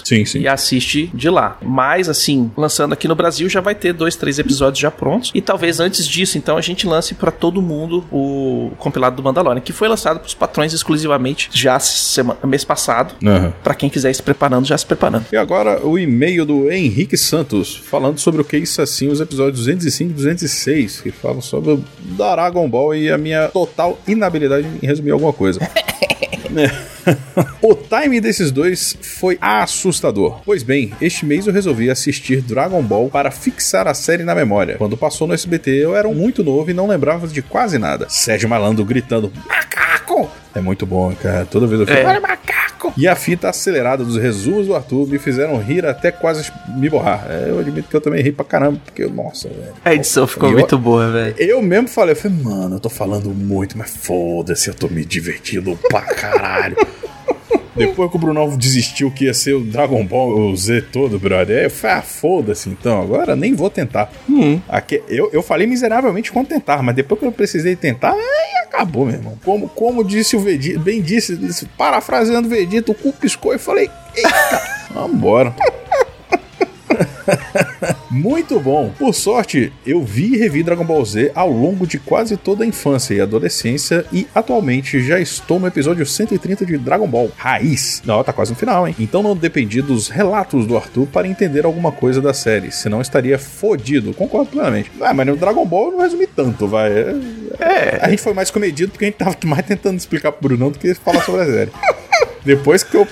Sim, 0.03 0.25
sim. 0.25 0.39
e 0.39 0.47
assiste 0.47 1.09
de 1.13 1.29
lá. 1.29 1.57
Mas 1.61 2.09
assim, 2.09 2.51
lançando 2.57 2.93
aqui 2.93 3.07
no 3.07 3.15
Brasil 3.15 3.47
já 3.49 3.61
vai 3.61 3.75
ter 3.75 3.93
dois, 3.93 4.15
três 4.15 4.39
episódios 4.39 4.79
já 4.79 4.91
prontos. 4.91 5.31
E 5.33 5.41
talvez 5.41 5.79
antes 5.79 6.07
disso, 6.07 6.37
então, 6.37 6.57
a 6.57 6.61
gente 6.61 6.87
lance 6.87 7.13
pra 7.13 7.31
todo 7.31 7.61
mundo 7.61 8.03
o 8.11 8.71
compilado 8.77 9.15
do 9.15 9.23
Mandalorian, 9.23 9.61
que 9.61 9.73
foi 9.73 9.87
lançado 9.87 10.19
pros 10.19 10.33
patrões 10.33 10.73
exclusivamente 10.73 11.49
já 11.53 11.79
semana, 11.79 12.39
mês 12.43 12.63
passado. 12.63 13.15
Aham. 13.25 13.53
Pra 13.63 13.73
quem 13.73 13.89
quiser 13.89 14.11
ir 14.11 14.15
se 14.15 14.23
preparando, 14.23 14.65
já 14.65 14.77
se 14.77 14.85
preparando. 14.85 15.25
E 15.31 15.37
agora 15.37 15.85
o 15.85 15.97
e-mail 15.97 16.45
do 16.45 16.71
Henrique 16.71 17.17
Santos, 17.17 17.75
falando 17.75 18.19
sobre 18.19 18.41
o 18.41 18.45
que 18.45 18.57
isso 18.57 18.81
assim, 18.81 19.07
os 19.07 19.19
episódios 19.19 19.59
205 19.59 20.11
e 20.11 20.13
206, 20.13 21.01
que 21.01 21.11
falam 21.11 21.41
sobre 21.41 21.71
o 21.71 21.83
Dragon 21.99 22.69
Ball 22.69 22.95
e 22.95 23.11
a 23.11 23.17
minha 23.17 23.47
total 23.49 23.99
inabilidade 24.07 24.67
em 24.81 24.85
resumir 24.85 25.11
alguma 25.11 25.33
coisa. 25.33 25.59
O 27.61 27.75
timing 27.75 28.21
desses 28.21 28.51
dois 28.51 28.97
foi 29.01 29.37
assustador. 29.39 30.41
Pois 30.45 30.63
bem, 30.63 30.91
este 31.01 31.25
mês 31.25 31.45
eu 31.45 31.53
resolvi 31.53 31.89
assistir 31.89 32.41
Dragon 32.41 32.81
Ball 32.81 33.09
para 33.09 33.31
fixar 33.31 33.87
a 33.87 33.93
série 33.93 34.23
na 34.23 34.33
memória. 34.33 34.77
Quando 34.77 34.97
passou 34.97 35.27
no 35.27 35.33
SBT, 35.33 35.71
eu 35.71 35.95
era 35.95 36.07
muito 36.09 36.43
novo 36.43 36.69
e 36.69 36.73
não 36.73 36.87
lembrava 36.87 37.27
de 37.27 37.41
quase 37.41 37.77
nada. 37.77 38.07
Sérgio 38.09 38.49
Malandro 38.49 38.83
gritando: 38.85 39.31
Macaco! 40.07 40.29
É 40.53 40.61
muito 40.61 40.85
bom, 40.85 41.13
cara. 41.15 41.45
Toda 41.45 41.67
vez 41.67 41.81
eu 41.81 41.87
fico: 41.87 41.97
É. 41.99 42.05
Olha, 42.05 42.19
macaco! 42.19 42.93
E 42.97 43.07
a 43.07 43.15
fita 43.15 43.49
acelerada 43.49 44.03
dos 44.03 44.17
resumos 44.17 44.67
do 44.67 44.75
Arthur 44.75 45.07
me 45.07 45.17
fizeram 45.17 45.57
rir 45.57 45.85
até 45.85 46.11
quase 46.11 46.51
me 46.69 46.89
borrar. 46.89 47.25
É, 47.29 47.49
eu 47.49 47.59
admito 47.59 47.89
que 47.89 47.95
eu 47.95 48.01
também 48.01 48.21
ri 48.21 48.31
pra 48.31 48.45
caramba, 48.45 48.79
porque, 48.85 49.05
nossa, 49.07 49.49
velho. 49.49 49.73
A 49.83 49.93
edição 49.93 50.27
ficou 50.27 50.49
E 50.49 50.53
eu- 50.53 50.59
muito 50.59 50.77
boa, 50.77 51.11
velho. 51.11 51.35
Eu 51.37 51.61
mesmo 51.61 51.87
falei, 51.87 52.13
eu 52.13 52.15
falei, 52.15 52.37
mano, 52.37 52.75
eu 52.75 52.79
tô 52.79 52.89
falando 52.89 53.29
muito, 53.31 53.77
mas 53.77 53.89
foda-se, 53.89 54.67
eu 54.69 54.73
tô 54.73 54.87
me 54.87 55.03
divertindo 55.03 55.77
pra 55.89 56.01
caralho. 56.01 56.77
Depois 57.75 58.09
que 58.09 58.15
o 58.15 58.19
Brunão 58.19 58.55
desistiu 58.57 59.11
que 59.11 59.25
ia 59.25 59.33
ser 59.33 59.53
o 59.53 59.61
Dragon 59.61 60.03
Ball 60.05 60.29
o 60.51 60.55
Z 60.55 60.83
todo, 60.91 61.19
brother, 61.19 61.63
eu 61.65 61.69
falei, 61.69 61.97
ah, 61.97 62.01
foda-se 62.01 62.69
então, 62.69 63.01
agora 63.01 63.35
nem 63.35 63.53
vou 63.53 63.69
tentar. 63.69 64.11
Aqui, 64.67 65.03
eu, 65.09 65.29
eu 65.33 65.43
falei 65.43 65.67
miseravelmente 65.67 66.31
quando 66.31 66.47
tentar, 66.47 66.81
mas 66.81 66.95
depois 66.95 67.19
que 67.19 67.25
eu 67.25 67.31
precisei 67.31 67.75
tentar, 67.75 68.13
aí 68.13 68.63
acabou, 68.63 69.05
meu 69.05 69.15
irmão. 69.15 69.37
Como, 69.43 69.67
como 69.69 70.03
disse 70.03 70.35
o 70.35 70.39
Vegeta, 70.39 70.79
bem 70.79 71.01
disse, 71.01 71.35
disse, 71.35 71.65
parafraseando 71.77 72.47
o 72.47 72.51
Vegeta, 72.51 72.91
o 72.91 72.95
cu 72.95 73.11
piscou 73.11 73.53
e 73.53 73.57
falei, 73.59 73.89
eita, 74.15 74.61
Vambora. 74.93 75.53
Muito 78.09 78.59
bom. 78.59 78.91
Por 78.97 79.13
sorte, 79.13 79.71
eu 79.85 80.03
vi 80.03 80.33
e 80.33 80.37
revi 80.37 80.63
Dragon 80.63 80.83
Ball 80.83 81.03
Z 81.05 81.31
ao 81.35 81.49
longo 81.49 81.85
de 81.85 81.99
quase 81.99 82.37
toda 82.37 82.63
a 82.63 82.67
infância 82.67 83.13
e 83.13 83.21
adolescência 83.21 84.05
e 84.11 84.27
atualmente 84.33 85.01
já 85.01 85.19
estou 85.19 85.59
no 85.59 85.67
episódio 85.67 86.05
130 86.05 86.65
de 86.65 86.77
Dragon 86.77 87.07
Ball 87.07 87.31
Raiz. 87.35 88.01
Não, 88.05 88.23
tá 88.23 88.31
quase 88.31 88.51
no 88.51 88.57
final, 88.57 88.87
hein? 88.87 88.95
Então 88.99 89.21
não 89.21 89.35
dependi 89.35 89.81
dos 89.81 90.07
relatos 90.07 90.65
do 90.65 90.77
Arthur 90.77 91.07
para 91.07 91.27
entender 91.27 91.65
alguma 91.65 91.91
coisa 91.91 92.21
da 92.21 92.33
série, 92.33 92.71
senão 92.71 93.01
estaria 93.01 93.37
fodido. 93.37 94.13
Concordo 94.13 94.51
plenamente. 94.51 94.91
Ah, 95.01 95.13
mas 95.13 95.27
no 95.27 95.35
Dragon 95.35 95.65
Ball 95.65 95.87
eu 95.87 95.91
não 95.93 95.99
resumi 96.01 96.27
tanto, 96.27 96.67
vai. 96.67 96.91
É. 97.59 97.99
A 98.01 98.09
gente 98.09 98.21
foi 98.21 98.33
mais 98.33 98.51
comedido 98.51 98.91
porque 98.91 99.05
a 99.05 99.07
gente 99.07 99.17
tava 99.17 99.35
mais 99.45 99.65
tentando 99.65 99.97
explicar 99.97 100.31
pro 100.31 100.49
Brunão 100.49 100.71
do 100.71 100.79
que 100.79 100.93
falar 100.93 101.21
sobre 101.23 101.41
a 101.41 101.45
série. 101.45 101.71
Depois 102.45 102.83
que 102.83 102.95
eu. 102.95 103.07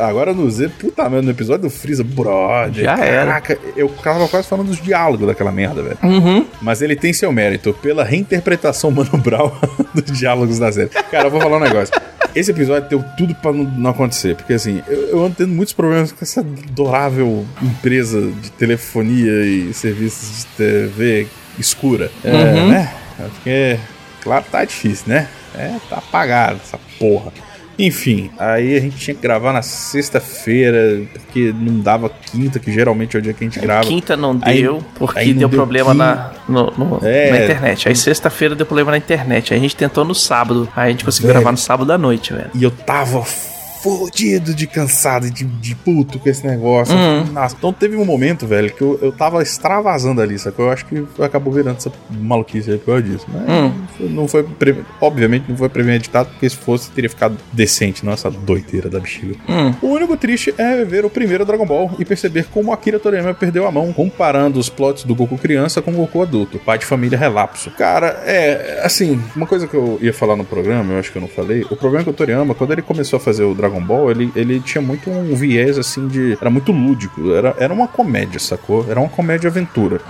Agora 0.00 0.34
no 0.34 0.50
Z, 0.50 0.68
puta 0.70 1.08
merda, 1.08 1.22
no 1.22 1.30
episódio 1.30 1.62
do 1.62 1.70
Freeza, 1.70 2.02
brother. 2.02 2.84
Já 2.84 2.98
era. 2.98 3.26
Caraca, 3.26 3.58
eu 3.76 3.88
tava 3.88 4.26
quase 4.28 4.48
falando 4.48 4.68
dos 4.68 4.82
diálogos 4.82 5.26
daquela 5.26 5.52
merda, 5.52 5.82
velho. 5.82 5.98
Uhum. 6.02 6.46
Mas 6.60 6.82
ele 6.82 6.96
tem 6.96 7.12
seu 7.12 7.30
mérito 7.30 7.72
pela 7.74 8.02
reinterpretação 8.02 8.90
Mano 8.92 9.16
Brown 9.18 9.52
dos 9.94 10.18
diálogos 10.18 10.58
da 10.58 10.72
série. 10.72 10.88
Cara, 10.88 11.28
eu 11.28 11.30
vou 11.30 11.40
falar 11.40 11.58
um 11.58 11.60
negócio. 11.60 11.94
Esse 12.34 12.50
episódio 12.50 12.88
deu 12.88 13.04
tudo 13.16 13.34
pra 13.34 13.52
não, 13.52 13.90
acontecer. 13.90 14.34
Porque 14.34 14.54
assim, 14.54 14.82
eu, 14.88 15.08
eu 15.08 15.24
ando 15.24 15.36
tendo 15.36 15.52
muitos 15.52 15.72
problemas 15.72 16.10
com 16.10 16.18
essa 16.22 16.40
adorável 16.40 17.46
empresa 17.62 18.20
de 18.20 18.50
telefonia 18.52 19.44
e 19.44 19.72
serviços 19.72 20.38
de 20.38 20.46
TV 20.56 21.26
escura. 21.58 22.10
É, 22.24 22.32
né? 22.66 22.94
Porque, 23.16 23.78
claro, 24.22 24.44
tá 24.50 24.64
difícil, 24.64 25.04
né? 25.08 25.28
É, 25.54 25.76
tá 25.88 25.98
apagado 25.98 26.60
essa 26.64 26.78
porra. 26.98 27.32
Enfim, 27.86 28.30
aí 28.38 28.76
a 28.76 28.80
gente 28.80 28.96
tinha 28.96 29.14
que 29.14 29.20
gravar 29.20 29.52
na 29.52 29.60
sexta-feira, 29.62 31.02
porque 31.12 31.52
não 31.58 31.80
dava 31.80 32.08
quinta, 32.08 32.58
que 32.58 32.70
geralmente 32.72 33.16
é 33.16 33.18
o 33.18 33.22
dia 33.22 33.32
que 33.32 33.44
a 33.44 33.46
gente 33.48 33.58
grava. 33.58 33.86
Quinta 33.86 34.16
não 34.16 34.38
Aí- 34.42 34.62
deu, 34.62 34.82
porque 34.94 35.18
aí 35.18 35.28
não 35.32 35.38
deu 35.40 35.48
deu 35.48 35.58
problema 35.58 35.90
quinta. 35.92 36.04
na, 36.04 36.30
no- 36.48 36.72
no- 36.98 37.00
É. 37.06 37.30
na 37.30 37.44
internet. 37.44 37.88
Aí 37.88 37.96
sexta-feira 37.96 38.54
deu 38.54 38.64
problema 38.66 38.92
na 38.92 38.98
internet. 38.98 39.52
Aí 39.52 39.58
a 39.58 39.62
gente 39.62 39.74
tentou 39.76 40.04
no 40.04 40.14
sábado. 40.14 40.68
Aí 40.76 40.88
a 40.88 40.90
gente 40.90 41.04
conseguiu 41.04 41.28
Velho. 41.28 41.40
gravar 41.40 41.50
no 41.52 41.58
sábado 41.58 41.92
à 41.92 41.98
noite, 41.98 42.32
velho. 42.32 42.50
E 42.54 42.62
eu 42.62 42.70
tava 42.70 43.18
fodido 43.82 44.54
de 44.54 44.66
cansado, 44.66 45.30
de, 45.30 45.44
de 45.44 45.74
puto 45.74 46.18
com 46.18 46.28
esse 46.28 46.46
negócio. 46.46 46.94
Nossa, 47.32 47.56
então 47.58 47.72
teve 47.72 47.96
um 47.96 48.04
momento, 48.04 48.46
velho, 48.46 48.72
que 48.72 48.82
eu, 48.82 48.98
eu 49.02 49.12
tava 49.12 49.42
extravasando 49.42 50.20
ali, 50.20 50.38
sacou? 50.38 50.66
Eu 50.66 50.70
acho 50.72 50.86
que 50.86 51.04
acabou 51.20 51.52
virando 51.52 51.76
essa 51.78 51.92
maluquice 52.10 52.70
aí 52.70 52.78
por 52.78 52.86
causa 52.86 53.02
disso. 53.02 53.26
Mas 53.28 54.10
não 54.10 54.28
foi, 54.28 54.42
pre- 54.44 54.82
obviamente, 55.00 55.46
não 55.48 55.56
foi 55.56 55.68
premeditado, 55.68 56.30
porque 56.30 56.48
se 56.48 56.56
fosse, 56.56 56.90
teria 56.90 57.10
ficado 57.10 57.36
decente, 57.52 58.04
não 58.04 58.12
essa 58.12 58.30
doideira 58.30 58.88
da 58.88 59.00
bexiga. 59.00 59.34
O 59.82 59.88
único 59.88 60.16
triste 60.16 60.54
é 60.56 60.84
ver 60.84 61.04
o 61.04 61.10
primeiro 61.10 61.44
Dragon 61.44 61.66
Ball 61.66 61.90
e 61.98 62.04
perceber 62.04 62.46
como 62.52 62.72
Akira 62.72 62.98
Toriyama 62.98 63.34
perdeu 63.34 63.66
a 63.66 63.72
mão, 63.72 63.92
comparando 63.92 64.58
os 64.58 64.68
plots 64.68 65.04
do 65.04 65.14
Goku 65.14 65.36
criança 65.38 65.82
com 65.82 65.90
o 65.90 65.94
Goku 65.94 66.22
adulto, 66.22 66.58
pai 66.58 66.78
de 66.78 66.84
família 66.86 67.18
relapso. 67.18 67.70
Cara, 67.72 68.22
é, 68.24 68.80
assim, 68.84 69.20
uma 69.34 69.46
coisa 69.46 69.66
que 69.66 69.74
eu 69.74 69.98
ia 70.00 70.12
falar 70.12 70.36
no 70.36 70.44
programa, 70.44 70.92
eu 70.94 70.98
acho 70.98 71.10
que 71.10 71.18
eu 71.18 71.22
não 71.22 71.28
falei, 71.28 71.62
o 71.62 71.76
problema 71.76 72.00
é 72.00 72.04
que 72.04 72.10
o 72.10 72.12
Toriyama, 72.12 72.54
quando 72.54 72.72
ele 72.72 72.82
começou 72.82 73.16
a 73.16 73.20
fazer 73.20 73.44
o 73.44 73.54
Dragon 73.54 73.71
Ball, 73.80 74.10
ele, 74.10 74.32
ele 74.34 74.60
tinha 74.60 74.82
muito 74.82 75.10
um 75.10 75.34
viés, 75.34 75.78
assim, 75.78 76.08
de... 76.08 76.36
era 76.40 76.50
muito 76.50 76.72
lúdico, 76.72 77.32
era, 77.32 77.54
era 77.58 77.72
uma 77.72 77.88
comédia, 77.88 78.38
sacou? 78.38 78.86
Era 78.88 79.00
uma 79.00 79.08
comédia-aventura. 79.08 80.00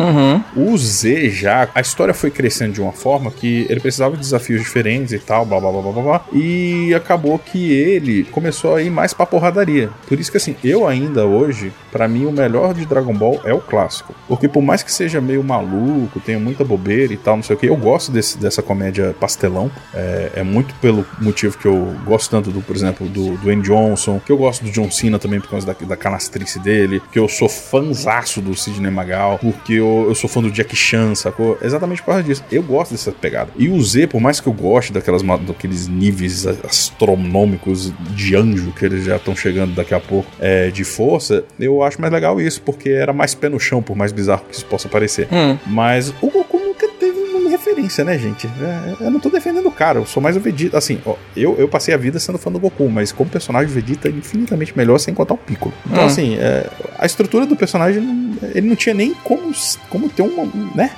O 0.56 0.76
Z 0.76 1.30
já, 1.30 1.68
a 1.74 1.80
história 1.80 2.14
foi 2.14 2.30
crescendo 2.30 2.72
de 2.72 2.80
uma 2.80 2.92
forma 2.92 3.30
que 3.30 3.66
ele 3.68 3.80
precisava 3.80 4.14
de 4.14 4.20
desafios 4.20 4.60
diferentes 4.60 5.12
e 5.12 5.18
tal, 5.18 5.44
blá 5.44 5.60
blá 5.60 5.70
blá 5.70 5.82
blá 5.82 5.92
blá, 5.92 6.02
blá 6.02 6.24
e 6.32 6.94
acabou 6.94 7.38
que 7.38 7.72
ele 7.72 8.24
começou 8.24 8.74
a 8.74 8.82
ir 8.82 8.90
mais 8.90 9.12
pra 9.12 9.26
porradaria. 9.26 9.90
Por 10.06 10.18
isso 10.18 10.30
que 10.30 10.36
assim, 10.36 10.56
eu 10.64 10.86
ainda 10.86 11.26
hoje, 11.26 11.72
pra 11.90 12.08
mim 12.08 12.26
o 12.26 12.32
melhor 12.32 12.74
de 12.74 12.86
Dragon 12.86 13.14
Ball 13.14 13.40
é 13.44 13.52
o 13.52 13.60
clássico. 13.60 14.14
Porque 14.28 14.48
por 14.48 14.62
mais 14.62 14.82
que 14.82 14.92
seja 14.92 15.20
meio 15.20 15.42
maluco, 15.42 16.20
tenha 16.20 16.38
muita 16.38 16.64
bobeira 16.64 17.12
e 17.12 17.16
tal, 17.16 17.36
não 17.36 17.42
sei 17.42 17.56
o 17.56 17.58
que, 17.58 17.66
eu 17.66 17.76
gosto 17.76 18.10
desse, 18.12 18.38
dessa 18.38 18.62
comédia 18.62 19.14
pastelão. 19.18 19.70
É, 19.94 20.32
é 20.36 20.42
muito 20.42 20.74
pelo 20.76 21.04
motivo 21.20 21.58
que 21.58 21.66
eu 21.66 21.94
gosto 22.04 22.30
tanto 22.30 22.50
do, 22.50 22.60
por 22.60 22.74
exemplo, 22.74 23.08
do 23.08 23.51
Dwayne 23.52 23.62
Johnson, 23.62 24.20
que 24.24 24.32
eu 24.32 24.36
gosto 24.36 24.64
do 24.64 24.70
John 24.70 24.90
Cena 24.90 25.18
também 25.18 25.40
por 25.40 25.50
causa 25.50 25.66
da, 25.66 25.72
da 25.72 25.96
canastrice 25.96 26.58
dele, 26.58 27.02
que 27.12 27.18
eu 27.18 27.28
sou 27.28 27.48
fãzaço 27.48 28.40
do 28.40 28.54
Sidney 28.56 28.90
Magal, 28.90 29.38
porque 29.38 29.74
eu, 29.74 30.06
eu 30.08 30.14
sou 30.14 30.28
fã 30.28 30.40
do 30.40 30.50
Jack 30.50 30.74
Chan, 30.74 31.14
sacou? 31.14 31.58
Exatamente 31.62 32.00
por 32.02 32.06
causa 32.06 32.22
disso. 32.22 32.44
Eu 32.50 32.62
gosto 32.62 32.92
dessa 32.92 33.12
pegada. 33.12 33.50
E 33.56 33.68
o 33.68 33.80
Z, 33.82 34.06
por 34.06 34.20
mais 34.20 34.40
que 34.40 34.46
eu 34.46 34.52
goste 34.52 34.92
daquelas, 34.92 35.22
daqueles 35.22 35.88
níveis 35.88 36.46
astronômicos 36.46 37.92
de 38.14 38.34
anjo 38.34 38.72
que 38.72 38.84
eles 38.84 39.04
já 39.04 39.16
estão 39.16 39.36
chegando 39.36 39.74
daqui 39.74 39.94
a 39.94 40.00
pouco 40.00 40.30
é, 40.40 40.70
de 40.70 40.84
força, 40.84 41.44
eu 41.58 41.82
acho 41.82 42.00
mais 42.00 42.12
legal 42.12 42.40
isso, 42.40 42.62
porque 42.62 42.90
era 42.90 43.12
mais 43.12 43.34
pé 43.34 43.48
no 43.48 43.60
chão, 43.60 43.82
por 43.82 43.96
mais 43.96 44.12
bizarro 44.12 44.44
que 44.48 44.56
isso 44.56 44.66
possa 44.66 44.88
parecer. 44.88 45.28
Mas 45.66 46.12
o 46.20 46.41
referência, 47.82 48.04
né, 48.04 48.18
gente? 48.18 48.46
É, 48.46 49.04
eu 49.04 49.10
não 49.10 49.18
tô 49.18 49.28
defendendo 49.28 49.66
o 49.66 49.72
cara, 49.72 49.98
eu 49.98 50.06
sou 50.06 50.22
mais 50.22 50.36
o 50.36 50.40
Vegeta. 50.40 50.78
Assim, 50.78 51.00
ó, 51.04 51.16
eu, 51.36 51.56
eu 51.58 51.68
passei 51.68 51.92
a 51.92 51.96
vida 51.96 52.18
sendo 52.18 52.38
fã 52.38 52.50
do 52.50 52.58
Goku, 52.58 52.88
mas 52.88 53.12
como 53.12 53.28
personagem, 53.28 53.70
o 53.70 53.74
Vegeta 53.74 54.08
é 54.08 54.10
infinitamente 54.10 54.76
melhor 54.76 54.98
sem 54.98 55.12
contar 55.14 55.34
o 55.34 55.38
Piccolo. 55.38 55.74
Então, 55.90 56.04
assim, 56.04 56.36
é, 56.36 56.66
a 56.98 57.06
estrutura 57.06 57.46
do 57.46 57.56
personagem, 57.56 58.31
ele 58.54 58.66
não 58.68 58.76
tinha 58.76 58.94
nem 58.94 59.14
como, 59.14 59.52
como 59.88 60.08
ter 60.08 60.22
uma, 60.22 60.44
né, 60.74 60.90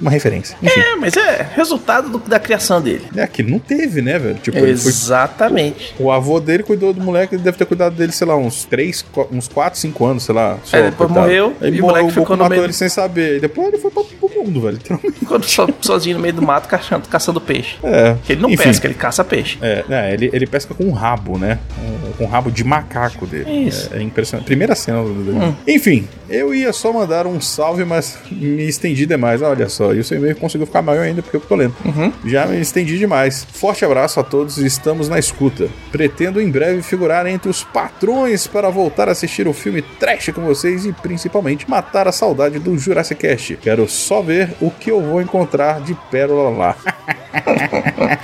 uma 0.00 0.10
referência. 0.10 0.56
Enfim, 0.62 0.80
É, 0.80 0.96
mas 0.96 1.16
é 1.16 1.46
resultado 1.54 2.08
do- 2.08 2.18
da 2.18 2.38
criação 2.38 2.80
dele. 2.80 3.04
é 3.16 3.26
que 3.26 3.42
não 3.42 3.58
teve, 3.58 4.00
né, 4.02 4.18
velho? 4.18 4.36
Tipo, 4.36 4.58
ele 4.58 4.76
foi 4.76 4.90
Exatamente. 4.90 5.94
o 5.98 6.10
avô 6.10 6.38
dele 6.40 6.62
cuidou 6.62 6.92
do 6.92 7.00
moleque, 7.00 7.34
ele 7.34 7.42
deve 7.42 7.56
ter 7.56 7.64
cuidado 7.66 7.94
dele, 7.94 8.12
sei 8.12 8.26
lá, 8.26 8.36
uns 8.36 8.64
3, 8.64 9.04
uns 9.32 9.48
4, 9.48 9.78
5 9.78 10.04
anos, 10.04 10.22
sei 10.24 10.34
lá. 10.34 10.58
Só, 10.64 10.76
É, 10.76 10.82
depois 10.90 11.08
coitado. 11.08 11.20
morreu, 11.20 11.54
Ele 11.60 11.76
e 11.76 11.80
o 11.80 11.82
morreu, 11.82 12.02
moleque 12.02 12.18
o 12.18 12.20
ficou 12.22 12.36
no 12.36 12.42
matou 12.44 12.56
meio- 12.56 12.64
ele 12.66 12.72
sem 12.72 12.88
saber. 12.88 13.36
E 13.36 13.40
depois 13.40 13.68
ele 13.68 13.78
foi 13.78 13.90
pro, 13.90 14.04
pro 14.04 14.28
mundo, 14.44 14.60
velho. 14.60 14.78
Ficou 15.18 15.42
so- 15.42 15.68
sozinho 15.80 16.16
no 16.16 16.22
meio 16.22 16.34
do 16.34 16.42
mato 16.42 16.68
caçando, 16.68 17.08
caçando 17.08 17.40
peixe. 17.40 17.76
É. 17.82 18.14
Porque 18.14 18.32
ele 18.32 18.42
não 18.42 18.50
Enfim. 18.50 18.62
pesca, 18.64 18.86
ele 18.86 18.94
caça 18.94 19.24
peixe. 19.24 19.58
É, 19.62 19.84
é, 19.88 20.14
ele, 20.14 20.30
ele 20.32 20.46
pesca 20.46 20.74
com 20.74 20.84
um 20.84 20.92
rabo, 20.92 21.38
né? 21.38 21.58
Um- 21.82 22.06
Com 22.16 22.24
um 22.24 22.28
rabo 22.28 22.50
de 22.50 22.64
macaco 22.64 23.26
dele. 23.26 23.66
Isso. 23.68 23.90
É, 23.92 23.98
é 23.98 24.02
impressionante. 24.02 24.46
Primeira 24.46 24.74
cena 24.74 25.02
do 25.02 25.12
dele. 25.12 25.54
Enfim, 25.68 26.08
eu 26.28 26.54
ia 26.54 26.72
só 26.72 26.92
mandar 26.92 27.26
um 27.26 27.40
salve, 27.40 27.84
mas 27.84 28.18
me 28.30 28.66
estendi 28.66 29.06
demais. 29.06 29.42
Olha 29.42 29.68
só, 29.68 29.94
e 29.94 30.00
o 30.00 30.04
seu 30.04 30.18
e-mail 30.18 30.36
conseguiu 30.36 30.66
ficar 30.66 30.82
maior 30.82 31.02
ainda 31.02 31.22
porque 31.22 31.36
eu 31.36 31.40
tô 31.40 31.54
lendo. 31.54 31.74
Já 32.24 32.46
me 32.46 32.60
estendi 32.60 32.98
demais. 32.98 33.46
Forte 33.52 33.84
abraço 33.84 34.18
a 34.20 34.24
todos 34.24 34.58
e 34.58 34.66
estamos 34.66 35.08
na 35.08 35.18
escuta. 35.18 35.68
Pretendo 35.90 36.40
em 36.40 36.50
breve 36.50 36.82
figurar 36.82 37.26
entre 37.26 37.48
os 37.48 37.62
patrões 37.62 38.46
para 38.46 38.70
voltar 38.70 39.08
a 39.08 39.12
assistir 39.12 39.46
o 39.46 39.52
filme 39.52 39.82
trash 39.82 40.30
com 40.34 40.42
vocês 40.42 40.84
e 40.84 40.92
principalmente 40.92 41.68
matar 41.68 42.08
a 42.08 42.12
saudade 42.12 42.58
do 42.58 42.76
Jurassic 42.76 43.20
Cast. 43.20 43.56
Quero 43.56 43.88
só 43.88 44.20
ver 44.22 44.54
o 44.60 44.70
que 44.70 44.90
eu 44.90 45.00
vou 45.00 45.20
encontrar 45.20 45.80
de 45.80 45.94
pérola 46.10 46.50
lá. 46.50 46.76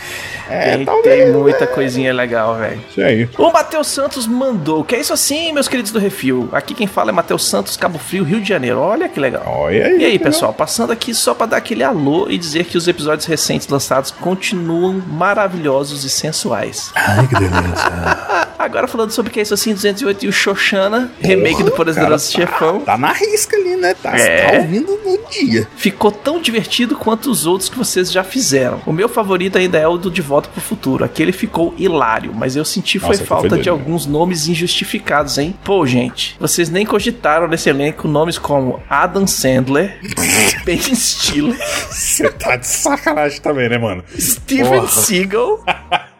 é, 0.48 0.76
tem, 0.76 0.84
talvez, 0.84 1.24
tem 1.24 1.32
muita 1.32 1.66
coisinha 1.66 2.12
legal, 2.12 2.56
velho. 2.56 2.80
Isso 2.90 3.00
aí. 3.00 3.28
O 3.38 3.50
Matheus 3.52 3.88
Santos 3.88 4.26
mandou, 4.26 4.84
que 4.84 4.94
é 4.94 5.00
isso 5.00 5.12
assim, 5.12 5.52
meus 5.52 5.68
queridos 5.68 5.92
do 5.92 5.98
Refil. 5.98 6.48
Aqui 6.52 6.74
quem 6.74 6.86
fala 6.86 7.10
é 7.10 7.12
Matheus 7.12 7.48
Santos, 7.48 7.76
Cabo 7.76 7.91
Frio, 7.98 8.24
Rio 8.24 8.40
de 8.40 8.48
Janeiro. 8.48 8.78
Olha 8.78 9.08
que 9.08 9.18
legal. 9.20 9.42
Olha 9.46 9.86
aí. 9.86 9.98
E 10.00 10.04
aí, 10.04 10.18
pessoal, 10.18 10.52
passando 10.52 10.92
aqui 10.92 11.14
só 11.14 11.34
pra 11.34 11.46
dar 11.46 11.56
aquele 11.58 11.82
alô 11.82 12.28
e 12.28 12.36
dizer 12.38 12.64
que 12.64 12.76
os 12.78 12.86
episódios 12.88 13.26
recentes 13.26 13.68
lançados 13.68 14.10
continuam 14.10 15.02
maravilhosos 15.06 16.04
e 16.04 16.10
sensuais. 16.10 16.90
Ai, 16.94 17.26
que 17.26 17.34
delícia. 17.34 18.52
Agora 18.58 18.86
falando 18.86 19.10
sobre 19.10 19.30
o 19.30 19.32
que 19.32 19.40
é 19.40 19.42
isso 19.42 19.52
assim 19.54 19.74
208 19.74 20.24
e 20.24 20.28
o 20.28 20.32
Xoxana, 20.32 21.10
remake 21.20 21.64
do 21.64 21.72
Poderoso 21.72 22.30
Chefão. 22.30 22.80
Tá 22.80 22.96
na 22.96 23.12
risca 23.12 23.56
ali, 23.56 23.74
né? 23.76 23.92
Tá, 23.94 24.16
É. 24.16 24.50
tá 24.52 24.58
ouvindo 24.58 24.98
no 25.04 25.18
dia. 25.28 25.66
Ficou 25.74 26.12
tão 26.12 26.40
divertido 26.40 26.94
quanto 26.94 27.28
os 27.28 27.44
outros 27.44 27.68
que 27.68 27.76
vocês 27.76 28.10
já 28.12 28.22
fizeram. 28.22 28.80
O 28.86 28.92
meu 28.92 29.08
favorito 29.08 29.58
ainda 29.58 29.78
é 29.78 29.88
o 29.88 29.96
do 29.98 30.08
De 30.10 30.22
Volta 30.22 30.48
pro 30.48 30.60
Futuro. 30.60 31.04
Aquele 31.04 31.32
ficou 31.32 31.74
hilário, 31.76 32.32
mas 32.32 32.54
eu 32.54 32.64
senti 32.64 33.00
foi 33.00 33.08
Nossa, 33.08 33.14
aquele 33.22 33.28
falta 33.28 33.48
foi 33.48 33.58
de 33.58 33.64
doido. 33.64 33.80
alguns 33.80 34.06
nomes 34.06 34.46
injustificados, 34.46 35.38
hein? 35.38 35.54
Pô, 35.64 35.84
gente, 35.84 36.36
vocês 36.38 36.70
nem 36.70 36.86
cogitaram 36.86 37.48
nesse 37.48 37.68
elenco 37.68 37.81
nomes 38.04 38.38
como 38.38 38.82
Adam 38.88 39.26
Sandler, 39.26 39.98
Ben 40.64 40.78
Stiller, 40.78 41.56
Você 41.90 42.30
tá 42.30 42.56
de 42.56 42.66
sacanagem 42.66 43.40
também, 43.40 43.68
né, 43.68 43.78
mano? 43.78 44.04
Steven 44.18 44.80
Porra. 44.80 44.88
Seagal. 44.88 45.64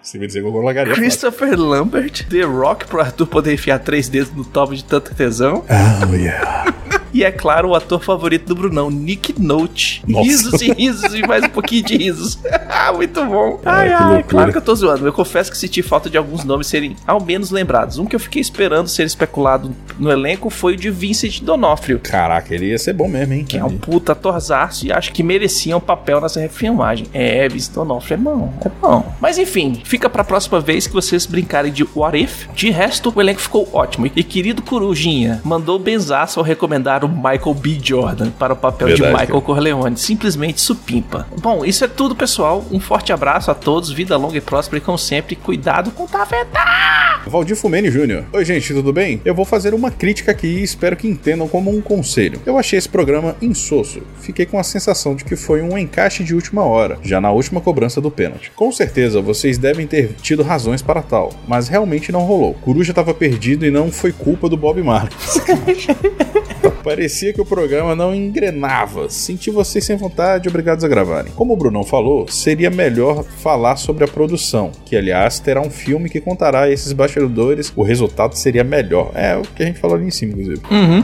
Christopher 0.94 1.56
Lambert, 1.56 2.26
The 2.28 2.42
Rock 2.42 2.86
pro 2.86 3.00
Arthur 3.00 3.26
poder 3.26 3.54
enfiar 3.54 3.78
três 3.78 4.08
dedos 4.08 4.32
no 4.34 4.44
topo 4.44 4.74
de 4.74 4.82
tanto 4.82 5.14
tesão. 5.14 5.64
Oh, 5.68 6.14
yeah. 6.14 6.74
E 7.12 7.24
é 7.24 7.30
claro, 7.30 7.70
o 7.70 7.74
ator 7.74 8.02
favorito 8.02 8.46
do 8.46 8.54
Brunão, 8.54 8.90
Nick 8.90 9.40
Note. 9.40 10.02
Nossa. 10.06 10.24
Risos 10.24 10.62
e 10.62 10.72
risos 10.72 11.14
e 11.14 11.26
mais 11.26 11.44
um 11.44 11.48
pouquinho 11.48 11.84
de 11.84 11.96
risos. 11.96 12.38
Muito 12.96 13.24
bom. 13.24 13.60
Ai, 13.64 13.88
que 13.88 13.94
ai, 13.94 14.22
claro 14.22 14.52
que 14.52 14.58
eu 14.58 14.62
tô 14.62 14.74
zoando. 14.74 15.06
Eu 15.06 15.12
confesso 15.12 15.50
que 15.50 15.56
senti 15.56 15.82
falta 15.82 16.10
de 16.10 16.18
alguns 16.18 16.44
nomes 16.44 16.66
serem 16.66 16.96
ao 17.06 17.22
menos 17.22 17.50
lembrados. 17.50 17.98
Um 17.98 18.06
que 18.06 18.16
eu 18.16 18.20
fiquei 18.20 18.40
esperando 18.40 18.88
ser 18.88 19.04
especulado 19.04 19.74
no 19.98 20.10
elenco 20.10 20.50
foi 20.50 20.74
o 20.74 20.76
de 20.76 20.90
Vincent 20.90 21.40
D'Onofrio. 21.40 22.00
Caraca, 22.00 22.54
ele 22.54 22.66
ia 22.66 22.78
ser 22.78 22.92
bom 22.92 23.08
mesmo, 23.08 23.34
hein? 23.34 23.44
Que 23.44 23.58
é 23.58 23.64
um 23.64 23.76
puta 23.76 24.12
atorzaço 24.12 24.86
e 24.86 24.92
acho 24.92 25.12
que 25.12 25.22
merecia 25.22 25.76
um 25.76 25.80
papel 25.80 26.20
nessa 26.20 26.40
refilmagem. 26.40 27.06
É, 27.12 27.48
Vincent 27.48 27.74
D'Onofrio 27.74 28.14
é 28.14 28.18
bom, 28.18 28.52
é 28.64 28.68
bom. 28.68 29.14
Mas 29.20 29.38
enfim, 29.38 29.80
fica 29.84 30.08
pra 30.08 30.24
próxima 30.24 30.60
vez 30.60 30.86
que 30.86 30.92
vocês 30.92 31.26
brincarem 31.26 31.72
de 31.72 31.86
What 31.94 32.18
If. 32.18 32.48
De 32.54 32.70
resto, 32.70 33.12
o 33.14 33.20
elenco 33.20 33.40
ficou 33.40 33.68
ótimo. 33.72 34.10
E 34.14 34.24
querido 34.24 34.62
Corujinha 34.62 35.40
mandou 35.44 35.78
benzaço 35.78 36.40
ao 36.40 36.44
recomendar 36.44 37.01
o 37.04 37.08
Michael 37.08 37.54
B. 37.54 37.78
Jordan 37.82 38.30
para 38.30 38.52
o 38.52 38.56
papel 38.56 38.88
de 38.88 38.94
Verdade, 38.94 39.12
Michael 39.12 39.40
cara. 39.40 39.42
Corleone. 39.42 39.96
Simplesmente 39.96 40.60
supimpa. 40.60 41.26
Bom, 41.40 41.64
isso 41.64 41.84
é 41.84 41.88
tudo, 41.88 42.14
pessoal. 42.14 42.64
Um 42.70 42.80
forte 42.80 43.12
abraço 43.12 43.50
a 43.50 43.54
todos, 43.54 43.90
vida 43.90 44.16
longa 44.16 44.36
e 44.36 44.40
próspera 44.40 44.78
e 44.78 44.80
como 44.80 44.98
sempre, 44.98 45.36
cuidado 45.36 45.90
com 45.90 46.04
o 46.04 46.08
tafetá! 46.08 47.22
Valdir 47.26 47.56
Fumene 47.56 47.90
Jr. 47.90 48.24
Oi, 48.32 48.44
gente, 48.44 48.74
tudo 48.74 48.92
bem? 48.92 49.20
Eu 49.24 49.34
vou 49.34 49.44
fazer 49.44 49.74
uma 49.74 49.90
crítica 49.90 50.32
aqui 50.32 50.46
e 50.46 50.62
espero 50.62 50.96
que 50.96 51.06
entendam 51.06 51.46
como 51.46 51.70
um 51.70 51.80
conselho. 51.80 52.40
Eu 52.44 52.58
achei 52.58 52.78
esse 52.78 52.88
programa 52.88 53.36
insosso. 53.40 54.02
Fiquei 54.20 54.44
com 54.44 54.58
a 54.58 54.62
sensação 54.62 55.14
de 55.14 55.24
que 55.24 55.36
foi 55.36 55.62
um 55.62 55.78
encaixe 55.78 56.24
de 56.24 56.34
última 56.34 56.64
hora, 56.64 56.98
já 57.02 57.20
na 57.20 57.30
última 57.30 57.60
cobrança 57.60 58.00
do 58.00 58.10
pênalti. 58.10 58.50
Com 58.56 58.72
certeza 58.72 59.20
vocês 59.20 59.56
devem 59.58 59.86
ter 59.86 60.14
tido 60.20 60.42
razões 60.42 60.82
para 60.82 61.02
tal, 61.02 61.32
mas 61.46 61.68
realmente 61.68 62.10
não 62.10 62.22
rolou. 62.22 62.54
Coruja 62.54 62.92
estava 62.92 63.14
perdido 63.14 63.64
e 63.64 63.70
não 63.70 63.90
foi 63.90 64.12
culpa 64.12 64.48
do 64.48 64.56
Bob 64.56 64.82
Marques. 64.82 65.40
Parecia 66.82 67.32
que 67.32 67.40
o 67.40 67.44
programa 67.44 67.94
não 67.94 68.14
engrenava. 68.14 69.08
Senti 69.08 69.50
vocês 69.50 69.84
sem 69.84 69.96
vontade, 69.96 70.48
obrigados 70.48 70.84
a 70.84 70.88
gravarem. 70.88 71.32
Como 71.32 71.52
o 71.52 71.56
Brunão 71.56 71.84
falou, 71.84 72.26
seria 72.28 72.70
melhor 72.70 73.24
falar 73.24 73.76
sobre 73.76 74.04
a 74.04 74.08
produção, 74.08 74.72
que 74.84 74.96
aliás 74.96 75.38
terá 75.38 75.60
um 75.60 75.70
filme 75.70 76.08
que 76.08 76.20
contará 76.20 76.70
esses 76.70 76.92
bastidores. 76.92 77.72
O 77.74 77.82
resultado 77.82 78.34
seria 78.34 78.64
melhor. 78.64 79.10
É 79.14 79.36
o 79.36 79.42
que 79.42 79.62
a 79.62 79.66
gente 79.66 79.78
falou 79.78 79.96
ali 79.96 80.06
em 80.06 80.10
cima, 80.10 80.32
inclusive. 80.32 80.62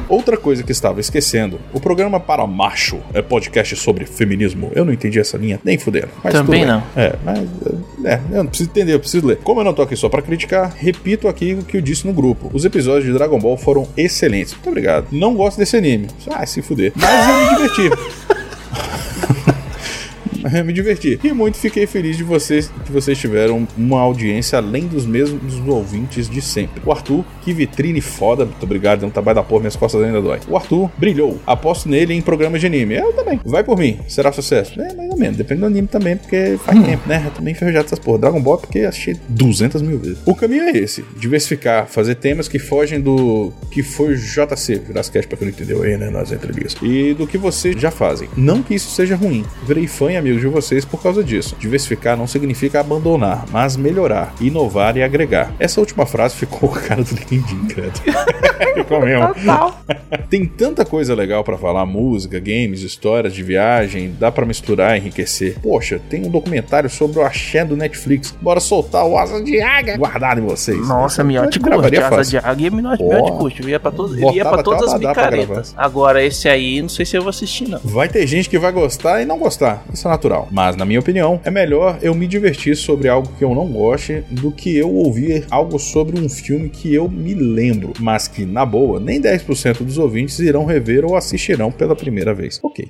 Outra 0.08 0.36
coisa 0.36 0.62
que 0.62 0.72
estava 0.72 1.00
esquecendo: 1.00 1.60
o 1.72 1.80
programa 1.80 2.18
para 2.18 2.46
macho 2.46 3.00
é 3.14 3.22
podcast 3.22 3.76
sobre 3.76 4.04
feminismo. 4.06 4.70
Eu 4.74 4.84
não 4.84 4.92
entendi 4.92 5.18
essa 5.18 5.36
linha, 5.36 5.60
nem 5.64 5.78
fudendo. 5.78 6.08
Mas 6.22 6.32
Também 6.32 6.64
não. 6.64 6.82
É, 6.96 7.14
mas. 7.24 7.48
É, 8.08 8.18
eu 8.32 8.42
não 8.42 8.46
preciso 8.46 8.70
entender, 8.70 8.94
eu 8.94 9.00
preciso 9.00 9.26
ler. 9.26 9.36
Como 9.44 9.60
eu 9.60 9.64
não 9.64 9.74
tô 9.74 9.82
aqui 9.82 9.94
só 9.94 10.08
pra 10.08 10.22
criticar, 10.22 10.74
repito 10.74 11.28
aqui 11.28 11.52
o 11.52 11.62
que 11.62 11.76
eu 11.76 11.82
disse 11.82 12.06
no 12.06 12.12
grupo. 12.14 12.50
Os 12.54 12.64
episódios 12.64 13.04
de 13.04 13.12
Dragon 13.12 13.38
Ball 13.38 13.58
foram 13.58 13.86
excelentes. 13.98 14.54
Muito 14.54 14.68
obrigado. 14.68 15.08
Não 15.12 15.34
gosto 15.34 15.58
desse 15.58 15.76
anime. 15.76 16.08
Ah, 16.30 16.46
se 16.46 16.62
fuder. 16.62 16.92
Mas 16.96 17.28
eu 17.28 17.36
me 17.36 17.68
diverti. 17.68 18.27
Me 20.64 20.72
diverti. 20.72 21.18
E 21.22 21.32
muito 21.32 21.58
fiquei 21.58 21.86
feliz 21.86 22.16
de 22.16 22.24
vocês 22.24 22.70
que 22.84 22.92
vocês 22.92 23.18
tiveram 23.18 23.66
uma 23.76 24.00
audiência 24.00 24.58
além 24.58 24.86
dos 24.86 25.06
mesmos 25.06 25.54
ouvintes 25.66 26.28
de 26.28 26.40
sempre. 26.40 26.82
O 26.84 26.92
Arthur, 26.92 27.24
que 27.42 27.52
vitrine 27.52 28.00
foda. 28.00 28.44
Muito 28.44 28.62
obrigado, 28.62 29.00
deu 29.00 29.08
um 29.08 29.12
trabalho 29.12 29.36
da 29.36 29.42
porra, 29.42 29.60
minhas 29.60 29.76
costas 29.76 30.02
ainda 30.02 30.20
dói. 30.20 30.40
O 30.48 30.56
Arthur 30.56 30.90
brilhou. 30.96 31.38
Aposto 31.46 31.88
nele 31.88 32.14
em 32.14 32.20
programas 32.20 32.60
de 32.60 32.66
anime. 32.66 32.96
Eu 32.96 33.12
também. 33.12 33.40
Vai 33.44 33.62
por 33.64 33.78
mim. 33.78 33.98
Será 34.08 34.32
sucesso? 34.32 34.80
É, 34.80 34.94
mais 34.94 35.10
ou 35.10 35.16
menos. 35.16 35.36
Depende 35.36 35.60
do 35.60 35.66
anime 35.66 35.88
também, 35.88 36.16
porque 36.16 36.58
faz 36.64 36.82
tempo, 36.84 37.08
né? 37.08 37.22
Eu 37.26 37.30
também 37.30 37.52
enferrujado 37.52 37.86
essas 37.86 37.98
porra. 37.98 38.18
Dragon 38.18 38.40
Ball, 38.40 38.56
é 38.56 38.60
porque 38.60 38.78
assisti 38.80 39.16
200 39.28 39.82
mil 39.82 39.98
vezes. 39.98 40.18
O 40.26 40.34
caminho 40.34 40.64
é 40.64 40.70
esse: 40.72 41.04
diversificar, 41.16 41.86
fazer 41.86 42.16
temas 42.16 42.48
que 42.48 42.58
fogem 42.58 43.00
do 43.00 43.52
que 43.70 43.82
foi 43.82 44.14
JC, 44.16 44.76
Virascast, 44.86 45.28
pra 45.28 45.36
quem 45.36 45.48
não 45.48 45.54
entendeu 45.54 45.82
aí, 45.82 45.96
né? 45.96 46.10
Nas 46.10 46.32
entrelinhas. 46.32 46.76
E 46.82 47.14
do 47.14 47.26
que 47.26 47.38
vocês 47.38 47.80
já 47.80 47.90
fazem. 47.90 48.28
Não 48.36 48.62
que 48.62 48.74
isso 48.74 48.90
seja 48.90 49.16
ruim. 49.16 49.44
Virei 49.66 49.86
fã 49.86 50.08
amigo 50.16 50.37
de 50.40 50.46
vocês 50.48 50.84
por 50.84 51.02
causa 51.02 51.22
disso. 51.22 51.56
Diversificar 51.58 52.16
não 52.16 52.26
significa 52.26 52.80
abandonar, 52.80 53.44
mas 53.50 53.76
melhorar, 53.76 54.34
inovar 54.40 54.96
e 54.96 55.02
agregar. 55.02 55.52
Essa 55.58 55.80
última 55.80 56.06
frase 56.06 56.36
ficou 56.36 56.68
com 56.68 56.76
a 56.76 56.80
cara 56.80 57.02
do 57.02 57.14
LinkedIn, 57.14 57.66
credo. 57.68 58.00
ficou 58.74 59.00
mesmo. 59.00 59.34
Tem 60.28 60.44
tanta 60.46 60.84
coisa 60.84 61.14
legal 61.14 61.42
pra 61.44 61.56
falar, 61.56 61.84
música, 61.86 62.38
games, 62.38 62.82
histórias 62.82 63.32
de 63.34 63.42
viagem, 63.42 64.14
dá 64.18 64.30
pra 64.30 64.46
misturar, 64.46 64.96
enriquecer. 64.96 65.58
Poxa, 65.62 66.00
tem 66.10 66.26
um 66.26 66.30
documentário 66.30 66.88
sobre 66.88 67.18
o 67.18 67.22
axé 67.22 67.64
do 67.64 67.76
Netflix. 67.76 68.34
Bora 68.40 68.60
soltar 68.60 69.04
o 69.04 69.16
Asa 69.18 69.42
de 69.42 69.60
Águia 69.60 69.96
guardado 69.96 70.40
em 70.40 70.44
vocês. 70.44 70.86
Nossa, 70.86 71.22
Eu 71.22 71.26
miote 71.26 71.60
curte, 71.60 71.96
asa 71.96 72.22
de 72.22 72.38
águia 72.38 72.68
e 72.68 72.70
miote 72.70 73.02
curte. 73.32 73.62
Ele 73.62 73.72
ia 73.72 73.80
pra, 73.80 73.90
todos, 73.90 74.18
ia 74.18 74.44
pra 74.44 74.62
todas 74.62 74.92
as 74.92 74.98
micaretas. 74.98 75.74
Agora, 75.76 76.22
esse 76.22 76.48
aí, 76.48 76.80
não 76.80 76.88
sei 76.88 77.04
se 77.04 77.16
eu 77.16 77.22
vou 77.22 77.30
assistir, 77.30 77.68
não. 77.68 77.80
Vai 77.84 78.08
ter 78.08 78.26
gente 78.26 78.48
que 78.48 78.58
vai 78.58 78.72
gostar 78.72 79.22
e 79.22 79.24
não 79.24 79.38
gostar, 79.38 79.84
isso 79.92 80.06
é 80.06 80.10
natural. 80.10 80.27
Mas, 80.50 80.76
na 80.76 80.84
minha 80.84 81.00
opinião, 81.00 81.40
é 81.44 81.50
melhor 81.50 81.98
eu 82.02 82.14
me 82.14 82.26
divertir 82.26 82.76
sobre 82.76 83.08
algo 83.08 83.28
que 83.38 83.44
eu 83.44 83.54
não 83.54 83.66
goste 83.66 84.24
do 84.30 84.50
que 84.50 84.76
eu 84.76 84.92
ouvir 84.92 85.46
algo 85.50 85.78
sobre 85.78 86.20
um 86.20 86.28
filme 86.28 86.68
que 86.68 86.94
eu 86.94 87.08
me 87.08 87.34
lembro, 87.34 87.92
mas 87.98 88.28
que, 88.28 88.44
na 88.44 88.64
boa, 88.64 89.00
nem 89.00 89.20
10% 89.20 89.78
dos 89.84 89.98
ouvintes 89.98 90.38
irão 90.38 90.64
rever 90.64 91.04
ou 91.04 91.16
assistirão 91.16 91.70
pela 91.70 91.94
primeira 91.94 92.34
vez. 92.34 92.60
Ok. 92.62 92.88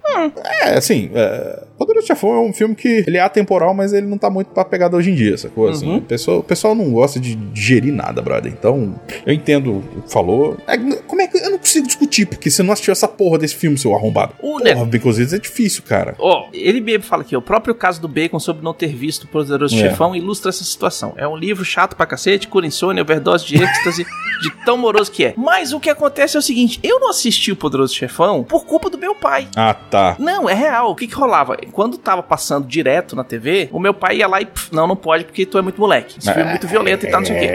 É, 0.62 0.74
assim, 0.76 1.10
é... 1.14 1.62
Poderoso 1.78 2.08
Chefão 2.08 2.34
é 2.34 2.40
um 2.40 2.52
filme 2.52 2.74
que 2.74 3.04
ele 3.06 3.16
é 3.16 3.20
atemporal, 3.20 3.72
mas 3.72 3.92
ele 3.92 4.06
não 4.06 4.18
tá 4.18 4.28
muito 4.28 4.48
pra 4.48 4.64
pegada 4.64 4.96
hoje 4.96 5.10
em 5.10 5.14
dia, 5.14 5.36
sacou? 5.38 5.68
Assim, 5.68 5.96
o, 5.96 6.00
pessoal, 6.00 6.38
o 6.38 6.42
pessoal 6.42 6.74
não 6.74 6.90
gosta 6.90 7.20
de 7.20 7.36
digerir 7.36 7.92
nada, 7.92 8.20
brother. 8.20 8.52
Então, 8.52 9.00
eu 9.24 9.32
entendo 9.32 9.78
o 9.78 10.02
que 10.02 10.12
falou. 10.12 10.56
É, 10.66 10.76
como 11.06 11.22
é 11.22 11.28
que 11.28 11.38
eu 11.38 11.50
não 11.50 11.58
consigo 11.58 11.86
discutir? 11.86 12.26
Porque 12.26 12.50
você 12.50 12.62
não 12.62 12.72
assistiu 12.72 12.92
essa 12.92 13.06
porra 13.06 13.38
desse 13.38 13.54
filme, 13.54 13.78
seu 13.78 13.94
arrombado. 13.94 14.34
O 14.42 14.58
Porra, 14.58 14.84
Baconzitos 14.84 15.32
é 15.32 15.38
difícil, 15.38 15.82
cara. 15.82 16.14
Ó, 16.18 16.48
ele 16.52 16.80
mesmo 16.80 17.04
fala 17.04 17.22
aqui, 17.28 17.36
o 17.36 17.42
próprio 17.42 17.74
caso 17.74 18.00
do 18.00 18.08
Bacon 18.08 18.38
sobre 18.40 18.64
não 18.64 18.72
ter 18.72 18.88
visto 18.88 19.24
o 19.24 19.28
Poderoso 19.28 19.74
É. 19.76 19.78
Chefão 19.78 20.16
ilustra 20.16 20.48
essa 20.48 20.64
situação. 20.64 21.12
É 21.16 21.28
um 21.28 21.36
livro 21.36 21.64
chato 21.64 21.94
pra 21.94 22.06
cacete, 22.06 22.48
cura 22.48 22.66
insônia, 22.66 23.02
overdose 23.02 23.46
de 23.46 23.62
êxtase, 23.62 24.04
de 24.42 24.50
tão 24.64 24.76
moroso 24.78 25.10
que 25.12 25.24
é. 25.26 25.34
Mas 25.36 25.72
o 25.72 25.80
que 25.80 25.90
acontece 25.90 26.36
é 26.36 26.40
o 26.40 26.42
seguinte, 26.42 26.80
eu 26.82 26.98
não 27.00 27.10
assisti 27.10 27.52
o 27.52 27.56
Poderoso 27.56 27.94
Chefão 27.94 28.42
por 28.42 28.64
culpa 28.64 28.88
do 28.88 28.96
meu 28.98 29.14
pai. 29.14 29.48
Ah, 29.56 29.74
tá. 29.74 30.16
Não, 30.18 30.48
é 30.48 30.54
real. 30.54 30.90
O 30.92 30.94
que 30.96 31.06
que 31.06 31.14
rolava? 31.14 31.56
Quando 31.72 31.98
tava 31.98 32.22
passando 32.22 32.66
direto 32.66 33.14
na 33.14 33.24
TV, 33.24 33.68
o 33.72 33.78
meu 33.78 33.92
pai 33.92 34.18
ia 34.18 34.26
lá 34.28 34.40
e, 34.40 34.46
pff, 34.46 34.74
não, 34.74 34.86
não 34.86 34.96
pode 34.96 35.24
porque 35.24 35.44
tu 35.44 35.58
é 35.58 35.62
muito 35.62 35.80
moleque. 35.80 36.18
Esse 36.18 36.32
filme 36.32 36.48
é 36.48 36.50
muito 36.50 36.66
violento 36.66 37.04
e 37.06 37.10
tal, 37.10 37.20
não 37.20 37.26
sei 37.26 37.36
o 37.36 37.40
quê. 37.40 37.46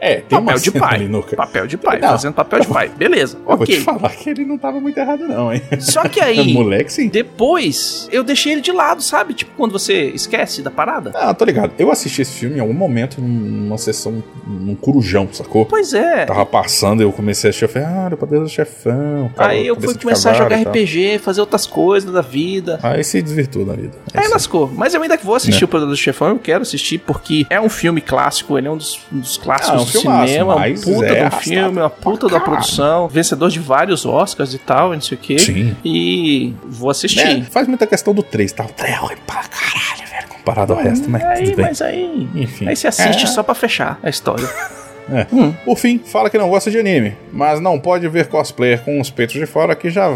É, 0.00 0.22
tem 0.28 0.38
uma 0.38 0.52
Papel 0.52 0.62
de 0.62 0.70
pai. 0.72 1.08
Papel 1.36 1.66
de 1.66 1.76
pai, 1.78 1.98
Não. 2.00 2.08
fazendo 2.10 2.34
papel 2.34 2.60
de 2.60 2.66
pai. 2.68 2.88
Beleza, 2.88 3.38
Eu 3.48 3.56
vou 3.56 3.66
te 3.66 3.72
ok. 3.72 3.80
falar 3.80 4.10
que 4.10 4.28
ele 4.30 4.44
não 4.44 4.58
tava 4.58 4.80
muito 4.80 4.98
errado, 4.98 5.26
não, 5.26 5.52
hein? 5.52 5.62
Só 5.80 6.02
que 6.08 6.20
aí, 6.22 6.52
Moleque, 6.52 6.92
sim. 6.92 7.08
depois, 7.08 8.08
eu 8.12 8.22
deixei 8.24 8.52
ele 8.52 8.60
de 8.60 8.72
lado, 8.72 9.02
sabe? 9.04 9.34
Tipo, 9.34 9.52
quando 9.56 9.72
você 9.72 10.04
esquece 10.10 10.62
da 10.62 10.70
parada. 10.70 11.12
Ah, 11.14 11.32
tô 11.34 11.44
ligado. 11.44 11.72
Eu 11.78 11.90
assisti 11.90 12.22
esse 12.22 12.32
filme 12.32 12.56
em 12.56 12.60
algum 12.60 12.72
momento 12.74 13.20
numa 13.20 13.78
sessão, 13.78 14.22
num 14.46 14.74
corujão, 14.74 15.28
sacou? 15.32 15.66
Pois 15.66 15.92
é. 15.94 16.24
Tava 16.26 16.44
passando 16.46 17.00
e 17.02 17.04
eu 17.04 17.12
comecei 17.12 17.48
a 17.48 17.50
assistir, 17.50 17.64
eu 17.64 17.68
falei, 17.68 17.88
ah, 17.88 18.10
o 18.12 18.16
poder 18.16 18.40
do 18.40 18.48
chefão. 18.48 19.30
cara, 19.36 19.52
Aí 19.52 19.66
eu 19.66 19.78
fui 19.80 19.94
começar 19.94 20.30
a 20.32 20.34
jogar. 20.34 20.56
RPG, 20.56 21.18
fazer 21.18 21.40
outras 21.40 21.66
coisas 21.66 22.10
da 22.12 22.20
vida. 22.20 22.78
Aí 22.82 23.02
se 23.04 23.20
desvirtuou 23.22 23.66
na 23.66 23.74
vida. 23.74 23.92
Aí 24.12 24.22
isso 24.24 24.32
lascou. 24.32 24.70
Mas 24.74 24.94
eu 24.94 25.02
ainda 25.02 25.16
vou 25.22 25.34
assistir 25.34 25.62
É. 25.62 25.64
o 25.64 25.68
Poder 25.68 25.86
do 25.86 25.96
Chefão, 25.96 26.28
eu 26.30 26.38
quero 26.38 26.62
assistir 26.62 26.98
porque 26.98 27.46
é 27.50 27.60
um 27.60 27.68
filme 27.68 28.00
clássico, 28.00 28.56
ele 28.58 28.68
é 28.68 28.70
um 28.70 28.76
dos, 28.76 29.00
um 29.12 29.18
dos 29.20 29.36
clássicos 29.36 29.70
Ah, 29.70 29.74
é 29.76 29.80
um 29.80 29.84
do 29.84 29.90
cinema, 30.26 30.54
um 30.54 30.58
mas 30.58 30.84
puta 30.84 31.06
é 31.06 31.28
do 31.28 31.36
filme, 31.36 31.78
uma 31.80 31.90
puta 31.90 32.28
da 32.28 32.40
produção, 32.40 33.08
vencedor 33.08 33.50
de 33.50 33.58
vários 33.58 34.04
Oscars 34.06 34.54
e 34.54 34.58
tal, 34.58 34.92
e 34.92 34.96
não 34.96 35.02
sei 35.02 35.16
o 35.16 35.20
quê. 35.20 35.38
Sim. 35.38 35.76
E 35.84 36.54
vou 36.66 36.90
assistir. 36.90 37.20
É, 37.20 37.42
faz 37.42 37.66
muita 37.68 37.86
questão 37.86 38.14
do 38.14 38.22
3, 38.22 38.52
tá? 38.52 38.64
O 38.64 38.68
3 38.68 38.93
é 38.94 38.98
ruim 38.98 39.16
pra 39.26 39.42
caralho, 39.44 40.08
velho, 40.10 40.28
comparado 40.28 40.72
ao 40.72 40.78
resto, 40.80 41.08
mas 41.10 41.22
Aí, 41.22 41.44
tudo 41.44 41.56
bem. 41.56 41.64
mas 41.66 41.82
aí. 41.82 42.28
Enfim. 42.34 42.68
Aí 42.68 42.76
você 42.76 42.88
assiste 42.88 43.24
É. 43.24 43.26
só 43.26 43.42
pra 43.42 43.54
fechar 43.54 43.98
a 44.02 44.08
história. 44.08 44.48
É. 45.10 45.26
Por 45.64 45.76
fim, 45.76 45.98
fala 45.98 46.30
que 46.30 46.38
não 46.38 46.48
gosta 46.48 46.70
de 46.70 46.78
anime, 46.78 47.14
mas 47.32 47.60
não 47.60 47.78
pode 47.78 48.08
ver 48.08 48.26
cosplayer 48.28 48.82
com 48.82 49.00
os 49.00 49.10
peitos 49.10 49.34
de 49.36 49.46
fora 49.46 49.74
que 49.74 49.90
já, 49.90 50.08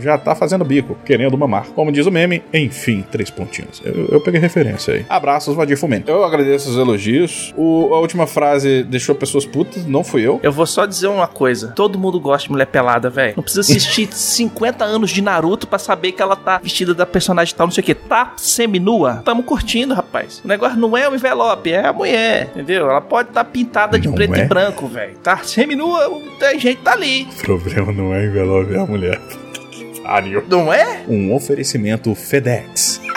já 0.00 0.18
tá 0.18 0.34
fazendo 0.34 0.64
bico, 0.64 0.96
querendo 1.04 1.36
mamar. 1.38 1.66
Como 1.74 1.92
diz 1.92 2.06
o 2.06 2.10
meme, 2.10 2.42
enfim, 2.52 3.04
três 3.10 3.30
pontinhos. 3.30 3.80
Eu, 3.84 4.06
eu 4.12 4.20
peguei 4.20 4.40
referência 4.40 4.94
aí. 4.94 5.06
Abraços, 5.08 5.54
Vadir 5.54 5.76
Fumento. 5.78 6.10
Eu 6.10 6.24
agradeço 6.24 6.68
os 6.70 6.76
elogios. 6.76 7.54
O- 7.56 7.94
a 7.94 8.00
última 8.00 8.26
frase 8.26 8.82
deixou 8.84 9.14
pessoas 9.14 9.44
putas, 9.44 9.86
não 9.86 10.02
fui 10.02 10.22
eu. 10.26 10.40
Eu 10.42 10.52
vou 10.52 10.66
só 10.66 10.86
dizer 10.86 11.06
uma 11.08 11.26
coisa: 11.28 11.68
todo 11.68 11.98
mundo 11.98 12.18
gosta 12.20 12.46
de 12.46 12.52
mulher 12.52 12.66
pelada, 12.66 13.08
velho. 13.08 13.34
Não 13.36 13.42
precisa 13.42 13.60
assistir 13.60 14.08
50 14.12 14.84
anos 14.84 15.10
de 15.10 15.22
Naruto 15.22 15.66
pra 15.66 15.78
saber 15.78 16.12
que 16.12 16.22
ela 16.22 16.36
tá 16.36 16.58
vestida 16.62 16.94
da 16.94 17.06
personagem 17.06 17.54
tal, 17.54 17.66
não 17.66 17.72
sei 17.72 17.82
o 17.82 17.84
que. 17.84 17.94
Tá 17.94 18.32
seminua? 18.36 19.22
Tamo 19.24 19.42
curtindo, 19.42 19.94
rapaz. 19.94 20.40
O 20.44 20.48
negócio 20.48 20.78
não 20.78 20.96
é 20.96 21.08
o 21.08 21.14
envelope, 21.14 21.72
é 21.72 21.86
a 21.86 21.92
mulher, 21.92 22.48
entendeu? 22.54 22.88
Ela 22.90 23.00
pode 23.00 23.28
estar 23.28 23.44
pintada 23.44 23.98
de 23.98 24.08
preto 24.16 24.34
é? 24.34 24.44
e 24.44 24.46
branco, 24.46 24.88
velho. 24.88 25.16
Tá 25.18 25.38
seminua, 25.38 26.20
tem 26.38 26.58
gente 26.58 26.80
tá 26.80 26.92
ali. 26.92 27.28
O 27.30 27.42
problema 27.42 27.92
não 27.92 28.14
é 28.14 28.24
envelope, 28.24 28.74
é 28.74 28.78
a 28.78 28.86
mulher. 28.86 29.20
Pariu. 30.02 30.44
Não 30.48 30.72
é? 30.72 31.04
Um 31.08 31.34
oferecimento 31.34 32.14
FedEx. 32.14 33.00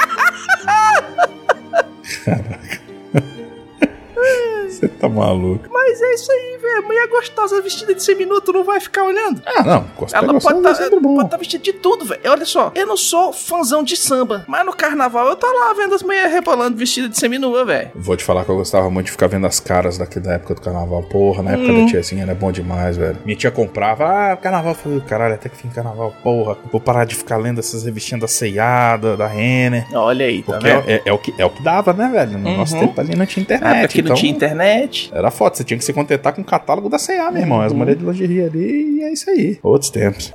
Caraca. 2.26 2.80
Você 4.70 4.88
tá 4.88 5.10
maluco. 5.10 5.68
Mas 5.72 6.02
é 6.02 6.14
isso 6.14 6.32
aí, 6.32 6.58
velho. 6.62 6.78
A 6.78 6.88
mulher 7.00 7.08
gostosa 7.08 7.62
vestida 7.62 7.93
de 7.95 8.04
seminu, 8.04 8.41
tu 8.41 8.52
não 8.52 8.64
vai 8.64 8.80
ficar 8.80 9.04
olhando? 9.04 9.41
Ah, 9.45 9.64
não. 9.64 9.86
Ela 10.14 10.39
pode 10.39 10.68
é 10.68 10.72
estar 10.72 11.00
bom. 11.00 11.28
vestida 11.38 11.64
de 11.64 11.74
tudo, 11.74 12.06
velho. 12.06 12.22
Olha 12.28 12.45
só, 12.45 12.72
eu 12.76 12.86
não 12.86 12.97
sou 12.97 13.32
fãzão 13.32 13.84
de 13.84 13.95
samba, 13.95 14.43
mas 14.47 14.66
no 14.66 14.74
carnaval 14.74 15.28
eu 15.28 15.36
tô 15.36 15.47
lá 15.47 15.74
vendo 15.74 15.95
as 15.95 16.04
mulheres 16.04 16.32
rebolando 16.32 16.78
vestida 16.78 17.08
de 17.08 17.18
seminua, 17.18 17.66
velho. 17.66 17.91
Vou 17.95 18.16
te 18.18 18.24
falar 18.24 18.43
que 18.43 18.52
eu 18.52 18.56
gostava 18.58 18.89
muito 18.89 19.06
de 19.08 19.12
ficar 19.12 19.28
vendo 19.28 19.47
as 19.47 19.60
caras 19.60 19.97
daqui 19.97 20.20
da 20.20 20.34
época 20.34 20.56
do 20.56 20.62
carnaval. 20.62 21.04
Porra, 21.04 21.43
na 21.43 21.52
época 21.52 21.74
da 21.74 21.86
tiazinha 21.86 22.24
era 22.24 22.36
bom 22.36 22.52
demais, 22.52 22.97
velho. 22.97 23.18
Minha 23.26 23.38
tia 23.38 23.52
comprava, 23.52 24.06
ah, 24.32 24.38
carnaval. 24.38 24.74
Falei, 24.76 25.00
caralho, 25.02 25.34
até 25.36 25.50
que 25.50 25.56
fim 25.58 25.70
carnaval, 25.70 26.14
porra. 26.24 26.58
Vou 26.72 26.82
parar 26.82 27.06
de 27.06 27.16
ficar 27.16 27.38
lendo 27.38 27.60
essas 27.60 27.84
revistinhas 27.84 28.22
da 28.22 28.28
C&A, 28.28 28.97
da, 28.97 29.28
Renner. 29.28 29.86
Olha 29.93 30.26
aí, 30.26 30.41
tá 30.43 30.54
Porque 30.54 30.68
vendo? 30.68 30.89
é, 30.89 31.02
é 31.06 31.14
o 31.14 31.18
que, 31.18 31.34
é 31.38 31.45
o 31.45 31.50
que 31.50 31.64
dava, 31.64 31.93
né, 31.93 32.10
velho? 32.12 32.38
No 32.38 32.58
nosso 32.58 32.76
Uhum. 32.76 32.82
tempo 32.88 33.00
ali 33.02 33.16
não 33.16 33.26
tinha 33.26 33.43
internet. 33.43 33.70
época 33.78 33.88
que 33.89 34.00
então 34.00 34.10
não 34.10 34.16
tinha 34.16 34.32
internet. 34.32 35.12
Era 35.14 35.32
foda, 35.32 35.56
você 35.56 35.64
tinha 35.64 35.78
que 35.78 35.84
se 35.86 35.93
contentar 35.93 36.34
com 36.34 36.41
o 36.41 36.45
catálogo 36.45 36.89
da 36.90 36.98
C&A, 37.00 37.32
meu 37.32 37.42
irmão. 37.42 37.62
As 37.62 37.72
Uhum. 37.72 37.78
mulheres 37.80 38.00
de 38.02 38.06
lingerie 38.06 38.42
ali 38.44 38.98
e 39.00 39.04
é 39.04 39.14
isso 39.14 39.30
aí. 39.30 39.60
Outros 39.64 39.90
tempos. 39.92 40.34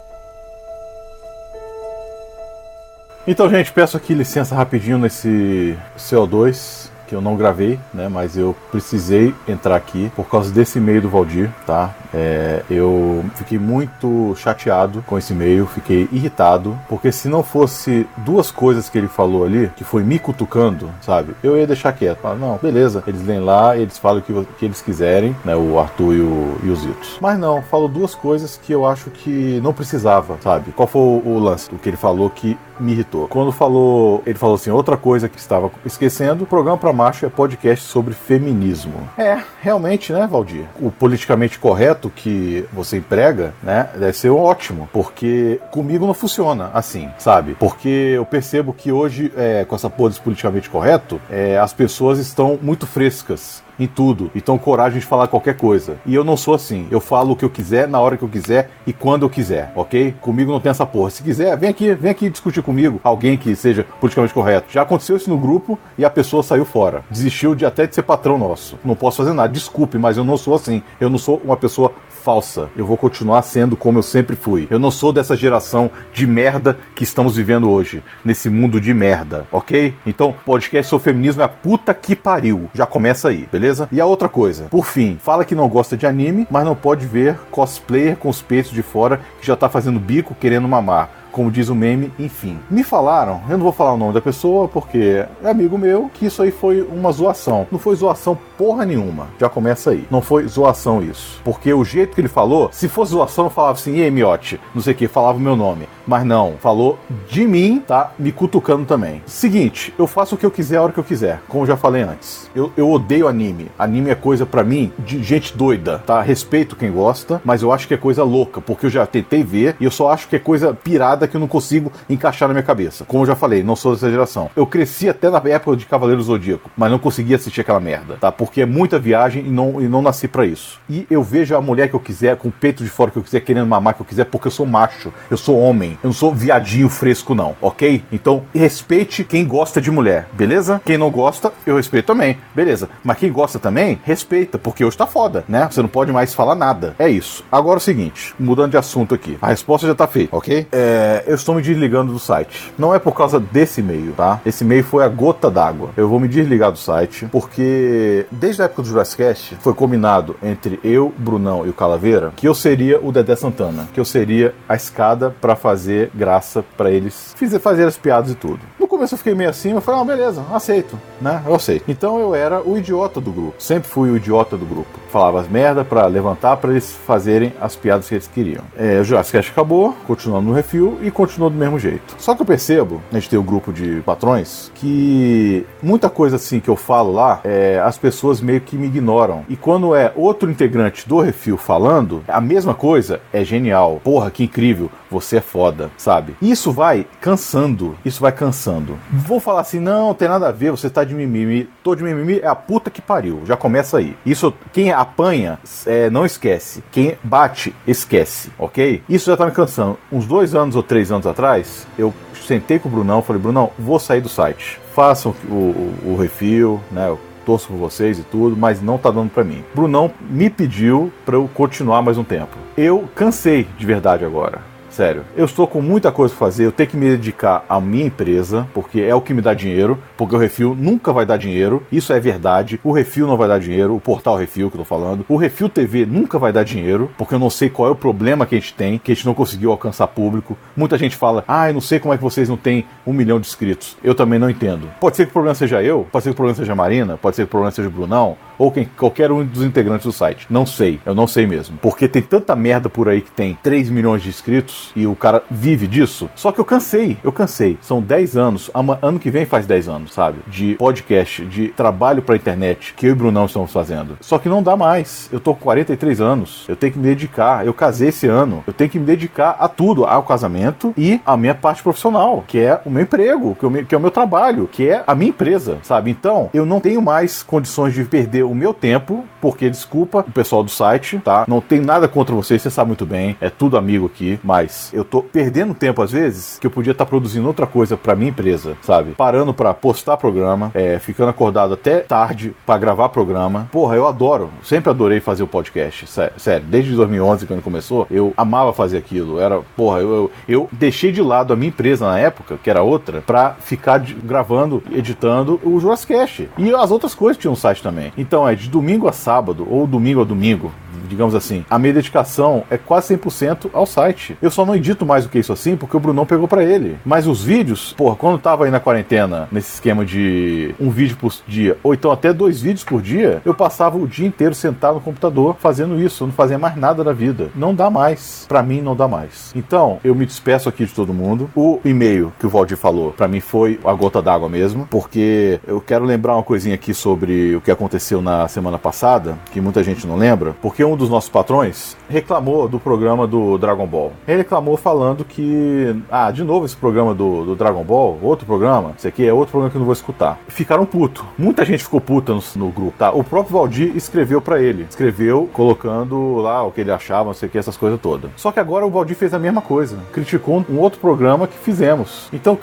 Então, 3.26 3.48
gente, 3.48 3.72
peço 3.72 3.96
aqui 3.96 4.12
licença 4.14 4.54
rapidinho 4.54 4.98
nesse 4.98 5.76
CO2 5.98 6.83
que 7.06 7.14
eu 7.14 7.20
não 7.20 7.36
gravei, 7.36 7.78
né? 7.92 8.08
Mas 8.08 8.36
eu 8.36 8.54
precisei 8.70 9.34
entrar 9.46 9.76
aqui 9.76 10.10
por 10.14 10.28
causa 10.28 10.50
desse 10.50 10.78
e-mail 10.78 11.02
do 11.02 11.08
Valdir, 11.08 11.50
tá? 11.66 11.94
É, 12.12 12.62
eu 12.70 13.24
fiquei 13.34 13.58
muito 13.58 14.34
chateado 14.36 15.02
com 15.06 15.18
esse 15.18 15.32
e-mail, 15.32 15.66
fiquei 15.66 16.08
irritado, 16.12 16.78
porque 16.88 17.10
se 17.10 17.28
não 17.28 17.42
fosse 17.42 18.06
duas 18.18 18.50
coisas 18.50 18.88
que 18.88 18.96
ele 18.96 19.08
falou 19.08 19.44
ali, 19.44 19.70
que 19.76 19.84
foi 19.84 20.02
me 20.02 20.18
cutucando, 20.18 20.90
sabe? 21.00 21.34
Eu 21.42 21.56
ia 21.56 21.66
deixar 21.66 21.92
quieto. 21.92 22.18
Falar, 22.18 22.36
não, 22.36 22.56
beleza, 22.62 23.02
eles 23.06 23.26
leem 23.26 23.40
lá, 23.40 23.76
eles 23.76 23.98
falam 23.98 24.20
o 24.20 24.22
que, 24.22 24.32
o 24.32 24.44
que 24.44 24.64
eles 24.64 24.80
quiserem, 24.80 25.34
né? 25.44 25.56
O 25.56 25.78
Arthur 25.78 26.14
e, 26.14 26.20
o, 26.20 26.56
e 26.62 26.70
os 26.70 26.80
Zitos. 26.80 27.18
Mas 27.20 27.38
não, 27.38 27.62
falou 27.62 27.88
duas 27.88 28.14
coisas 28.14 28.56
que 28.56 28.72
eu 28.72 28.86
acho 28.86 29.10
que 29.10 29.60
não 29.62 29.72
precisava, 29.72 30.38
sabe? 30.40 30.72
Qual 30.72 30.86
foi 30.86 31.00
o, 31.00 31.22
o 31.24 31.38
lance 31.38 31.70
do 31.70 31.78
que 31.78 31.88
ele 31.88 31.96
falou 31.96 32.30
que 32.30 32.56
me 32.78 32.92
irritou? 32.92 33.26
Quando 33.28 33.50
falou, 33.52 34.22
ele 34.24 34.38
falou 34.38 34.54
assim, 34.54 34.70
outra 34.70 34.96
coisa 34.96 35.28
que 35.28 35.38
estava 35.38 35.70
esquecendo, 35.84 36.44
o 36.44 36.46
programa 36.46 36.78
pra 36.78 36.92
macho 36.94 37.26
é 37.26 37.28
podcast 37.28 37.84
sobre 37.84 38.14
feminismo. 38.14 39.08
É, 39.18 39.42
realmente, 39.60 40.12
né, 40.12 40.26
Valdir? 40.26 40.66
O 40.80 40.90
politicamente 40.90 41.58
correto 41.58 42.10
que 42.14 42.64
você 42.72 42.98
emprega, 42.98 43.52
né, 43.62 43.88
deve 43.94 44.12
ser 44.12 44.30
ótimo, 44.30 44.88
porque 44.92 45.60
comigo 45.70 46.06
não 46.06 46.14
funciona 46.14 46.70
assim, 46.72 47.10
sabe? 47.18 47.56
Porque 47.58 47.88
eu 47.88 48.24
percebo 48.24 48.72
que 48.72 48.92
hoje, 48.92 49.32
é, 49.36 49.64
com 49.64 49.74
essa 49.74 49.90
porra 49.90 50.10
desse 50.10 50.20
politicamente 50.20 50.70
correto, 50.70 51.20
é, 51.30 51.58
as 51.58 51.72
pessoas 51.72 52.18
estão 52.18 52.58
muito 52.62 52.86
frescas 52.86 53.63
em 53.78 53.86
tudo 53.86 54.30
e 54.34 54.38
estão 54.38 54.58
coragem 54.58 55.00
de 55.00 55.06
falar 55.06 55.26
qualquer 55.28 55.56
coisa. 55.56 55.96
E 56.06 56.14
eu 56.14 56.24
não 56.24 56.36
sou 56.36 56.54
assim. 56.54 56.86
Eu 56.90 57.00
falo 57.00 57.32
o 57.32 57.36
que 57.36 57.44
eu 57.44 57.50
quiser, 57.50 57.88
na 57.88 58.00
hora 58.00 58.16
que 58.16 58.22
eu 58.22 58.28
quiser 58.28 58.70
e 58.86 58.92
quando 58.92 59.22
eu 59.22 59.30
quiser, 59.30 59.72
ok? 59.74 60.14
Comigo 60.20 60.52
não 60.52 60.60
tem 60.60 60.70
essa 60.70 60.86
porra. 60.86 61.10
Se 61.10 61.22
quiser, 61.22 61.56
vem 61.56 61.70
aqui, 61.70 61.94
vem 61.94 62.10
aqui 62.10 62.30
discutir 62.30 62.62
comigo. 62.62 63.00
Alguém 63.02 63.36
que 63.36 63.54
seja 63.56 63.84
politicamente 64.00 64.34
correto. 64.34 64.66
Já 64.70 64.82
aconteceu 64.82 65.16
isso 65.16 65.30
no 65.30 65.38
grupo 65.38 65.78
e 65.98 66.04
a 66.04 66.10
pessoa 66.10 66.42
saiu 66.42 66.64
fora. 66.64 67.04
Desistiu 67.10 67.54
de 67.54 67.66
até 67.66 67.86
de 67.86 67.94
ser 67.94 68.02
patrão 68.02 68.38
nosso. 68.38 68.78
Não 68.84 68.94
posso 68.94 69.18
fazer 69.18 69.32
nada. 69.32 69.52
Desculpe, 69.52 69.98
mas 69.98 70.16
eu 70.16 70.24
não 70.24 70.36
sou 70.36 70.54
assim. 70.54 70.82
Eu 71.00 71.10
não 71.10 71.18
sou 71.18 71.40
uma 71.44 71.56
pessoa 71.56 71.92
falsa. 72.24 72.70
Eu 72.74 72.86
vou 72.86 72.96
continuar 72.96 73.42
sendo 73.42 73.76
como 73.76 73.98
eu 73.98 74.02
sempre 74.02 74.34
fui. 74.34 74.66
Eu 74.70 74.78
não 74.78 74.90
sou 74.90 75.12
dessa 75.12 75.36
geração 75.36 75.90
de 76.10 76.26
merda 76.26 76.78
que 76.94 77.04
estamos 77.04 77.36
vivendo 77.36 77.70
hoje, 77.70 78.02
nesse 78.24 78.48
mundo 78.48 78.80
de 78.80 78.94
merda, 78.94 79.46
ok? 79.52 79.94
Então, 80.06 80.34
podcast 80.46 80.88
sobre 80.88 81.04
feminismo 81.04 81.42
é 81.42 81.44
a 81.44 81.48
puta 81.48 81.92
que 81.92 82.16
pariu. 82.16 82.70
Já 82.72 82.86
começa 82.86 83.28
aí, 83.28 83.46
beleza? 83.52 83.86
E 83.92 84.00
a 84.00 84.06
outra 84.06 84.28
coisa, 84.28 84.64
por 84.70 84.86
fim, 84.86 85.18
fala 85.20 85.44
que 85.44 85.54
não 85.54 85.68
gosta 85.68 85.98
de 85.98 86.06
anime, 86.06 86.46
mas 86.50 86.64
não 86.64 86.74
pode 86.74 87.04
ver 87.06 87.38
cosplayer 87.50 88.16
com 88.16 88.30
os 88.30 88.40
peitos 88.40 88.72
de 88.72 88.82
fora 88.82 89.20
que 89.38 89.46
já 89.46 89.54
tá 89.54 89.68
fazendo 89.68 90.00
bico 90.00 90.34
querendo 90.34 90.66
mamar 90.66 91.23
como 91.34 91.50
diz 91.50 91.68
o 91.68 91.74
meme, 91.74 92.12
enfim. 92.16 92.60
Me 92.70 92.84
falaram, 92.84 93.42
eu 93.48 93.58
não 93.58 93.64
vou 93.64 93.72
falar 93.72 93.92
o 93.92 93.96
nome 93.96 94.14
da 94.14 94.20
pessoa 94.20 94.68
porque 94.68 95.26
é 95.42 95.50
amigo 95.50 95.76
meu, 95.76 96.08
que 96.14 96.26
isso 96.26 96.40
aí 96.40 96.52
foi 96.52 96.80
uma 96.80 97.10
zoação. 97.10 97.66
Não 97.72 97.78
foi 97.78 97.96
zoação 97.96 98.38
porra 98.56 98.86
nenhuma. 98.86 99.26
Já 99.38 99.48
começa 99.48 99.90
aí. 99.90 100.06
Não 100.08 100.22
foi 100.22 100.46
zoação 100.46 101.02
isso. 101.02 101.40
Porque 101.42 101.74
o 101.74 101.84
jeito 101.84 102.14
que 102.14 102.20
ele 102.20 102.28
falou, 102.28 102.68
se 102.72 102.88
fosse 102.88 103.10
zoação, 103.10 103.46
eu 103.46 103.50
falava 103.50 103.74
assim, 103.74 103.98
ei, 103.98 104.12
miote, 104.12 104.60
não 104.72 104.80
sei 104.80 104.94
o 104.94 104.96
que, 104.96 105.08
falava 105.08 105.36
o 105.36 105.40
meu 105.40 105.56
nome. 105.56 105.88
Mas 106.06 106.24
não, 106.24 106.54
falou 106.60 106.98
de 107.28 107.46
mim, 107.46 107.82
tá? 107.84 108.12
Me 108.18 108.30
cutucando 108.30 108.84
também. 108.84 109.22
Seguinte, 109.26 109.92
eu 109.98 110.06
faço 110.06 110.34
o 110.34 110.38
que 110.38 110.46
eu 110.46 110.50
quiser 110.50 110.76
a 110.76 110.82
hora 110.82 110.92
que 110.92 111.00
eu 111.00 111.04
quiser, 111.04 111.40
como 111.48 111.64
eu 111.64 111.68
já 111.68 111.76
falei 111.76 112.02
antes. 112.02 112.48
Eu, 112.54 112.72
eu 112.76 112.88
odeio 112.90 113.26
anime. 113.26 113.70
Anime 113.78 114.10
é 114.10 114.14
coisa 114.14 114.46
pra 114.46 114.62
mim 114.62 114.92
de 114.98 115.22
gente 115.22 115.56
doida, 115.56 115.98
tá? 116.06 116.20
Respeito 116.20 116.76
quem 116.76 116.92
gosta, 116.92 117.40
mas 117.44 117.62
eu 117.62 117.72
acho 117.72 117.88
que 117.88 117.94
é 117.94 117.96
coisa 117.96 118.22
louca, 118.22 118.60
porque 118.60 118.86
eu 118.86 118.90
já 118.90 119.06
tentei 119.06 119.42
ver 119.42 119.76
e 119.80 119.84
eu 119.84 119.90
só 119.90 120.10
acho 120.10 120.28
que 120.28 120.36
é 120.36 120.38
coisa 120.38 120.74
pirada 120.74 121.23
que 121.26 121.36
eu 121.36 121.40
não 121.40 121.48
consigo 121.48 121.92
encaixar 122.08 122.48
na 122.48 122.54
minha 122.54 122.62
cabeça. 122.62 123.04
Como 123.04 123.22
eu 123.22 123.26
já 123.26 123.36
falei, 123.36 123.62
não 123.62 123.76
sou 123.76 123.92
dessa 123.92 124.10
geração. 124.10 124.50
Eu 124.54 124.66
cresci 124.66 125.08
até 125.08 125.30
na 125.30 125.38
época 125.44 125.76
de 125.76 125.86
Cavaleiro 125.86 126.22
Zodíaco, 126.22 126.70
mas 126.76 126.90
não 126.90 126.98
conseguia 126.98 127.36
assistir 127.36 127.60
aquela 127.60 127.80
merda, 127.80 128.16
tá? 128.20 128.30
Porque 128.32 128.62
é 128.62 128.66
muita 128.66 128.98
viagem 128.98 129.46
e 129.46 129.50
não, 129.50 129.80
e 129.80 129.88
não 129.88 130.02
nasci 130.02 130.28
pra 130.28 130.46
isso. 130.46 130.80
E 130.88 131.06
eu 131.10 131.22
vejo 131.22 131.56
a 131.56 131.60
mulher 131.60 131.88
que 131.88 131.94
eu 131.94 132.00
quiser, 132.00 132.36
com 132.36 132.48
o 132.48 132.52
peito 132.52 132.82
de 132.82 132.90
fora 132.90 133.10
que 133.10 133.18
eu 133.18 133.22
quiser, 133.22 133.40
querendo 133.40 133.66
mamar 133.66 133.94
que 133.94 134.02
eu 134.02 134.06
quiser, 134.06 134.24
porque 134.24 134.48
eu 134.48 134.52
sou 134.52 134.66
macho, 134.66 135.12
eu 135.30 135.36
sou 135.36 135.58
homem, 135.58 135.98
eu 136.02 136.08
não 136.08 136.12
sou 136.12 136.34
viadinho 136.34 136.88
fresco, 136.88 137.34
não, 137.34 137.56
ok? 137.60 138.02
Então, 138.12 138.44
respeite 138.54 139.24
quem 139.24 139.46
gosta 139.46 139.80
de 139.80 139.90
mulher, 139.90 140.28
beleza? 140.32 140.80
Quem 140.84 140.98
não 140.98 141.10
gosta, 141.10 141.52
eu 141.66 141.76
respeito 141.76 142.06
também, 142.06 142.38
beleza? 142.54 142.88
Mas 143.02 143.18
quem 143.18 143.32
gosta 143.32 143.58
também, 143.58 143.98
respeita, 144.04 144.58
porque 144.58 144.84
hoje 144.84 144.96
tá 144.96 145.06
foda, 145.06 145.44
né? 145.48 145.68
Você 145.70 145.82
não 145.82 145.88
pode 145.88 146.12
mais 146.12 146.34
falar 146.34 146.54
nada. 146.54 146.94
É 146.98 147.08
isso. 147.08 147.44
Agora 147.50 147.76
é 147.76 147.78
o 147.78 147.80
seguinte, 147.80 148.34
mudando 148.38 148.72
de 148.72 148.76
assunto 148.76 149.14
aqui, 149.14 149.38
a 149.40 149.48
resposta 149.48 149.86
já 149.86 149.94
tá 149.94 150.06
feita, 150.06 150.36
ok? 150.36 150.66
É, 150.72 151.13
eu 151.26 151.34
estou 151.34 151.54
me 151.54 151.62
desligando 151.62 152.12
do 152.12 152.18
site. 152.18 152.72
Não 152.78 152.94
é 152.94 152.98
por 152.98 153.14
causa 153.14 153.38
desse 153.38 153.80
e-mail, 153.80 154.12
tá? 154.16 154.40
Esse 154.44 154.64
e-mail 154.64 154.82
foi 154.84 155.04
a 155.04 155.08
gota 155.08 155.50
d'água. 155.50 155.90
Eu 155.96 156.08
vou 156.08 156.18
me 156.18 156.28
desligar 156.28 156.72
do 156.72 156.78
site, 156.78 157.26
porque 157.30 158.26
desde 158.30 158.62
a 158.62 158.64
época 158.64 158.82
do 158.82 158.88
Jurassic 158.88 159.22
Cast, 159.22 159.56
foi 159.60 159.74
combinado 159.74 160.36
entre 160.42 160.80
eu, 160.82 161.12
Brunão 161.16 161.66
e 161.66 161.70
o 161.70 161.72
Calaveira 161.72 162.24
que 162.36 162.46
eu 162.46 162.54
seria 162.54 163.00
o 163.00 163.10
Dedé 163.12 163.36
Santana, 163.36 163.88
que 163.92 164.00
eu 164.00 164.04
seria 164.04 164.54
a 164.68 164.74
escada 164.74 165.34
pra 165.40 165.56
fazer 165.56 166.10
graça 166.14 166.64
pra 166.76 166.90
eles 166.90 167.34
fazer 167.60 167.86
as 167.86 167.96
piadas 167.96 168.30
e 168.30 168.34
tudo. 168.34 168.60
No 168.78 168.88
começo 168.88 169.14
eu 169.14 169.18
fiquei 169.18 169.34
meio 169.34 169.50
assim, 169.50 169.72
eu 169.72 169.80
falei, 169.80 170.00
ah, 170.00 170.04
beleza, 170.04 170.44
aceito, 170.52 170.98
né? 171.20 171.42
Eu 171.46 171.54
aceito. 171.54 171.84
Então 171.88 172.18
eu 172.18 172.34
era 172.34 172.60
o 172.60 172.76
idiota 172.76 173.20
do 173.20 173.30
grupo. 173.30 173.54
Sempre 173.58 173.88
fui 173.88 174.10
o 174.10 174.16
idiota 174.16 174.56
do 174.56 174.66
grupo. 174.66 174.88
Falava 175.10 175.40
as 175.40 175.48
merda 175.48 175.84
pra 175.84 176.06
levantar 176.06 176.56
pra 176.56 176.70
eles 176.70 176.92
fazerem 177.06 177.52
as 177.60 177.76
piadas 177.76 178.08
que 178.08 178.14
eles 178.14 178.26
queriam. 178.26 178.62
É, 178.76 179.00
o 179.00 179.04
Jurassic 179.04 179.36
Cast 179.36 179.52
acabou, 179.52 179.94
continuando 180.06 180.48
no 180.48 180.54
refil 180.54 180.98
e 181.04 181.10
continuou 181.10 181.50
do 181.50 181.56
mesmo 181.56 181.78
jeito. 181.78 182.16
Só 182.18 182.34
que 182.34 182.42
eu 182.42 182.46
percebo, 182.46 183.02
a 183.12 183.14
gente 183.14 183.28
tem 183.28 183.38
o 183.38 183.42
um 183.42 183.44
grupo 183.44 183.72
de 183.72 184.00
patrões, 184.04 184.72
que 184.74 185.66
muita 185.82 186.08
coisa 186.08 186.36
assim 186.36 186.60
que 186.60 186.68
eu 186.68 186.76
falo 186.76 187.12
lá, 187.12 187.40
é, 187.44 187.80
as 187.84 187.98
pessoas 187.98 188.40
meio 188.40 188.60
que 188.60 188.76
me 188.76 188.86
ignoram. 188.86 189.44
E 189.48 189.56
quando 189.56 189.94
é 189.94 190.12
outro 190.16 190.50
integrante 190.50 191.08
do 191.08 191.20
refil 191.20 191.56
falando, 191.56 192.24
a 192.26 192.40
mesma 192.40 192.74
coisa 192.74 193.20
é 193.32 193.44
genial. 193.44 194.00
Porra, 194.02 194.30
que 194.30 194.44
incrível, 194.44 194.90
você 195.10 195.36
é 195.36 195.40
foda, 195.40 195.90
sabe? 195.96 196.34
Isso 196.40 196.72
vai 196.72 197.06
cansando, 197.20 197.96
isso 198.04 198.20
vai 198.20 198.32
cansando. 198.32 198.98
Vou 199.10 199.40
falar 199.40 199.60
assim, 199.60 199.80
não, 199.80 200.14
tem 200.14 200.28
nada 200.28 200.48
a 200.48 200.52
ver, 200.52 200.70
você 200.70 200.88
tá 200.88 201.04
de 201.04 201.14
mimimi. 201.14 201.68
Tô 201.82 201.94
de 201.94 202.02
mimimi 202.02 202.40
é 202.40 202.46
a 202.46 202.54
puta 202.54 202.90
que 202.90 203.02
pariu. 203.02 203.42
Já 203.46 203.56
começa 203.56 203.98
aí. 203.98 204.16
Isso, 204.24 204.52
quem 204.72 204.92
apanha, 204.92 205.58
é, 205.86 206.08
não 206.08 206.24
esquece. 206.24 206.82
Quem 206.90 207.16
bate, 207.22 207.74
esquece, 207.86 208.50
ok? 208.58 209.02
Isso 209.08 209.30
já 209.30 209.36
tá 209.36 209.46
me 209.46 209.52
cansando. 209.52 209.98
Uns 210.10 210.26
dois 210.26 210.54
anos 210.54 210.76
ou 210.76 210.82
três 210.82 210.93
anos 211.10 211.26
atrás, 211.26 211.86
eu 211.98 212.12
sentei 212.46 212.78
com 212.78 212.88
o 212.88 212.92
Brunão, 212.92 213.22
falei, 213.22 213.40
Brunão, 213.40 213.70
vou 213.78 213.98
sair 213.98 214.20
do 214.20 214.28
site. 214.28 214.80
Façam 214.94 215.34
o, 215.48 215.54
o, 215.54 216.12
o 216.12 216.16
refil, 216.16 216.80
né? 216.90 217.08
Eu 217.08 217.18
torço 217.44 217.68
por 217.68 217.76
vocês 217.76 218.18
e 218.18 218.22
tudo, 218.22 218.56
mas 218.56 218.80
não 218.80 218.98
tá 218.98 219.10
dando 219.10 219.30
para 219.30 219.44
mim. 219.44 219.62
Brunão 219.74 220.10
me 220.20 220.48
pediu 220.48 221.12
para 221.24 221.36
eu 221.36 221.48
continuar 221.52 222.02
mais 222.02 222.18
um 222.18 222.24
tempo. 222.24 222.56
Eu 222.76 223.08
cansei 223.14 223.66
de 223.76 223.86
verdade 223.86 224.24
agora. 224.24 224.73
Sério, 224.94 225.24
eu 225.36 225.44
estou 225.44 225.66
com 225.66 225.82
muita 225.82 226.12
coisa 226.12 226.32
para 226.32 226.46
fazer, 226.46 226.66
eu 226.66 226.70
tenho 226.70 226.88
que 226.88 226.96
me 226.96 227.10
dedicar 227.10 227.64
à 227.68 227.80
minha 227.80 228.06
empresa, 228.06 228.68
porque 228.72 229.00
é 229.00 229.12
o 229.12 229.20
que 229.20 229.34
me 229.34 229.42
dá 229.42 229.52
dinheiro, 229.52 229.98
porque 230.16 230.36
o 230.36 230.38
Refil 230.38 230.72
nunca 230.72 231.12
vai 231.12 231.26
dar 231.26 231.36
dinheiro, 231.36 231.82
isso 231.90 232.12
é 232.12 232.20
verdade. 232.20 232.78
O 232.84 232.92
Refil 232.92 233.26
não 233.26 233.36
vai 233.36 233.48
dar 233.48 233.58
dinheiro, 233.58 233.96
o 233.96 234.00
portal 234.00 234.36
Refil 234.36 234.70
que 234.70 234.76
eu 234.76 234.82
tô 234.82 234.84
falando. 234.84 235.26
O 235.28 235.36
Refil 235.36 235.68
TV 235.68 236.06
nunca 236.06 236.38
vai 236.38 236.52
dar 236.52 236.62
dinheiro, 236.62 237.10
porque 237.18 237.34
eu 237.34 237.40
não 237.40 237.50
sei 237.50 237.68
qual 237.68 237.88
é 237.88 237.90
o 237.90 237.96
problema 237.96 238.46
que 238.46 238.54
a 238.54 238.58
gente 238.60 238.72
tem, 238.72 238.96
que 238.96 239.10
a 239.10 239.14
gente 239.16 239.26
não 239.26 239.34
conseguiu 239.34 239.72
alcançar 239.72 240.06
público. 240.06 240.56
Muita 240.76 240.96
gente 240.96 241.16
fala, 241.16 241.42
ah, 241.48 241.68
eu 241.68 241.74
não 241.74 241.80
sei 241.80 241.98
como 241.98 242.14
é 242.14 242.16
que 242.16 242.22
vocês 242.22 242.48
não 242.48 242.56
têm 242.56 242.86
um 243.04 243.12
milhão 243.12 243.40
de 243.40 243.48
inscritos. 243.48 243.96
Eu 244.00 244.14
também 244.14 244.38
não 244.38 244.48
entendo. 244.48 244.88
Pode 245.00 245.16
ser 245.16 245.24
que 245.24 245.30
o 245.30 245.32
problema 245.32 245.56
seja 245.56 245.82
eu, 245.82 246.06
pode 246.12 246.22
ser 246.22 246.30
que 246.30 246.34
o 246.34 246.36
problema 246.36 246.56
seja 246.56 246.72
a 246.72 246.76
Marina, 246.76 247.16
pode 247.16 247.34
ser 247.34 247.42
que 247.42 247.48
o 247.48 247.50
problema 247.50 247.72
seja 247.72 247.88
o 247.88 247.90
Brunão, 247.90 248.36
ou 248.58 248.70
quem, 248.70 248.84
qualquer 248.96 249.30
um 249.30 249.44
dos 249.44 249.62
integrantes 249.62 250.06
do 250.06 250.12
site. 250.12 250.46
Não 250.50 250.66
sei, 250.66 251.00
eu 251.04 251.14
não 251.14 251.26
sei 251.26 251.46
mesmo. 251.46 251.78
Porque 251.80 252.08
tem 252.08 252.22
tanta 252.22 252.54
merda 252.54 252.88
por 252.88 253.08
aí 253.08 253.20
que 253.20 253.30
tem 253.30 253.58
3 253.62 253.90
milhões 253.90 254.22
de 254.22 254.28
inscritos 254.28 254.92
e 254.94 255.06
o 255.06 255.14
cara 255.14 255.42
vive 255.50 255.86
disso. 255.86 256.28
Só 256.34 256.52
que 256.52 256.60
eu 256.60 256.64
cansei, 256.64 257.16
eu 257.22 257.32
cansei. 257.32 257.78
São 257.80 258.00
10 258.00 258.36
anos, 258.36 258.70
ano 259.02 259.18
que 259.18 259.30
vem 259.30 259.46
faz 259.46 259.66
10 259.66 259.88
anos, 259.88 260.14
sabe? 260.14 260.38
De 260.46 260.74
podcast, 260.76 261.44
de 261.46 261.68
trabalho 261.68 262.22
pra 262.22 262.36
internet 262.36 262.94
que 262.96 263.06
eu 263.06 263.10
e 263.10 263.12
o 263.12 263.16
Brunão 263.16 263.46
estamos 263.46 263.72
fazendo. 263.72 264.16
Só 264.20 264.38
que 264.38 264.48
não 264.48 264.62
dá 264.62 264.76
mais. 264.76 265.28
Eu 265.32 265.40
tô 265.40 265.54
com 265.54 265.60
43 265.60 266.20
anos, 266.20 266.64
eu 266.68 266.76
tenho 266.76 266.92
que 266.92 266.98
me 266.98 267.04
dedicar. 267.04 267.66
Eu 267.66 267.74
casei 267.74 268.08
esse 268.08 268.26
ano, 268.26 268.62
eu 268.66 268.72
tenho 268.72 268.90
que 268.90 268.98
me 268.98 269.04
dedicar 269.04 269.56
a 269.58 269.68
tudo, 269.68 270.04
ao 270.04 270.22
casamento 270.22 270.92
e 270.96 271.20
à 271.24 271.36
minha 271.36 271.54
parte 271.54 271.82
profissional, 271.82 272.44
que 272.46 272.58
é 272.58 272.80
o 272.84 272.90
meu 272.90 273.02
emprego, 273.02 273.54
que 273.54 273.64
é 273.64 273.68
o 273.68 273.70
meu, 273.70 273.84
que 273.84 273.94
é 273.94 273.98
o 273.98 274.00
meu 274.00 274.10
trabalho, 274.10 274.68
que 274.70 274.88
é 274.88 275.02
a 275.06 275.14
minha 275.14 275.30
empresa, 275.30 275.78
sabe? 275.82 276.10
Então, 276.10 276.50
eu 276.54 276.64
não 276.64 276.80
tenho 276.80 277.02
mais 277.02 277.42
condições 277.42 277.94
de 277.94 278.04
perder 278.04 278.43
o 278.50 278.54
meu 278.54 278.72
tempo, 278.74 279.24
porque, 279.40 279.68
desculpa, 279.70 280.24
o 280.26 280.32
pessoal 280.32 280.62
do 280.62 280.70
site, 280.70 281.18
tá? 281.24 281.44
Não 281.48 281.60
tem 281.60 281.80
nada 281.80 282.06
contra 282.08 282.34
vocês, 282.34 282.60
você 282.62 282.70
sabe 282.70 282.88
muito 282.88 283.06
bem, 283.06 283.36
é 283.40 283.48
tudo 283.50 283.76
amigo 283.76 284.06
aqui, 284.06 284.38
mas 284.42 284.90
eu 284.92 285.04
tô 285.04 285.22
perdendo 285.22 285.74
tempo 285.74 286.02
às 286.02 286.10
vezes 286.10 286.58
que 286.58 286.66
eu 286.66 286.70
podia 286.70 286.92
estar 286.92 287.06
produzindo 287.06 287.46
outra 287.46 287.66
coisa 287.66 287.96
pra 287.96 288.14
minha 288.16 288.30
empresa, 288.30 288.76
sabe? 288.82 289.12
Parando 289.12 289.52
pra 289.54 289.72
postar 289.74 290.16
programa, 290.16 290.70
é, 290.74 290.98
ficando 290.98 291.30
acordado 291.30 291.74
até 291.74 292.00
tarde 292.00 292.54
pra 292.66 292.78
gravar 292.78 293.08
programa. 293.10 293.68
Porra, 293.70 293.96
eu 293.96 294.06
adoro, 294.06 294.50
sempre 294.62 294.90
adorei 294.90 295.20
fazer 295.20 295.42
o 295.42 295.46
podcast, 295.46 296.06
sé- 296.06 296.32
sério, 296.36 296.66
desde 296.68 296.94
2011 296.94 297.46
quando 297.46 297.62
começou, 297.62 298.06
eu 298.10 298.32
amava 298.36 298.72
fazer 298.72 298.98
aquilo, 298.98 299.38
era, 299.40 299.60
porra, 299.76 299.98
eu, 300.00 300.10
eu, 300.14 300.30
eu 300.48 300.68
deixei 300.72 301.12
de 301.12 301.20
lado 301.22 301.52
a 301.52 301.56
minha 301.56 301.68
empresa 301.68 302.06
na 302.06 302.18
época, 302.18 302.58
que 302.62 302.70
era 302.70 302.82
outra, 302.82 303.20
pra 303.20 303.54
ficar 303.60 303.98
de- 303.98 304.14
gravando, 304.14 304.82
editando 304.90 305.60
o 305.62 305.78
Jurassic 305.78 306.12
Cast. 306.14 306.48
E 306.58 306.74
as 306.74 306.90
outras 306.90 307.14
coisas 307.14 307.36
tinham 307.40 307.52
um 307.52 307.56
site 307.56 307.82
também. 307.82 308.12
Então 308.16 308.33
é 308.48 308.54
de 308.54 308.68
domingo 308.68 309.08
a 309.08 309.12
sábado, 309.12 309.66
ou 309.70 309.86
domingo 309.86 310.20
a 310.20 310.24
domingo, 310.24 310.72
digamos 311.08 311.34
assim, 311.34 311.64
a 311.70 311.78
minha 311.78 311.92
dedicação 311.92 312.64
é 312.70 312.76
quase 312.76 313.16
100% 313.16 313.70
ao 313.72 313.86
site. 313.86 314.36
Eu 314.42 314.50
só 314.50 314.64
não 314.64 314.74
edito 314.74 315.06
mais 315.06 315.24
do 315.24 315.30
que 315.30 315.38
isso 315.38 315.52
assim 315.52 315.76
porque 315.76 315.96
o 315.96 316.00
Brunão 316.00 316.26
pegou 316.26 316.48
pra 316.48 316.64
ele. 316.64 316.98
Mas 317.04 317.26
os 317.26 317.42
vídeos, 317.42 317.92
porra, 317.96 318.16
quando 318.16 318.34
eu 318.34 318.38
tava 318.38 318.64
aí 318.64 318.70
na 318.70 318.80
quarentena, 318.80 319.48
nesse 319.50 319.74
esquema 319.74 320.04
de 320.04 320.74
um 320.80 320.90
vídeo 320.90 321.16
por 321.16 321.32
dia, 321.46 321.76
ou 321.82 321.94
então 321.94 322.10
até 322.10 322.32
dois 322.32 322.60
vídeos 322.60 322.84
por 322.84 323.00
dia, 323.00 323.40
eu 323.44 323.54
passava 323.54 323.96
o 323.96 324.06
dia 324.06 324.26
inteiro 324.26 324.54
sentado 324.54 324.94
no 324.94 325.00
computador 325.00 325.56
fazendo 325.58 326.00
isso. 326.00 326.24
Eu 326.24 326.28
não 326.28 326.34
fazia 326.34 326.58
mais 326.58 326.76
nada 326.76 327.04
da 327.04 327.12
vida. 327.12 327.48
Não 327.54 327.74
dá 327.74 327.90
mais. 327.90 328.46
Pra 328.48 328.62
mim, 328.62 328.80
não 328.80 328.96
dá 328.96 329.06
mais. 329.06 329.52
Então, 329.54 329.98
eu 330.02 330.14
me 330.14 330.26
despeço 330.26 330.68
aqui 330.68 330.84
de 330.86 330.92
todo 330.92 331.14
mundo. 331.14 331.50
O 331.54 331.80
e-mail 331.84 332.32
que 332.38 332.46
o 332.46 332.48
Valdir 332.48 332.76
falou, 332.76 333.12
pra 333.12 333.28
mim 333.28 333.40
foi 333.40 333.78
a 333.84 333.92
gota 333.92 334.20
d'água 334.22 334.48
mesmo, 334.48 334.86
porque 334.90 335.60
eu 335.66 335.80
quero 335.80 336.04
lembrar 336.04 336.34
uma 336.34 336.42
coisinha 336.42 336.74
aqui 336.74 336.94
sobre 336.94 337.54
o 337.54 337.60
que 337.60 337.70
aconteceu 337.70 338.20
na 338.24 338.48
semana 338.48 338.78
passada, 338.78 339.38
que 339.52 339.60
muita 339.60 339.84
gente 339.84 340.06
não 340.06 340.16
lembra, 340.16 340.56
porque 340.60 340.84
um 340.84 340.96
dos 340.96 341.10
nossos 341.10 341.28
patrões 341.28 341.96
reclamou 342.08 342.66
do 342.66 342.80
programa 342.80 343.26
do 343.26 343.58
Dragon 343.58 343.86
Ball. 343.86 344.12
Ele 344.26 344.38
reclamou 344.38 344.76
falando 344.76 345.24
que, 345.24 345.94
ah, 346.10 346.30
de 346.30 346.42
novo 346.42 346.64
esse 346.64 346.76
programa 346.76 347.14
do, 347.14 347.44
do 347.44 347.54
Dragon 347.54 347.84
Ball, 347.84 348.18
outro 348.22 348.46
programa, 348.46 348.94
isso 348.96 349.06
aqui 349.06 349.26
é 349.26 349.32
outro 349.32 349.52
programa 349.52 349.70
que 349.70 349.76
eu 349.76 349.80
não 349.80 349.86
vou 349.86 349.92
escutar. 349.92 350.38
Ficaram 350.48 350.86
puto. 350.86 351.24
Muita 351.36 351.64
gente 351.64 351.84
ficou 351.84 352.00
puta 352.00 352.32
no, 352.32 352.42
no 352.56 352.70
grupo, 352.70 352.94
tá? 352.98 353.12
O 353.12 353.22
próprio 353.22 353.58
Valdir 353.58 353.94
escreveu 353.94 354.40
pra 354.40 354.60
ele. 354.60 354.86
Escreveu 354.88 355.48
colocando 355.52 356.36
lá 356.36 356.62
o 356.62 356.72
que 356.72 356.80
ele 356.80 356.90
achava, 356.90 357.26
não 357.26 357.34
sei 357.34 357.48
o 357.48 357.52
que, 357.52 357.58
essas 357.58 357.76
coisas 357.76 358.00
todas. 358.00 358.30
Só 358.36 358.50
que 358.50 358.58
agora 358.58 358.86
o 358.86 358.90
Valdir 358.90 359.16
fez 359.16 359.34
a 359.34 359.38
mesma 359.38 359.60
coisa. 359.60 359.98
Criticou 360.12 360.64
um 360.70 360.78
outro 360.78 360.98
programa 360.98 361.46
que 361.46 361.58
fizemos. 361.58 362.28
Então, 362.32 362.58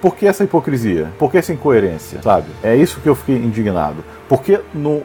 por 0.00 0.16
que 0.16 0.26
essa 0.26 0.44
hipocrisia? 0.44 1.10
Por 1.18 1.30
que 1.30 1.38
essa 1.38 1.52
incoerência, 1.52 2.22
sabe? 2.22 2.46
É 2.62 2.74
isso 2.74 3.00
que 3.00 3.08
eu 3.08 3.14
fiquei 3.14 3.36
indignado. 3.36 4.04
Porque 4.32 4.58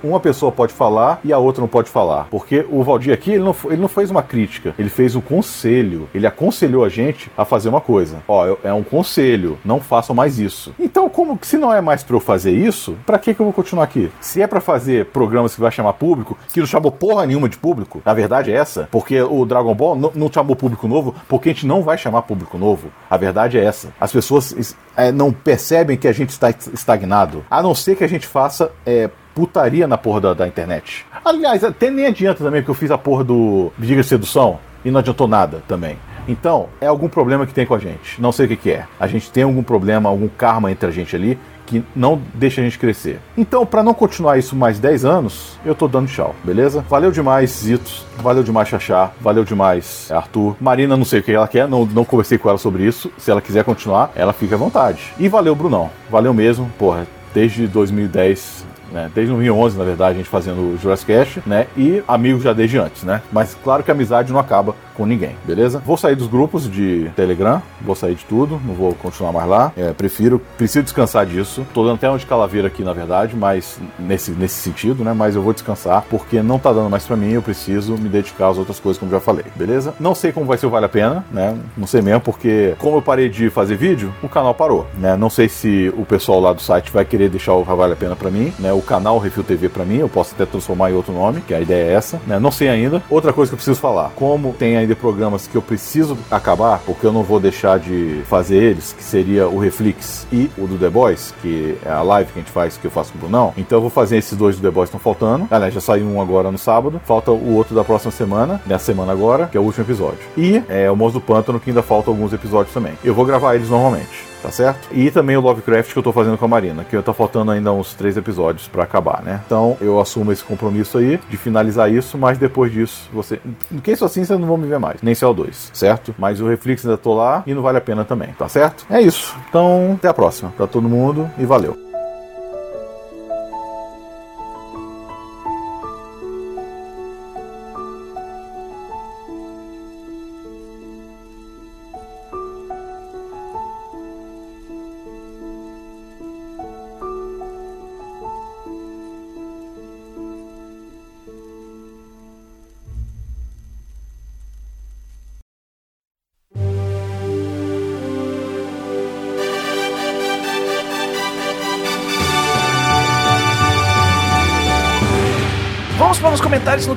uma 0.03 0.21
pessoa 0.21 0.53
pode 0.53 0.71
falar 0.71 1.19
e 1.21 1.33
a 1.33 1.37
outra 1.37 1.59
não 1.59 1.67
pode 1.67 1.89
falar. 1.89 2.27
Porque 2.31 2.65
o 2.69 2.81
Valdir 2.81 3.13
aqui, 3.13 3.31
ele 3.33 3.43
não, 3.43 3.53
ele 3.65 3.81
não 3.81 3.89
fez 3.89 4.09
uma 4.09 4.23
crítica, 4.23 4.73
ele 4.79 4.87
fez 4.89 5.15
um 5.17 5.21
conselho. 5.21 6.07
Ele 6.15 6.25
aconselhou 6.25 6.85
a 6.85 6.87
gente 6.89 7.29
a 7.37 7.43
fazer 7.43 7.67
uma 7.67 7.81
coisa. 7.81 8.19
Ó, 8.25 8.55
é 8.63 8.71
um 8.71 8.83
conselho, 8.83 9.57
não 9.65 9.81
façam 9.81 10.15
mais 10.15 10.39
isso. 10.39 10.73
Então, 10.79 11.09
como 11.09 11.37
se 11.41 11.57
não 11.57 11.73
é 11.73 11.81
mais 11.81 12.03
pra 12.03 12.15
eu 12.15 12.21
fazer 12.21 12.51
isso, 12.51 12.95
pra 13.05 13.19
que 13.19 13.33
que 13.33 13.41
eu 13.41 13.45
vou 13.45 13.51
continuar 13.51 13.83
aqui? 13.83 14.09
Se 14.21 14.41
é 14.41 14.47
pra 14.47 14.61
fazer 14.61 15.07
programas 15.07 15.53
que 15.53 15.59
vai 15.59 15.71
chamar 15.71 15.91
público, 15.93 16.37
que 16.53 16.61
não 16.61 16.67
chamou 16.67 16.89
porra 16.89 17.25
nenhuma 17.25 17.49
de 17.49 17.57
público, 17.57 18.01
na 18.05 18.13
verdade 18.13 18.49
é 18.49 18.55
essa. 18.55 18.87
Porque 18.89 19.21
o 19.21 19.45
Dragon 19.45 19.75
Ball 19.75 19.95
não, 19.97 20.11
não 20.15 20.31
chamou 20.31 20.55
público 20.55 20.87
novo, 20.87 21.13
porque 21.27 21.49
a 21.49 21.53
gente 21.53 21.67
não 21.67 21.81
vai 21.83 21.97
chamar 21.97 22.21
público 22.21 22.57
novo. 22.57 22.87
A 23.09 23.17
verdade 23.17 23.57
é 23.59 23.63
essa. 23.65 23.89
As 23.99 24.11
pessoas 24.11 24.53
es- 24.53 24.75
é, 24.95 25.11
não 25.11 25.31
percebem 25.33 25.97
que 25.97 26.07
a 26.07 26.13
gente 26.13 26.29
está 26.29 26.49
estagnado. 26.49 27.43
A 27.51 27.61
não 27.61 27.75
ser 27.75 27.95
que 27.95 28.03
a 28.03 28.07
gente 28.07 28.25
faça 28.25 28.71
é, 28.85 29.09
putaria 29.33 29.87
na 29.87 29.97
porra 29.97 30.21
da, 30.21 30.33
da 30.33 30.47
internet. 30.47 31.05
Aliás, 31.23 31.63
até 31.63 31.91
nem 31.91 32.07
adianta 32.07 32.43
também, 32.43 32.61
porque 32.61 32.71
eu 32.71 32.75
fiz 32.75 32.89
a 32.89 32.97
porra 32.97 33.23
do 33.23 33.71
Diga 33.77 34.01
Sedução 34.01 34.59
e 34.83 34.89
não 34.89 34.99
adiantou 34.99 35.27
nada 35.27 35.61
também. 35.67 35.97
Então, 36.27 36.67
é 36.81 36.87
algum 36.87 37.07
problema 37.07 37.45
que 37.45 37.53
tem 37.53 37.65
com 37.65 37.73
a 37.73 37.79
gente. 37.79 38.21
Não 38.21 38.31
sei 38.31 38.45
o 38.45 38.49
que, 38.49 38.55
que 38.57 38.71
é. 38.71 38.85
A 38.99 39.07
gente 39.07 39.31
tem 39.31 39.43
algum 39.43 39.63
problema, 39.63 40.09
algum 40.09 40.27
karma 40.27 40.71
entre 40.71 40.89
a 40.89 40.91
gente 40.91 41.15
ali 41.15 41.39
que 41.67 41.83
não 41.95 42.19
deixa 42.33 42.61
a 42.61 42.63
gente 42.63 42.79
crescer. 42.79 43.19
Então, 43.37 43.65
pra 43.65 43.83
não 43.83 43.93
continuar 43.93 44.37
isso 44.37 44.55
mais 44.55 44.79
10 44.79 45.05
anos, 45.05 45.59
eu 45.65 45.75
tô 45.75 45.87
dando 45.87 46.07
tchau, 46.07 46.33
beleza? 46.43 46.83
Valeu 46.89 47.11
demais, 47.11 47.51
Zitos. 47.51 48.05
Valeu 48.17 48.41
demais, 48.41 48.69
Xaxá. 48.69 49.11
Valeu 49.19 49.43
demais, 49.43 50.09
Arthur. 50.09 50.55
Marina, 50.59 50.95
não 50.95 51.05
sei 51.05 51.19
o 51.19 51.23
que 51.23 51.31
ela 51.33 51.47
quer, 51.47 51.67
não, 51.67 51.85
não 51.85 52.05
conversei 52.05 52.37
com 52.37 52.47
ela 52.47 52.57
sobre 52.57 52.83
isso. 52.83 53.11
Se 53.17 53.29
ela 53.29 53.41
quiser 53.41 53.65
continuar, 53.65 54.11
ela 54.15 54.33
fica 54.33 54.55
à 54.55 54.57
vontade. 54.57 55.13
E 55.19 55.27
valeu, 55.27 55.53
Brunão. 55.53 55.89
Valeu 56.09 56.33
mesmo, 56.33 56.71
porra. 56.79 57.05
Desde 57.33 57.67
2010 57.67 58.65
né? 58.91 59.09
Desde 59.13 59.31
2011, 59.33 59.77
na 59.77 59.83
verdade, 59.83 60.15
a 60.15 60.17
gente 60.17 60.29
fazendo 60.29 60.73
o 60.73 60.77
Jurassic 60.77 61.11
Cast, 61.11 61.43
né? 61.45 61.67
E 61.75 62.03
amigos 62.07 62.43
já 62.43 62.53
desde 62.53 62.77
antes, 62.77 63.03
né? 63.03 63.21
Mas 63.31 63.55
claro 63.63 63.83
que 63.83 63.91
a 63.91 63.93
amizade 63.93 64.31
não 64.31 64.39
acaba 64.39 64.75
com 64.95 65.05
ninguém, 65.05 65.35
beleza? 65.45 65.81
Vou 65.85 65.95
sair 65.95 66.15
dos 66.15 66.27
grupos 66.27 66.69
de 66.69 67.09
Telegram, 67.15 67.61
vou 67.81 67.95
sair 67.95 68.15
de 68.15 68.25
tudo, 68.25 68.59
não 68.65 68.73
vou 68.73 68.93
continuar 68.95 69.31
mais 69.31 69.47
lá. 69.47 69.71
É, 69.77 69.93
prefiro, 69.93 70.41
preciso 70.57 70.83
descansar 70.83 71.25
disso. 71.25 71.65
Tô 71.73 71.83
dando 71.83 71.95
até 71.95 72.09
um 72.09 72.17
de 72.17 72.25
calaveira 72.25 72.67
aqui, 72.67 72.83
na 72.83 72.93
verdade, 72.93 73.35
mas 73.35 73.79
nesse, 73.99 74.31
nesse 74.31 74.55
sentido, 74.55 75.03
né? 75.03 75.13
Mas 75.13 75.35
eu 75.35 75.41
vou 75.41 75.53
descansar 75.53 76.03
porque 76.09 76.41
não 76.41 76.57
tá 76.57 76.73
dando 76.73 76.89
mais 76.89 77.05
pra 77.05 77.15
mim, 77.15 77.31
eu 77.31 77.41
preciso 77.41 77.95
me 77.97 78.09
dedicar 78.09 78.49
às 78.49 78.57
outras 78.57 78.79
coisas, 78.79 78.99
como 78.99 79.11
já 79.11 79.19
falei, 79.19 79.45
beleza? 79.55 79.93
Não 79.99 80.15
sei 80.15 80.31
como 80.31 80.47
vai 80.47 80.57
ser 80.57 80.65
o 80.65 80.69
Vale 80.69 80.85
a 80.85 80.89
Pena, 80.89 81.23
né? 81.31 81.55
Não 81.77 81.85
sei 81.85 82.01
mesmo, 82.01 82.21
porque 82.21 82.73
como 82.79 82.97
eu 82.97 83.01
parei 83.01 83.29
de 83.29 83.49
fazer 83.51 83.75
vídeo, 83.75 84.11
o 84.23 84.29
canal 84.29 84.53
parou, 84.55 84.87
né? 84.95 85.15
Não 85.15 85.29
sei 85.29 85.47
se 85.47 85.93
o 85.95 86.05
pessoal 86.05 86.39
lá 86.39 86.53
do 86.53 86.61
site 86.61 86.91
vai 86.91 87.05
querer 87.05 87.29
deixar 87.29 87.53
o 87.53 87.63
Vale 87.63 87.93
a 87.93 87.95
Pena 87.95 88.15
pra 88.15 88.31
mim, 88.31 88.51
né? 88.57 88.73
O 88.77 88.81
canal 88.83 89.17
Refil 89.17 89.43
TV 89.43 89.69
pra 89.69 89.83
mim, 89.83 89.97
eu 89.97 90.07
posso 90.07 90.35
até 90.35 90.45
transformar 90.45 90.91
em 90.91 90.93
outro 90.93 91.11
nome, 91.11 91.41
que 91.41 91.51
a 91.51 91.59
ideia 91.59 91.89
é 91.89 91.93
essa, 91.93 92.21
né? 92.27 92.37
Não 92.37 92.51
sei 92.51 92.69
ainda. 92.69 93.01
Outra 93.09 93.33
coisa 93.33 93.49
que 93.49 93.55
eu 93.55 93.57
preciso 93.57 93.79
falar, 93.79 94.11
como 94.15 94.53
tem 94.53 94.77
ainda 94.77 94.95
programas 94.95 95.47
que 95.47 95.55
eu 95.55 95.63
preciso 95.63 96.15
acabar, 96.29 96.79
porque 96.85 97.03
eu 97.03 97.11
não 97.11 97.23
vou 97.23 97.39
deixar 97.39 97.79
de 97.79 98.21
fazer 98.29 98.57
eles, 98.57 98.93
que 98.93 99.03
seria 99.03 99.47
o 99.47 99.57
Reflex 99.57 100.27
e 100.31 100.51
o 100.59 100.67
do 100.67 100.77
The 100.77 100.89
Boys, 100.89 101.33
que 101.41 101.75
é 101.83 101.89
a 101.89 102.03
live 102.03 102.31
que 102.31 102.37
a 102.37 102.41
gente 102.43 102.51
faz, 102.51 102.77
que 102.77 102.85
eu 102.85 102.91
faço 102.91 103.11
com 103.13 103.17
o 103.17 103.21
Brunão. 103.21 103.51
Então 103.57 103.79
eu 103.79 103.81
vou 103.81 103.89
fazer 103.89 104.17
esses 104.17 104.37
dois 104.37 104.57
do 104.57 104.61
The 104.61 104.69
Boys 104.69 104.89
estão 104.89 104.99
faltando. 104.99 105.47
Aliás, 105.49 105.73
já 105.73 105.81
saiu 105.81 106.05
um 106.05 106.21
agora 106.21 106.51
no 106.51 106.57
sábado. 106.59 107.01
Falta 107.03 107.31
o 107.31 107.55
outro 107.55 107.73
da 107.73 107.83
próxima 107.83 108.11
semana, 108.11 108.61
nessa 108.67 108.85
semana 108.85 109.11
agora, 109.11 109.47
que 109.47 109.57
é 109.57 109.59
o 109.59 109.63
último 109.63 109.85
episódio. 109.85 110.19
E 110.37 110.61
é 110.69 110.91
o 110.91 110.95
Monstro 110.95 111.19
do 111.19 111.25
Pântano, 111.25 111.59
que 111.59 111.71
ainda 111.71 111.81
falta 111.81 112.11
alguns 112.11 112.31
episódios 112.31 112.71
também. 112.71 112.93
Eu 113.03 113.15
vou 113.15 113.25
gravar 113.25 113.55
eles 113.55 113.69
normalmente 113.69 114.27
tá 114.41 114.51
certo? 114.51 114.87
E 114.91 115.09
também 115.11 115.37
o 115.37 115.41
Lovecraft 115.41 115.91
que 115.91 115.99
eu 115.99 116.03
tô 116.03 116.11
fazendo 116.11 116.37
com 116.37 116.45
a 116.45 116.47
Marina, 116.47 116.83
que 116.83 117.01
tá 117.01 117.13
faltando 117.13 117.51
ainda 117.51 117.71
uns 117.71 117.93
três 117.93 118.17
episódios 118.17 118.67
pra 118.67 118.83
acabar, 118.83 119.21
né? 119.23 119.41
Então 119.45 119.77
eu 119.81 119.99
assumo 119.99 120.31
esse 120.31 120.43
compromisso 120.43 120.97
aí 120.97 121.19
de 121.29 121.37
finalizar 121.37 121.91
isso, 121.91 122.17
mas 122.17 122.37
depois 122.37 122.71
disso 122.71 123.09
você. 123.13 123.39
Que 123.83 123.91
isso 123.91 124.05
assim 124.05 124.23
vocês 124.23 124.39
não 124.39 124.47
vão 124.47 124.57
me 124.57 124.67
ver 124.67 124.79
mais, 124.79 125.01
nem 125.01 125.13
CO2, 125.13 125.69
certo? 125.73 126.13
Mas 126.17 126.41
o 126.41 126.47
Reflex 126.47 126.85
ainda 126.85 126.97
tô 126.97 127.13
lá 127.13 127.43
e 127.45 127.53
não 127.53 127.61
vale 127.61 127.77
a 127.77 127.81
pena 127.81 128.03
também, 128.03 128.29
tá 128.33 128.49
certo? 128.49 128.85
É 128.89 129.01
isso. 129.01 129.35
Então 129.49 129.93
até 129.95 130.07
a 130.07 130.13
próxima 130.13 130.51
pra 130.55 130.67
todo 130.67 130.89
mundo 130.89 131.29
e 131.37 131.45
valeu. 131.45 131.86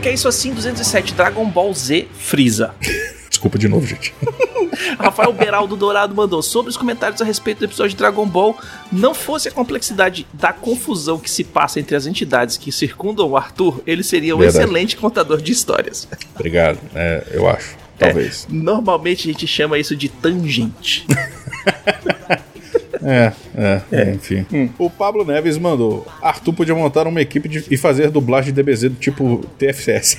Que 0.01 0.09
é 0.09 0.15
isso 0.15 0.27
assim 0.29 0.55
207 0.55 1.15
Dragon 1.15 1.45
Ball 1.45 1.73
Z 1.75 2.09
Freeza. 2.19 2.75
Desculpa 3.29 3.59
de 3.59 3.69
novo, 3.69 3.87
gente. 3.87 4.15
Rafael 4.99 5.33
Beraldo 5.33 5.77
Dourado 5.77 6.15
mandou 6.15 6.43
sobre 6.43 6.71
os 6.71 6.77
comentários 6.77 7.21
a 7.21 7.25
respeito 7.25 7.59
do 7.59 7.65
episódio 7.67 7.91
de 7.91 7.97
Dragon 7.97 8.27
Ball. 8.27 8.59
Não 8.91 9.15
fosse 9.15 9.49
a 9.49 9.51
complexidade 9.51 10.27
da 10.33 10.53
confusão 10.53 11.19
que 11.19 11.31
se 11.31 11.45
passa 11.45 11.79
entre 11.79 11.95
as 11.95 12.07
entidades 12.07 12.57
que 12.57 12.73
circundam 12.73 13.29
o 13.29 13.37
Arthur, 13.37 13.83
ele 13.87 14.03
seria 14.03 14.35
um 14.35 14.39
Verdade. 14.39 14.65
excelente 14.65 14.97
contador 14.97 15.41
de 15.41 15.53
histórias. 15.53 16.09
Obrigado. 16.35 16.79
É, 16.95 17.27
eu 17.33 17.49
acho. 17.49 17.77
Talvez. 17.99 18.47
Normalmente 18.49 19.29
a 19.29 19.33
gente 19.33 19.47
chama 19.47 19.79
isso 19.79 19.95
de 19.95 20.09
tangente. 20.09 21.07
É, 23.03 23.33
é, 23.93 24.11
enfim. 24.13 24.47
O 24.79 24.91
Pablo 24.91 25.25
Neves 25.25 25.57
mandou: 25.59 26.07
Arthur 26.21 26.53
podia 26.53 26.75
montar 26.75 27.07
uma 27.07 27.21
equipe 27.21 27.49
de- 27.49 27.65
e 27.71 27.77
fazer 27.77 28.11
dublagem 28.11 28.53
de 28.53 28.63
DBZ 28.63 28.83
do 28.91 28.95
tipo 28.97 29.45
TFCS. 29.59 30.19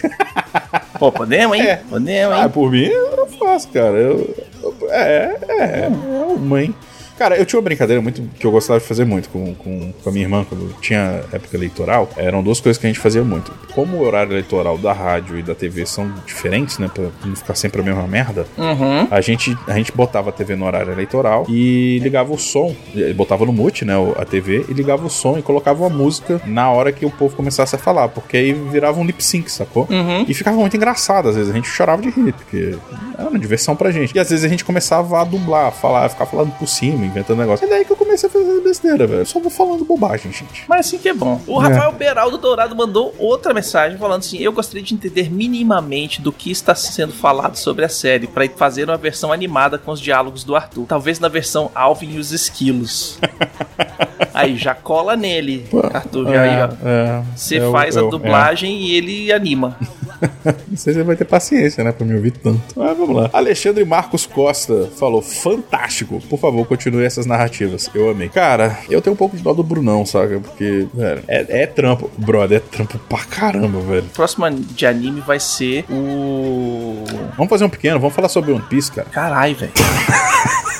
Pô, 0.97 1.11
podemos, 1.11 1.57
hein? 1.57 1.63
É. 1.67 1.75
Podemos, 1.77 2.35
ah, 2.37 2.43
hein? 2.43 2.49
por 2.49 2.71
mim 2.71 2.85
eu 2.85 3.27
faço, 3.39 3.67
cara. 3.69 3.97
Eu, 3.97 4.35
eu- 4.63 4.75
é, 4.89 5.37
é, 5.47 5.57
é 5.85 5.87
uma, 5.89 6.61
hein? 6.63 6.75
Cara, 7.21 7.37
eu 7.37 7.45
tinha 7.45 7.59
uma 7.59 7.63
brincadeira 7.63 8.01
muito 8.01 8.19
que 8.39 8.43
eu 8.47 8.49
gostava 8.49 8.79
de 8.79 8.85
fazer 8.87 9.05
muito 9.05 9.29
com, 9.29 9.53
com, 9.53 9.93
com 10.03 10.09
a 10.09 10.11
minha 10.11 10.25
irmã 10.25 10.43
quando 10.43 10.73
tinha 10.81 11.21
época 11.31 11.55
eleitoral. 11.55 12.09
Eram 12.17 12.41
duas 12.41 12.59
coisas 12.59 12.79
que 12.79 12.87
a 12.87 12.89
gente 12.89 12.97
fazia 12.99 13.23
muito. 13.23 13.51
Como 13.75 13.97
o 13.97 14.01
horário 14.03 14.31
eleitoral 14.33 14.75
da 14.75 14.91
rádio 14.91 15.37
e 15.37 15.43
da 15.43 15.53
TV 15.53 15.85
são 15.85 16.11
diferentes, 16.25 16.79
né? 16.79 16.89
Pra 16.91 17.03
não 17.23 17.35
ficar 17.35 17.53
sempre 17.53 17.79
a 17.79 17.83
mesma 17.83 18.07
merda, 18.07 18.47
Uhum. 18.57 19.07
a 19.11 19.21
gente, 19.21 19.55
a 19.67 19.73
gente 19.73 19.91
botava 19.91 20.29
a 20.29 20.33
TV 20.33 20.55
no 20.55 20.65
horário 20.65 20.91
eleitoral 20.91 21.45
e 21.47 21.99
ligava 21.99 22.33
o 22.33 22.39
som, 22.39 22.75
botava 23.15 23.45
no 23.45 23.53
mute, 23.53 23.85
né, 23.85 23.93
a 24.17 24.25
TV, 24.25 24.65
e 24.67 24.73
ligava 24.73 25.05
o 25.05 25.09
som 25.09 25.37
e 25.37 25.43
colocava 25.43 25.83
uma 25.83 25.89
música 25.95 26.41
na 26.45 26.71
hora 26.71 26.91
que 26.91 27.05
o 27.05 27.11
povo 27.11 27.35
começasse 27.35 27.75
a 27.75 27.77
falar, 27.77 28.07
porque 28.09 28.35
aí 28.35 28.51
virava 28.53 28.99
um 28.99 29.05
lip 29.05 29.23
sync, 29.23 29.51
sacou? 29.51 29.87
Uhum. 29.91 30.25
E 30.27 30.33
ficava 30.33 30.57
muito 30.57 30.75
engraçado, 30.75 31.29
às 31.29 31.35
vezes 31.35 31.51
a 31.51 31.53
gente 31.53 31.67
chorava 31.67 32.01
de 32.01 32.09
rir, 32.09 32.33
porque 32.33 32.75
era 33.15 33.29
uma 33.29 33.37
diversão 33.37 33.75
pra 33.75 33.91
gente. 33.91 34.15
E 34.15 34.19
às 34.19 34.29
vezes 34.31 34.43
a 34.43 34.47
gente 34.49 34.65
começava 34.65 35.21
a 35.21 35.23
dublar, 35.23 35.67
a 35.67 35.71
falar, 35.71 36.05
a 36.05 36.09
ficar 36.09 36.25
falando 36.25 36.51
por 36.57 36.67
cima, 36.67 37.05
inventando 37.11 37.37
negócio. 37.39 37.65
É 37.65 37.69
daí 37.69 37.85
que 37.85 37.91
eu 37.91 37.95
comecei 37.97 38.27
a 38.27 38.31
fazer 38.31 38.59
besteira, 38.61 39.05
velho. 39.05 39.21
Eu 39.21 39.25
só 39.25 39.39
vou 39.39 39.51
falando 39.51 39.85
bobagem, 39.85 40.31
gente. 40.31 40.63
Mas 40.67 40.87
assim 40.87 40.97
que 40.97 41.09
é 41.09 41.13
bom. 41.13 41.39
O 41.45 41.57
Rafael 41.59 41.91
Beraldo 41.91 42.37
Dourado 42.37 42.75
mandou 42.75 43.13
outra 43.19 43.53
mensagem 43.53 43.97
falando 43.97 44.19
assim: 44.19 44.37
Eu 44.39 44.51
gostaria 44.51 44.81
de 44.83 44.93
entender 44.93 45.31
minimamente 45.31 46.21
do 46.21 46.31
que 46.31 46.49
está 46.51 46.73
sendo 46.73 47.13
falado 47.13 47.55
sobre 47.57 47.85
a 47.85 47.89
série 47.89 48.27
para 48.27 48.47
fazer 48.49 48.89
uma 48.89 48.97
versão 48.97 49.31
animada 49.31 49.77
com 49.77 49.91
os 49.91 49.99
diálogos 49.99 50.43
do 50.43 50.55
Arthur. 50.55 50.85
Talvez 50.87 51.19
na 51.19 51.27
versão 51.27 51.69
Alvin 51.75 52.15
e 52.15 52.19
os 52.19 52.31
Esquilos. 52.31 53.19
Aí 54.33 54.55
já 54.55 54.73
cola 54.73 55.15
nele, 55.15 55.67
Arthur. 55.93 56.31
Já 56.31 56.41
aí, 56.43 56.49
ó. 56.63 56.87
é, 56.87 57.23
Você 57.35 57.59
eu- 57.59 57.71
faz 57.71 57.97
a 57.97 57.99
eu- 58.01 58.07
é. 58.07 58.11
dublagem 58.11 58.77
e 58.79 58.95
ele 58.95 59.31
anima. 59.31 59.77
Não 60.45 60.77
sei 60.77 60.93
se 60.93 60.99
você 60.99 61.03
vai 61.03 61.15
ter 61.15 61.25
paciência, 61.25 61.83
né, 61.83 61.91
pra 61.91 62.05
me 62.05 62.15
ouvir 62.15 62.31
tanto. 62.31 62.61
Mas 62.75 62.97
vamos 62.97 63.15
lá. 63.15 63.29
Alexandre 63.33 63.83
Marcos 63.83 64.25
Costa 64.25 64.89
falou: 64.97 65.21
fantástico. 65.21 66.21
Por 66.29 66.39
favor, 66.39 66.65
continue 66.65 67.00
essas 67.05 67.25
narrativas. 67.25 67.89
Eu 67.93 68.09
amei. 68.09 68.29
Cara, 68.29 68.77
eu 68.89 69.01
tenho 69.01 69.13
um 69.13 69.17
pouco 69.17 69.35
de 69.35 69.43
dó 69.43 69.53
do 69.53 69.63
Brunão, 69.63 70.05
saca? 70.05 70.39
Porque, 70.39 70.87
velho, 70.93 71.23
é, 71.27 71.63
é 71.63 71.67
trampo. 71.67 72.09
Brother, 72.17 72.57
é 72.57 72.59
trampo 72.59 72.97
pra 72.99 73.19
caramba, 73.19 73.79
velho. 73.81 74.03
O 74.03 74.09
próximo 74.15 74.49
de 74.49 74.85
anime 74.85 75.21
vai 75.21 75.39
ser 75.39 75.85
o. 75.89 77.03
Vamos 77.37 77.49
fazer 77.49 77.65
um 77.65 77.69
pequeno, 77.69 77.99
vamos 77.99 78.15
falar 78.15 78.29
sobre 78.29 78.51
One 78.51 78.63
Piece, 78.69 78.91
cara. 78.91 79.07
Caralho, 79.09 79.55
velho. 79.55 79.71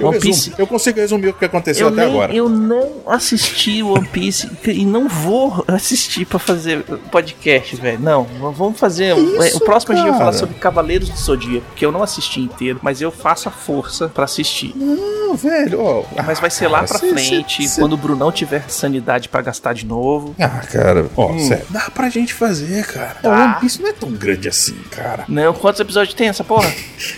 Eu, 0.00 0.06
One 0.08 0.16
resumo- 0.16 0.34
Piece. 0.34 0.52
eu 0.58 0.66
consigo 0.66 0.98
resumir 1.00 1.28
o 1.28 1.32
que 1.34 1.44
aconteceu 1.44 1.86
Eu, 1.88 1.92
até 1.92 2.02
nem- 2.04 2.10
agora. 2.14 2.34
eu 2.34 2.48
não 2.48 2.90
assisti 3.06 3.82
One 3.82 4.06
Piece 4.08 4.50
e 4.66 4.84
não 4.84 5.08
vou 5.08 5.64
assistir 5.68 6.24
pra 6.26 6.38
fazer 6.38 6.82
podcast, 7.10 7.76
velho. 7.76 7.98
Não, 8.00 8.24
vamos 8.52 8.78
fazer. 8.78 9.16
Isso, 9.16 9.56
o 9.58 9.60
próximo 9.60 9.92
a 9.92 9.96
gente 9.96 10.04
vai 10.04 10.12
cara? 10.12 10.24
falar 10.26 10.32
sobre 10.38 10.54
Cavaleiros 10.56 11.08
do 11.08 11.16
Zodíaco, 11.18 11.66
que 11.76 11.84
eu 11.84 11.92
não 11.92 12.02
assisti 12.02 12.40
inteiro, 12.40 12.78
mas 12.82 13.00
eu 13.00 13.10
faço 13.10 13.48
a 13.48 13.52
força 13.52 14.08
pra 14.08 14.24
assistir. 14.24 14.72
Não, 14.76 15.34
velho, 15.36 15.80
ó. 15.80 16.04
Mas 16.24 16.38
vai 16.40 16.50
ser 16.50 16.68
lá 16.68 16.78
cara, 16.84 16.98
pra 16.98 16.98
frente, 16.98 17.68
quando 17.78 17.92
o 17.94 17.96
Brunão 17.96 18.30
tiver 18.32 18.64
sanidade 18.68 19.28
pra 19.28 19.42
gastar 19.42 19.72
de 19.74 19.84
novo. 19.86 20.34
Ah, 20.38 20.48
cara, 20.70 21.06
ó, 21.16 21.32
Hum. 21.32 21.38
sério. 21.38 21.66
Dá 21.70 21.90
pra 21.90 22.08
gente 22.08 22.32
fazer, 22.34 22.84
cara. 22.86 23.16
O 23.20 23.22
Dá. 23.22 23.44
One 23.44 23.54
Piece 23.60 23.80
não 23.82 23.88
é 23.88 23.92
tão 23.92 24.10
grande 24.12 24.48
assim, 24.48 24.74
cara. 24.90 25.24
Não, 25.28 25.52
quantos 25.52 25.80
episódios 25.80 26.14
tem 26.14 26.28
essa 26.28 26.44
porra? 26.44 26.70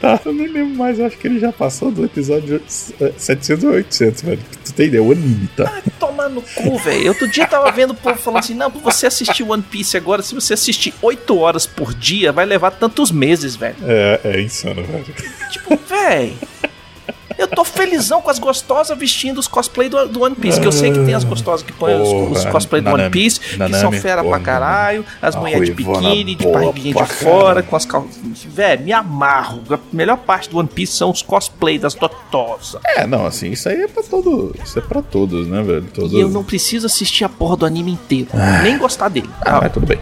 Tá, 0.00 0.18
eu 0.24 0.32
nem 0.32 0.48
lembro 0.48 0.76
mais, 0.76 0.98
eu 0.98 1.06
acho 1.06 1.16
que 1.16 1.28
ele 1.28 1.38
já 1.38 1.52
passou 1.52 1.92
do 1.92 2.04
episódio 2.04 2.19
eh, 2.28 3.12
700 3.16 3.64
ou 3.64 3.70
800, 3.72 4.22
velho. 4.22 4.40
Tu 4.64 4.72
tem 4.74 4.86
ideia, 4.86 5.02
o 5.02 5.12
anime, 5.12 5.48
tá? 5.56 5.82
Tomar 5.98 6.28
no 6.28 6.42
cu, 6.42 6.78
velho. 6.78 7.08
Outro 7.08 7.28
dia 7.28 7.46
tava 7.46 7.70
vendo 7.70 7.90
o 7.90 7.94
povo 7.94 8.18
falando 8.18 8.40
assim: 8.40 8.54
não, 8.54 8.70
você 8.70 9.06
assistir 9.06 9.42
One 9.42 9.62
Piece 9.62 9.96
agora, 9.96 10.22
se 10.22 10.34
você 10.34 10.54
assistir 10.54 10.92
8 11.00 11.38
horas 11.38 11.66
por 11.66 11.94
dia, 11.94 12.32
vai 12.32 12.44
levar 12.44 12.72
tantos 12.72 13.10
meses, 13.10 13.56
velho. 13.56 13.76
É, 13.82 14.20
é 14.24 14.42
insano, 14.42 14.82
velho. 14.82 15.06
Tipo, 15.50 15.78
véi. 15.88 16.36
Eu 17.38 17.48
tô 17.48 17.64
felizão 17.64 18.20
com 18.20 18.30
as 18.30 18.38
gostosas 18.38 18.96
vestindo 18.98 19.38
os 19.38 19.48
cosplay 19.48 19.88
do, 19.88 20.08
do 20.08 20.22
One 20.22 20.34
Piece. 20.34 20.60
Que 20.60 20.66
eu 20.66 20.72
sei 20.72 20.92
que 20.92 21.04
tem 21.04 21.14
as 21.14 21.24
gostosas 21.24 21.64
que 21.64 21.72
põem 21.72 22.00
os, 22.00 22.38
os 22.38 22.44
cosplay 22.46 22.80
do 22.80 22.86
Nanami, 22.86 23.04
One 23.04 23.10
Piece, 23.10 23.40
que 23.40 23.56
Nanami, 23.56 23.80
são 23.80 23.92
fera 23.92 24.22
pra 24.22 24.24
porra, 24.24 24.40
caralho. 24.40 25.04
As 25.20 25.36
mulheres 25.36 25.66
de 25.66 25.74
biquíni, 25.74 26.34
de 26.34 26.46
barriguinha 26.46 26.94
pra 26.94 27.04
de 27.04 27.12
fora, 27.12 27.62
com 27.62 27.76
as 27.76 27.84
calças. 27.84 28.18
Velho, 28.46 28.84
me 28.84 28.92
amarro. 28.92 29.62
A 29.70 29.78
melhor 29.92 30.18
parte 30.18 30.50
do 30.50 30.58
One 30.58 30.68
Piece 30.68 30.92
são 30.92 31.10
os 31.10 31.22
cosplay 31.22 31.78
das 31.78 31.94
gostosas. 31.94 32.80
É, 32.84 33.06
não, 33.06 33.26
assim, 33.26 33.50
isso 33.50 33.68
aí 33.68 33.82
é 33.82 33.88
pra 33.88 34.02
todo. 34.02 34.54
Isso 34.62 34.78
é 34.78 34.82
pra 34.82 35.02
todos, 35.02 35.46
né, 35.46 35.62
velho? 35.62 35.86
Todos. 35.94 36.12
E 36.12 36.20
eu 36.20 36.28
não 36.28 36.44
preciso 36.44 36.86
assistir 36.86 37.24
a 37.24 37.28
porra 37.28 37.56
do 37.56 37.66
anime 37.66 37.92
inteiro. 37.92 38.28
Nem 38.62 38.76
gostar 38.78 39.08
dele. 39.08 39.30
Ah, 39.40 39.60
mas 39.62 39.72
tudo 39.72 39.86
bem. 39.86 39.98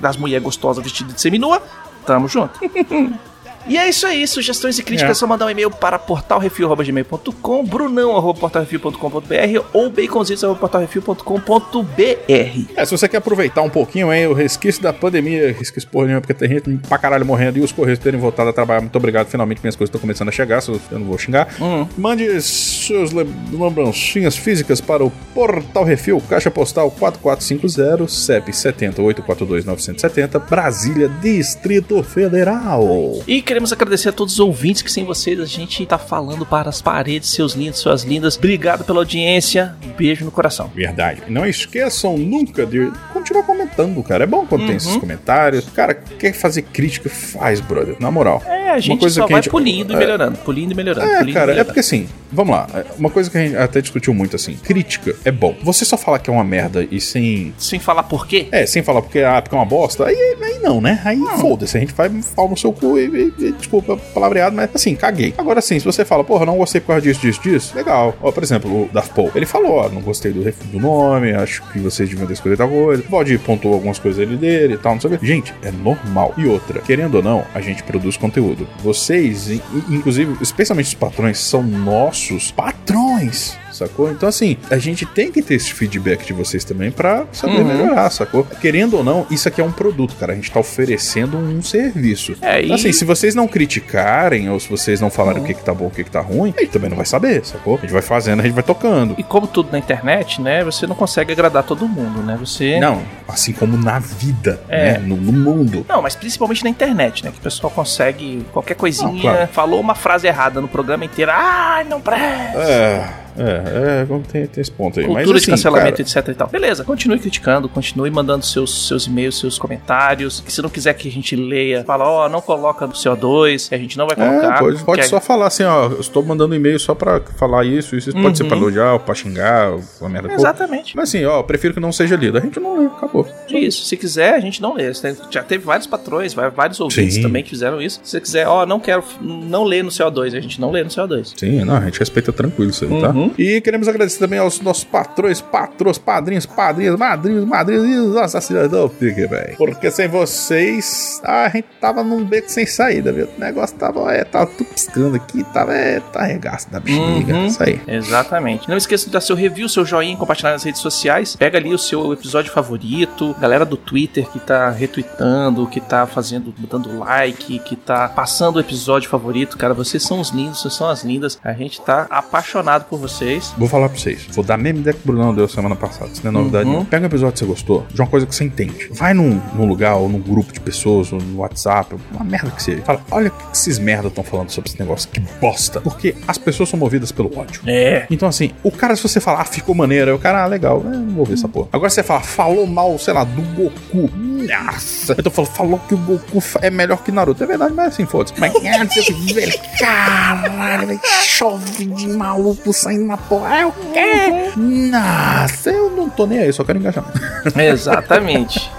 das 0.00 0.16
mulheres 0.16 0.42
gostosas 0.42 0.82
vestidas 0.82 1.14
de 1.14 1.20
seminua, 1.20 1.62
tamo 2.06 2.28
junto. 2.28 2.58
E 3.68 3.76
é 3.78 3.88
isso 3.88 4.06
aí, 4.06 4.26
sugestões 4.26 4.78
e 4.78 4.82
críticas 4.82 5.16
É. 5.16 5.20
só 5.20 5.26
mandar 5.26 5.46
um 5.46 5.50
e-mail 5.50 5.70
para 5.70 5.98
portalrefil.gmail.com, 5.98 7.64
brunão.portalrefil.com.br 7.64 9.64
ou 9.72 9.90
baconzitos.portalrefil.com.br. 9.90 12.72
É, 12.76 12.84
se 12.84 12.90
você 12.90 13.08
quer 13.08 13.18
aproveitar 13.18 13.62
um 13.62 13.70
pouquinho 13.70 14.10
aí 14.10 14.26
o 14.26 14.32
resquício 14.32 14.82
da 14.82 14.92
pandemia, 14.92 15.52
resquício 15.52 15.88
porra 15.88 16.06
nenhuma, 16.06 16.20
porque 16.20 16.34
tem 16.34 16.48
gente 16.48 16.70
pra 16.88 16.98
caralho 16.98 17.24
morrendo 17.26 17.58
e 17.58 17.62
os 17.62 17.72
Correios 17.72 17.98
terem 17.98 18.18
voltado 18.18 18.50
a 18.50 18.52
trabalhar. 18.52 18.80
Muito 18.80 18.96
obrigado, 18.96 19.28
finalmente 19.28 19.60
minhas 19.62 19.76
coisas 19.76 19.88
estão 19.88 20.00
começando 20.00 20.28
a 20.28 20.32
chegar, 20.32 20.60
se 20.60 20.70
eu 20.70 20.80
não 20.92 21.04
vou 21.04 21.18
xingar. 21.18 21.48
Mande 21.96 22.40
suas 22.40 23.12
lem- 23.12 23.28
lembrancinhas 23.52 24.36
físicas 24.36 24.80
para 24.80 25.04
o 25.04 25.10
Portal 25.34 25.84
Refil, 25.84 26.20
Caixa 26.28 26.50
Postal 26.50 26.90
4450, 26.90 28.08
CEP 28.08 28.50
70842-970, 28.52 30.38
Brasília, 30.48 31.08
Distrito 31.22 32.02
Federal. 32.02 33.20
E 33.26 33.42
queremos 33.50 33.72
agradecer 33.72 34.10
a 34.10 34.12
todos 34.12 34.34
os 34.34 34.38
ouvintes 34.38 34.80
que 34.80 34.92
sem 34.92 35.04
vocês 35.04 35.40
a 35.40 35.44
gente 35.44 35.84
tá 35.84 35.98
falando 35.98 36.46
para 36.46 36.68
as 36.68 36.80
paredes, 36.80 37.30
seus 37.30 37.54
lindos, 37.54 37.80
suas 37.80 38.04
lindas. 38.04 38.36
Obrigado 38.36 38.84
pela 38.84 39.00
audiência. 39.00 39.74
Um 39.84 39.88
beijo 39.88 40.24
no 40.24 40.30
coração. 40.30 40.70
Verdade. 40.72 41.22
Não 41.28 41.44
esqueçam 41.44 42.16
nunca 42.16 42.64
de 42.64 42.92
continuar 43.12 43.42
comentando, 43.42 44.00
cara. 44.04 44.22
É 44.22 44.26
bom 44.28 44.46
quando 44.46 44.60
tem 44.60 44.70
Uhum. 44.70 44.76
esses 44.76 44.96
comentários. 44.96 45.64
Cara, 45.74 45.94
quer 45.94 46.32
fazer 46.32 46.62
crítica, 46.62 47.10
faz, 47.10 47.58
brother. 47.58 47.96
Na 47.98 48.08
moral. 48.08 48.40
É, 48.46 48.68
a 48.68 48.72
Uma 48.74 48.80
gente 48.80 49.00
coisa 49.00 49.16
só 49.20 49.26
que 49.26 49.32
a 49.32 49.34
vai 49.34 49.42
gente- 49.42 49.50
polindo 49.50 49.92
e 49.94 49.96
é. 49.96 49.98
melhorando, 49.98 50.38
polindo 50.38 50.72
e 50.72 50.76
melhorando. 50.76 51.10
É, 51.10 51.18
polindo 51.18 51.34
cara, 51.34 51.44
é 51.44 51.46
melhorando. 51.46 51.64
porque 51.66 51.80
assim, 51.80 52.08
vamos 52.30 52.54
lá. 52.54 52.68
é, 52.72 52.84
Uma 52.96 53.10
coisa 53.10 53.28
que 53.28 53.36
a 53.36 53.40
gente 53.40 53.56
até 53.56 53.80
discutiu 53.80 54.14
muito 54.14 54.36
assim: 54.36 54.54
crítica 54.54 55.16
é 55.24 55.32
bom. 55.32 55.56
Você 55.64 55.84
só 55.84 55.96
falar 55.96 56.20
que 56.20 56.30
é 56.30 56.32
uma 56.32 56.44
merda 56.44 56.86
e 56.88 57.00
sem. 57.00 57.52
Sem 57.58 57.80
falar 57.80 58.04
por 58.04 58.28
quê? 58.28 58.46
É, 58.52 58.64
sem 58.64 58.80
falar 58.84 59.02
porque, 59.02 59.18
ah, 59.18 59.42
porque 59.42 59.56
é 59.56 59.58
uma 59.58 59.64
bosta, 59.66 60.06
aí, 60.06 60.36
aí 60.40 60.60
não, 60.62 60.80
né? 60.80 61.00
Aí 61.04 61.18
foda-se, 61.40 61.76
a 61.76 61.80
gente 61.80 61.92
vai 61.94 62.08
pau 62.36 62.48
no 62.48 62.56
seu 62.56 62.72
cu 62.72 62.96
e- 62.96 63.32
e- 63.39 63.39
desculpa 63.58 63.96
palavreado, 64.14 64.54
mas 64.56 64.70
assim, 64.74 64.94
caguei. 64.94 65.34
Agora 65.38 65.60
sim, 65.60 65.78
se 65.78 65.84
você 65.84 66.04
fala, 66.04 66.22
porra, 66.24 66.44
não 66.46 66.56
gostei 66.56 66.80
por 66.80 66.88
causa 66.88 67.02
disso, 67.02 67.20
disso, 67.20 67.40
disso, 67.42 67.76
legal. 67.76 68.14
Ó, 68.22 68.30
por 68.30 68.42
exemplo, 68.42 68.84
o 68.84 68.88
Daft 68.92 69.12
Paul, 69.14 69.30
ele 69.34 69.46
falou, 69.46 69.72
ó, 69.72 69.88
não 69.88 70.00
gostei 70.00 70.32
do, 70.32 70.42
do 70.42 70.80
nome, 70.80 71.32
acho 71.32 71.62
que 71.72 71.78
vocês 71.78 72.08
deviam 72.08 72.26
ter 72.26 72.34
escolhido 72.34 72.58
tal 72.58 72.68
coisa. 72.68 73.02
Valdir 73.08 73.38
pontuou 73.40 73.74
algumas 73.74 73.98
coisas 73.98 74.20
ali 74.26 74.36
dele 74.36 74.74
e 74.74 74.78
tal, 74.78 74.94
não 74.94 75.00
sei 75.00 75.10
o 75.14 75.18
quê. 75.18 75.26
Gente, 75.26 75.54
é 75.62 75.70
normal. 75.70 76.34
E 76.36 76.46
outra, 76.46 76.80
querendo 76.80 77.16
ou 77.16 77.22
não, 77.22 77.44
a 77.54 77.60
gente 77.60 77.82
produz 77.82 78.16
conteúdo. 78.16 78.66
Vocês, 78.82 79.50
in- 79.50 79.60
inclusive, 79.88 80.36
especialmente 80.40 80.86
os 80.86 80.94
patrões, 80.94 81.38
são 81.38 81.62
nossos 81.62 82.50
patrões. 82.50 83.56
Sacou? 83.80 84.10
Então, 84.10 84.28
assim, 84.28 84.58
a 84.70 84.76
gente 84.76 85.06
tem 85.06 85.32
que 85.32 85.40
ter 85.40 85.54
esse 85.54 85.72
feedback 85.72 86.26
de 86.26 86.32
vocês 86.34 86.64
também 86.64 86.90
pra 86.90 87.24
saber 87.32 87.58
Uhum. 87.60 87.64
melhorar, 87.64 88.10
sacou? 88.10 88.44
Querendo 88.60 88.98
ou 88.98 89.02
não, 89.04 89.26
isso 89.30 89.48
aqui 89.48 89.58
é 89.60 89.64
um 89.64 89.72
produto, 89.72 90.14
cara. 90.16 90.32
A 90.32 90.36
gente 90.36 90.50
tá 90.50 90.60
oferecendo 90.60 91.38
um 91.38 91.62
serviço. 91.62 92.36
É, 92.42 92.60
Então, 92.62 92.76
e- 92.76 92.78
assim, 92.78 92.92
se 92.92 93.04
vocês 93.06 93.34
não 93.34 93.48
criticarem 93.48 94.50
ou 94.50 94.60
se 94.60 94.68
vocês 94.68 95.00
não 95.00 95.08
falarem 95.10 95.42
o 95.42 95.44
que, 95.46 95.54
que 95.54 95.62
tá 95.64 95.72
bom 95.72 95.86
o 95.86 95.90
que, 95.90 96.04
que 96.04 96.10
tá 96.10 96.20
ruim, 96.20 96.52
a 96.56 96.60
gente 96.60 96.72
também 96.72 96.90
não 96.90 96.96
vai 96.96 97.06
saber, 97.06 97.44
sacou? 97.44 97.76
A 97.78 97.80
gente 97.80 97.92
vai 97.92 98.02
fazendo, 98.02 98.40
a 98.40 98.42
gente 98.42 98.52
vai 98.52 98.62
tocando. 98.62 99.14
E 99.16 99.22
como 99.22 99.46
tudo 99.46 99.72
na 99.72 99.78
internet, 99.78 100.42
né? 100.42 100.62
Você 100.62 100.86
não 100.86 100.94
consegue 100.94 101.32
agradar 101.32 101.62
todo 101.62 101.88
mundo, 101.88 102.20
né? 102.22 102.36
Você. 102.38 102.78
Não, 102.78 103.02
assim 103.26 103.52
como 103.54 103.76
na 103.78 103.98
vida, 103.98 104.60
É. 104.68 104.92
né? 104.92 104.98
No, 104.98 105.16
no 105.16 105.32
mundo. 105.32 105.86
Não, 105.88 106.02
mas 106.02 106.14
principalmente 106.14 106.62
na 106.64 106.68
internet, 106.70 107.24
né? 107.24 107.30
Que 107.30 107.38
o 107.38 107.42
pessoal 107.42 107.70
consegue 107.70 108.44
qualquer 108.52 108.74
coisinha. 108.74 109.10
Não, 109.10 109.20
claro. 109.20 109.48
Falou 109.52 109.80
uma 109.80 109.94
frase 109.94 110.26
errada 110.26 110.60
no 110.60 110.68
programa 110.68 111.04
inteiro. 111.04 111.30
Ai, 111.34 111.84
não 111.84 112.00
presta. 112.00 112.58
É. 112.58 113.08
É, 113.36 114.00
é, 114.00 114.04
vamos 114.04 114.26
ter, 114.28 114.48
ter 114.48 114.60
esse 114.60 114.70
ponto 114.70 114.98
aí. 115.00 115.06
Cultura 115.06 115.24
Mas, 115.24 115.32
de 115.32 115.38
assim, 115.38 115.50
cancelamento, 115.52 115.90
cara, 115.90 116.02
etc 116.02 116.28
e 116.28 116.34
tal. 116.34 116.48
Beleza, 116.48 116.84
continue 116.84 117.18
criticando, 117.18 117.68
continue 117.68 118.10
mandando 118.10 118.44
seus, 118.44 118.88
seus 118.88 119.06
e-mails, 119.06 119.38
seus 119.38 119.58
comentários. 119.58 120.42
Se 120.46 120.60
não 120.62 120.68
quiser 120.68 120.94
que 120.94 121.08
a 121.08 121.12
gente 121.12 121.34
leia, 121.36 121.84
fala, 121.84 122.08
ó, 122.08 122.28
não 122.28 122.40
coloca 122.40 122.86
no 122.86 122.92
CO2, 122.92 123.68
que 123.68 123.74
a 123.74 123.78
gente 123.78 123.96
não 123.96 124.06
vai 124.06 124.16
colocar. 124.16 124.56
É, 124.56 124.58
pode, 124.58 124.84
pode 124.84 125.06
só 125.06 125.20
falar 125.20 125.46
assim, 125.46 125.64
ó, 125.64 125.86
eu 125.86 126.00
estou 126.00 126.22
mandando 126.24 126.54
e-mail 126.54 126.78
só 126.78 126.94
pra 126.94 127.20
falar 127.36 127.64
isso, 127.64 127.96
isso, 127.96 128.10
isso 128.10 128.20
pode 128.20 128.36
ser 128.36 128.42
Uhum. 128.44 128.48
pra 128.48 128.58
elogiar, 128.58 128.92
ou 128.94 129.00
pra 129.00 129.14
xingar, 129.14 129.70
ou 129.72 129.82
uma 130.00 130.08
merda. 130.10 130.28
é- 130.28 130.30
Pô, 130.34 130.36
Exatamente. 130.40 130.96
Mas 130.96 131.08
assim, 131.08 131.24
ó, 131.24 131.38
eu 131.38 131.44
prefiro 131.44 131.74
que 131.74 131.80
não 131.80 131.92
seja 131.92 132.16
lido. 132.16 132.38
A 132.38 132.40
gente 132.40 132.58
não 132.60 132.78
lê, 132.80 132.86
acabou. 132.86 133.26
Isso, 133.48 133.84
se 133.84 133.96
quiser, 133.96 134.34
a 134.34 134.40
gente 134.40 134.60
não 134.62 134.74
lê. 134.74 134.90
Tem- 134.92 135.16
Já 135.30 135.42
teve 135.42 135.64
vários 135.64 135.86
patrões, 135.86 136.34
vários 136.34 136.80
ouvintes 136.80 137.14
Sim. 137.14 137.22
também 137.22 137.42
que 137.42 137.50
fizeram 137.50 137.80
isso. 137.80 138.00
Se 138.02 138.10
você 138.10 138.20
quiser, 138.20 138.46
ó, 138.48 138.64
não 138.66 138.80
quero, 138.80 139.02
não 139.20 139.64
lê 139.64 139.82
no 139.82 139.90
CO2, 139.90 140.34
a 140.34 140.40
gente 140.40 140.60
não 140.60 140.70
lê 140.70 140.82
no 140.82 140.90
CO2. 140.90 141.32
Sim, 141.36 141.64
não, 141.64 141.76
a 141.76 141.80
gente 141.84 141.98
respeita 141.98 142.32
tranquilo 142.32 142.70
isso 142.70 142.84
aí, 142.84 142.90
Uhum. 142.90 143.00
tá? 143.00 143.12
E 143.38 143.60
queremos 143.60 143.88
agradecer 143.88 144.18
também 144.18 144.38
aos 144.38 144.60
nossos 144.60 144.84
patrões, 144.84 145.40
patrões, 145.40 145.98
padrinhos, 145.98 146.46
padrinhos, 146.46 146.98
madrinhos, 146.98 147.44
madrinhos 147.44 147.86
e 147.86 147.98
os 147.98 148.14
nossos 148.14 148.34
assinantes 148.36 148.70
do 148.70 148.88
velho. 148.88 149.56
Porque 149.56 149.90
sem 149.90 150.08
vocês, 150.08 151.20
a 151.24 151.48
gente 151.48 151.68
tava 151.80 152.02
num 152.02 152.24
beco 152.24 152.50
sem 152.50 152.66
saída, 152.66 153.12
viu? 153.12 153.28
O 153.36 153.40
negócio 153.40 153.76
tava, 153.76 154.12
é, 154.12 154.24
tava 154.24 154.46
tudo 154.46 154.66
piscando 154.70 155.16
aqui, 155.16 155.44
tava, 155.52 155.74
é, 155.74 156.00
tá 156.00 156.24
regaço 156.24 156.70
da 156.70 156.80
bexiga, 156.80 157.34
Uhum. 157.34 157.46
isso 157.46 157.62
aí. 157.62 157.80
Exatamente. 157.86 158.68
Não 158.68 158.76
esqueça 158.76 159.06
de 159.06 159.12
dar 159.12 159.20
seu 159.20 159.36
review, 159.36 159.68
seu 159.68 159.84
joinha, 159.84 160.16
compartilhar 160.16 160.52
nas 160.52 160.62
redes 160.62 160.80
sociais. 160.80 161.36
Pega 161.36 161.58
ali 161.58 161.72
o 161.74 161.78
seu 161.78 162.12
episódio 162.12 162.52
favorito. 162.52 163.34
Galera 163.40 163.64
do 163.64 163.76
Twitter 163.76 164.28
que 164.28 164.38
tá 164.38 164.70
retweetando, 164.70 165.66
que 165.66 165.80
tá 165.80 166.06
fazendo, 166.06 166.54
dando 166.70 166.98
like, 166.98 167.58
que 167.60 167.76
tá 167.76 168.08
passando 168.08 168.56
o 168.56 168.60
episódio 168.60 169.08
favorito. 169.08 169.56
Cara, 169.56 169.74
vocês 169.74 170.02
são 170.02 170.20
os 170.20 170.30
lindos, 170.30 170.60
vocês 170.60 170.74
são 170.74 170.88
as 170.88 171.02
lindas. 171.04 171.38
A 171.42 171.52
gente 171.52 171.80
tá 171.80 172.06
apaixonado 172.10 172.84
por 172.84 172.98
vocês. 172.98 173.09
Vou 173.56 173.68
falar 173.68 173.88
pra 173.88 173.98
vocês. 173.98 174.26
Vou 174.30 174.44
dar 174.44 174.54
a 174.54 174.58
mesma 174.58 174.80
ideia 174.80 174.94
que 174.94 175.00
o 175.02 175.06
Brunão 175.12 175.34
deu 175.34 175.48
semana 175.48 175.76
passada. 175.76 176.10
Isso 176.12 176.22
não 176.24 176.30
é 176.30 176.34
novidade. 176.34 176.68
Uhum. 176.68 176.76
não. 176.76 176.84
Pega 176.84 177.04
um 177.04 177.06
episódio 177.06 177.32
que 177.34 177.38
você 177.40 177.46
gostou, 177.46 177.86
de 177.92 178.00
uma 178.00 178.06
coisa 178.06 178.26
que 178.26 178.34
você 178.34 178.44
entende. 178.44 178.88
Vai 178.92 179.14
num, 179.14 179.40
num 179.54 179.66
lugar 179.66 179.96
ou 179.96 180.08
num 180.08 180.20
grupo 180.20 180.52
de 180.52 180.60
pessoas, 180.60 181.12
ou 181.12 181.20
no 181.20 181.38
WhatsApp, 181.38 181.94
uma 182.12 182.24
merda 182.24 182.50
que 182.50 182.62
seja. 182.62 182.82
Fala, 182.82 183.02
olha 183.10 183.28
o 183.28 183.30
que 183.30 183.56
esses 183.56 183.78
merda 183.78 184.08
estão 184.08 184.24
falando 184.24 184.50
sobre 184.50 184.70
esse 184.70 184.78
negócio. 184.78 185.08
Que 185.10 185.20
bosta. 185.40 185.80
Porque 185.80 186.14
as 186.26 186.38
pessoas 186.38 186.68
são 186.68 186.78
movidas 186.78 187.12
pelo 187.12 187.36
ódio. 187.36 187.62
É. 187.66 188.06
Então, 188.10 188.28
assim, 188.28 188.50
o 188.62 188.70
cara, 188.70 188.96
se 188.96 189.02
você 189.02 189.20
falar, 189.20 189.40
ah, 189.40 189.44
ficou 189.44 189.74
maneiro, 189.74 190.10
aí 190.10 190.16
o 190.16 190.18
cara, 190.18 190.44
ah, 190.44 190.46
legal, 190.46 190.82
é, 190.86 190.96
não 190.96 191.14
vou 191.14 191.24
ver 191.24 191.34
essa 191.34 191.48
porra. 191.48 191.68
Agora 191.72 191.90
você 191.90 192.02
fala, 192.02 192.20
falou 192.20 192.66
mal, 192.66 192.98
sei 192.98 193.14
lá, 193.14 193.24
do 193.24 193.42
Goku. 193.54 194.10
Nossa. 194.14 195.14
Então 195.18 195.30
falou, 195.30 195.50
falou 195.50 195.80
que 195.86 195.94
o 195.94 195.98
Goku 195.98 196.42
é 196.60 196.70
melhor 196.70 197.02
que 197.02 197.12
Naruto. 197.12 197.42
É 197.42 197.46
verdade, 197.46 197.74
mas 197.74 197.88
assim, 197.88 198.06
foda-se. 198.06 198.34
Mas, 198.38 198.52
velho, 199.32 199.60
caralho, 199.78 201.00
chove 201.22 201.84
de 201.86 202.08
maluco 202.08 202.72
saindo 202.72 202.99
na 203.06 203.16
porra. 203.16 203.56
É 203.56 203.66
o 203.66 203.72
quê? 203.72 204.52
Nossa, 204.56 205.70
eu 205.70 205.90
não 205.90 206.08
tô 206.08 206.26
nem 206.26 206.38
aí, 206.38 206.52
só 206.52 206.64
quero 206.64 206.78
engajamento. 206.78 207.18
Exatamente. 207.58 208.70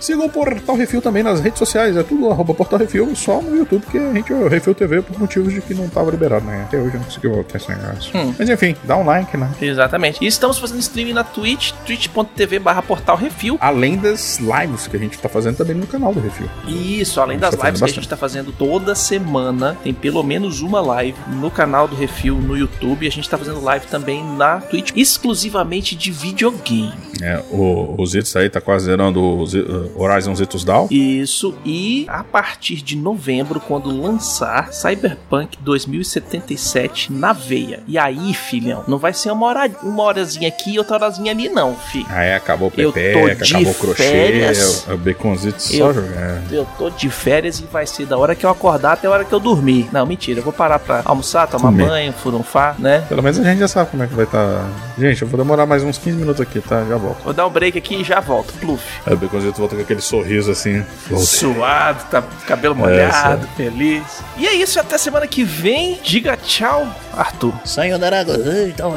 Sigam 0.00 0.26
o 0.26 0.30
Portal 0.30 0.76
Refil 0.76 1.02
também 1.02 1.22
nas 1.22 1.40
redes 1.40 1.58
sociais, 1.58 1.96
é 1.96 2.02
tudo 2.02 2.30
arroba 2.30 2.54
Portal 2.54 2.78
Refil, 2.78 3.14
só 3.14 3.40
no 3.40 3.56
YouTube, 3.56 3.84
que 3.90 3.98
a 3.98 4.12
gente 4.12 4.32
é 4.32 4.36
o 4.36 4.48
Refil 4.48 4.74
TV 4.74 5.02
por 5.02 5.18
motivos 5.18 5.52
de 5.52 5.60
que 5.60 5.74
não 5.74 5.88
tava 5.88 6.10
liberado, 6.10 6.44
né? 6.44 6.64
Até 6.66 6.78
hoje 6.78 6.94
eu 6.94 7.00
não 7.00 7.04
consegui 7.04 7.28
voltar 7.28 7.56
esse 7.56 7.68
negócio. 7.68 8.18
Hum. 8.18 8.34
Mas 8.38 8.48
enfim, 8.48 8.76
dá 8.84 8.96
um 8.96 9.04
like, 9.04 9.36
né? 9.36 9.50
Exatamente. 9.60 10.22
E 10.22 10.26
estamos 10.26 10.58
fazendo 10.58 10.80
streaming 10.80 11.12
na 11.12 11.24
Twitch, 11.24 11.72
twitch.tv 11.86 12.58
barra 12.58 12.82
portal 12.82 13.16
refil. 13.16 13.56
Além 13.60 13.96
das 13.96 14.38
lives 14.38 14.86
que 14.86 14.96
a 14.96 15.00
gente 15.00 15.18
tá 15.18 15.28
fazendo 15.28 15.56
também 15.56 15.74
no 15.74 15.86
canal 15.86 16.12
do 16.12 16.20
Refil. 16.20 16.48
Isso, 16.66 17.20
além 17.20 17.38
das 17.38 17.54
tá 17.54 17.66
lives 17.66 17.80
que 17.80 17.90
a 17.90 17.94
gente 17.94 18.08
tá 18.08 18.16
fazendo 18.16 18.52
toda 18.52 18.94
semana, 18.94 19.76
tem 19.82 19.92
pelo 19.92 20.22
menos 20.22 20.60
uma 20.60 20.80
live 20.80 21.18
no 21.28 21.50
canal 21.50 21.88
do 21.88 21.96
Refil 21.96 22.36
no 22.36 22.56
YouTube. 22.56 23.04
E 23.04 23.08
a 23.08 23.12
gente 23.12 23.28
tá 23.28 23.36
fazendo 23.36 23.53
live 23.62 23.86
também 23.86 24.24
na 24.36 24.60
Twitch, 24.60 24.90
exclusivamente 24.96 25.94
de 25.96 26.10
videogame. 26.10 26.92
É, 27.22 27.40
o, 27.50 27.94
o 27.98 28.06
Zitos 28.06 28.34
aí 28.36 28.48
tá 28.50 28.60
quase 28.60 28.86
zerando 28.86 29.22
o 29.22 29.46
Zi- 29.46 29.60
uh, 29.60 29.90
Horizon 29.96 30.34
Zitos 30.34 30.64
Down. 30.64 30.88
Isso, 30.90 31.54
e 31.64 32.04
a 32.08 32.22
partir 32.24 32.76
de 32.82 32.96
novembro, 32.96 33.60
quando 33.60 33.88
lançar 33.90 34.72
Cyberpunk 34.72 35.56
2077 35.60 37.12
na 37.12 37.32
veia. 37.32 37.80
E 37.86 37.98
aí, 37.98 38.34
filhão, 38.34 38.84
não 38.88 38.98
vai 38.98 39.12
ser 39.12 39.30
uma, 39.30 39.46
hora, 39.46 39.70
uma 39.82 40.02
horazinha 40.02 40.48
aqui 40.48 40.74
e 40.74 40.78
outra 40.78 40.96
horazinha 40.96 41.30
ali, 41.32 41.48
não, 41.48 41.74
fi. 41.74 42.04
Aí 42.10 42.32
acabou 42.32 42.68
o 42.68 42.70
Pepeca, 42.70 43.44
acabou 43.44 43.70
o 43.70 43.74
crochê, 43.74 44.02
férias. 44.02 44.86
o, 44.88 44.94
o 44.94 44.98
Baconzito 44.98 45.62
só 45.62 45.92
jogar. 45.92 46.42
Eu 46.50 46.66
tô 46.78 46.90
de 46.90 47.08
férias 47.10 47.60
e 47.60 47.64
vai 47.64 47.86
ser 47.86 48.06
da 48.06 48.18
hora 48.18 48.34
que 48.34 48.44
eu 48.44 48.50
acordar 48.50 48.92
até 48.92 49.06
a 49.06 49.10
hora 49.10 49.24
que 49.24 49.32
eu 49.32 49.40
dormir. 49.40 49.88
Não, 49.92 50.04
mentira, 50.06 50.40
eu 50.40 50.44
vou 50.44 50.52
parar 50.52 50.78
pra 50.78 51.02
almoçar, 51.04 51.46
tomar 51.46 51.70
Comer. 51.70 51.86
banho, 51.86 52.12
furunfar, 52.12 52.76
né? 52.78 53.04
Pelo 53.08 53.22
menos 53.22 53.38
gente 53.50 53.60
já 53.60 53.68
sabe 53.68 53.90
como 53.90 54.02
é 54.02 54.06
que 54.06 54.14
vai 54.14 54.24
estar. 54.24 54.68
Gente, 54.98 55.22
eu 55.22 55.28
vou 55.28 55.38
demorar 55.38 55.66
mais 55.66 55.82
uns 55.82 55.98
15 55.98 56.16
minutos 56.16 56.40
aqui, 56.40 56.60
tá? 56.60 56.84
Já 56.88 56.96
volto. 56.96 57.22
Vou 57.22 57.32
dar 57.32 57.46
um 57.46 57.50
break 57.50 57.76
aqui 57.76 57.96
e 57.96 58.04
já 58.04 58.20
volto. 58.20 58.52
Pluf. 58.54 58.82
Aí 59.06 59.14
o 59.14 59.16
Baconzito 59.16 59.58
volta 59.58 59.76
com 59.76 59.82
aquele 59.82 60.00
sorriso 60.00 60.50
assim. 60.50 60.84
Suado, 61.16 62.04
tá 62.10 62.22
cabelo 62.46 62.74
molhado, 62.74 63.46
feliz. 63.56 64.22
E 64.36 64.46
é 64.46 64.54
isso, 64.54 64.78
até 64.80 64.96
semana 64.98 65.26
que 65.26 65.44
vem. 65.44 65.98
Diga 66.02 66.36
tchau, 66.36 66.86
Arthur. 67.12 67.54
Sayonara, 67.64 68.24
então 68.68 68.94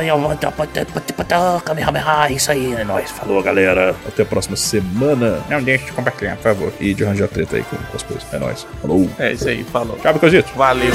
Kamehameha, 1.65 2.31
isso 2.31 2.51
aí, 2.51 2.73
é 2.73 2.83
nóis. 2.83 3.11
Falou, 3.11 3.41
galera. 3.43 3.95
Até 4.07 4.23
a 4.23 4.25
próxima 4.25 4.55
semana. 4.55 5.39
Não 5.49 5.61
deixe 5.61 5.85
de 5.85 5.91
compartilhar, 5.91 6.35
por 6.35 6.43
favor. 6.43 6.73
E 6.79 6.93
de 6.93 7.03
arranjar 7.03 7.27
treta 7.27 7.57
aí 7.57 7.63
com, 7.63 7.75
com 7.75 7.95
as 7.95 8.03
coisas. 8.03 8.25
É 8.33 8.37
nóis. 8.37 8.65
Falou. 8.81 9.09
É 9.19 9.33
isso 9.33 9.47
aí, 9.47 9.63
falou. 9.63 9.97
Tchau, 9.97 10.13
Baconzito. 10.13 10.51
Valeu. 10.55 10.93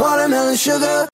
Watermelon 0.00 0.56
sugar. 0.56 1.08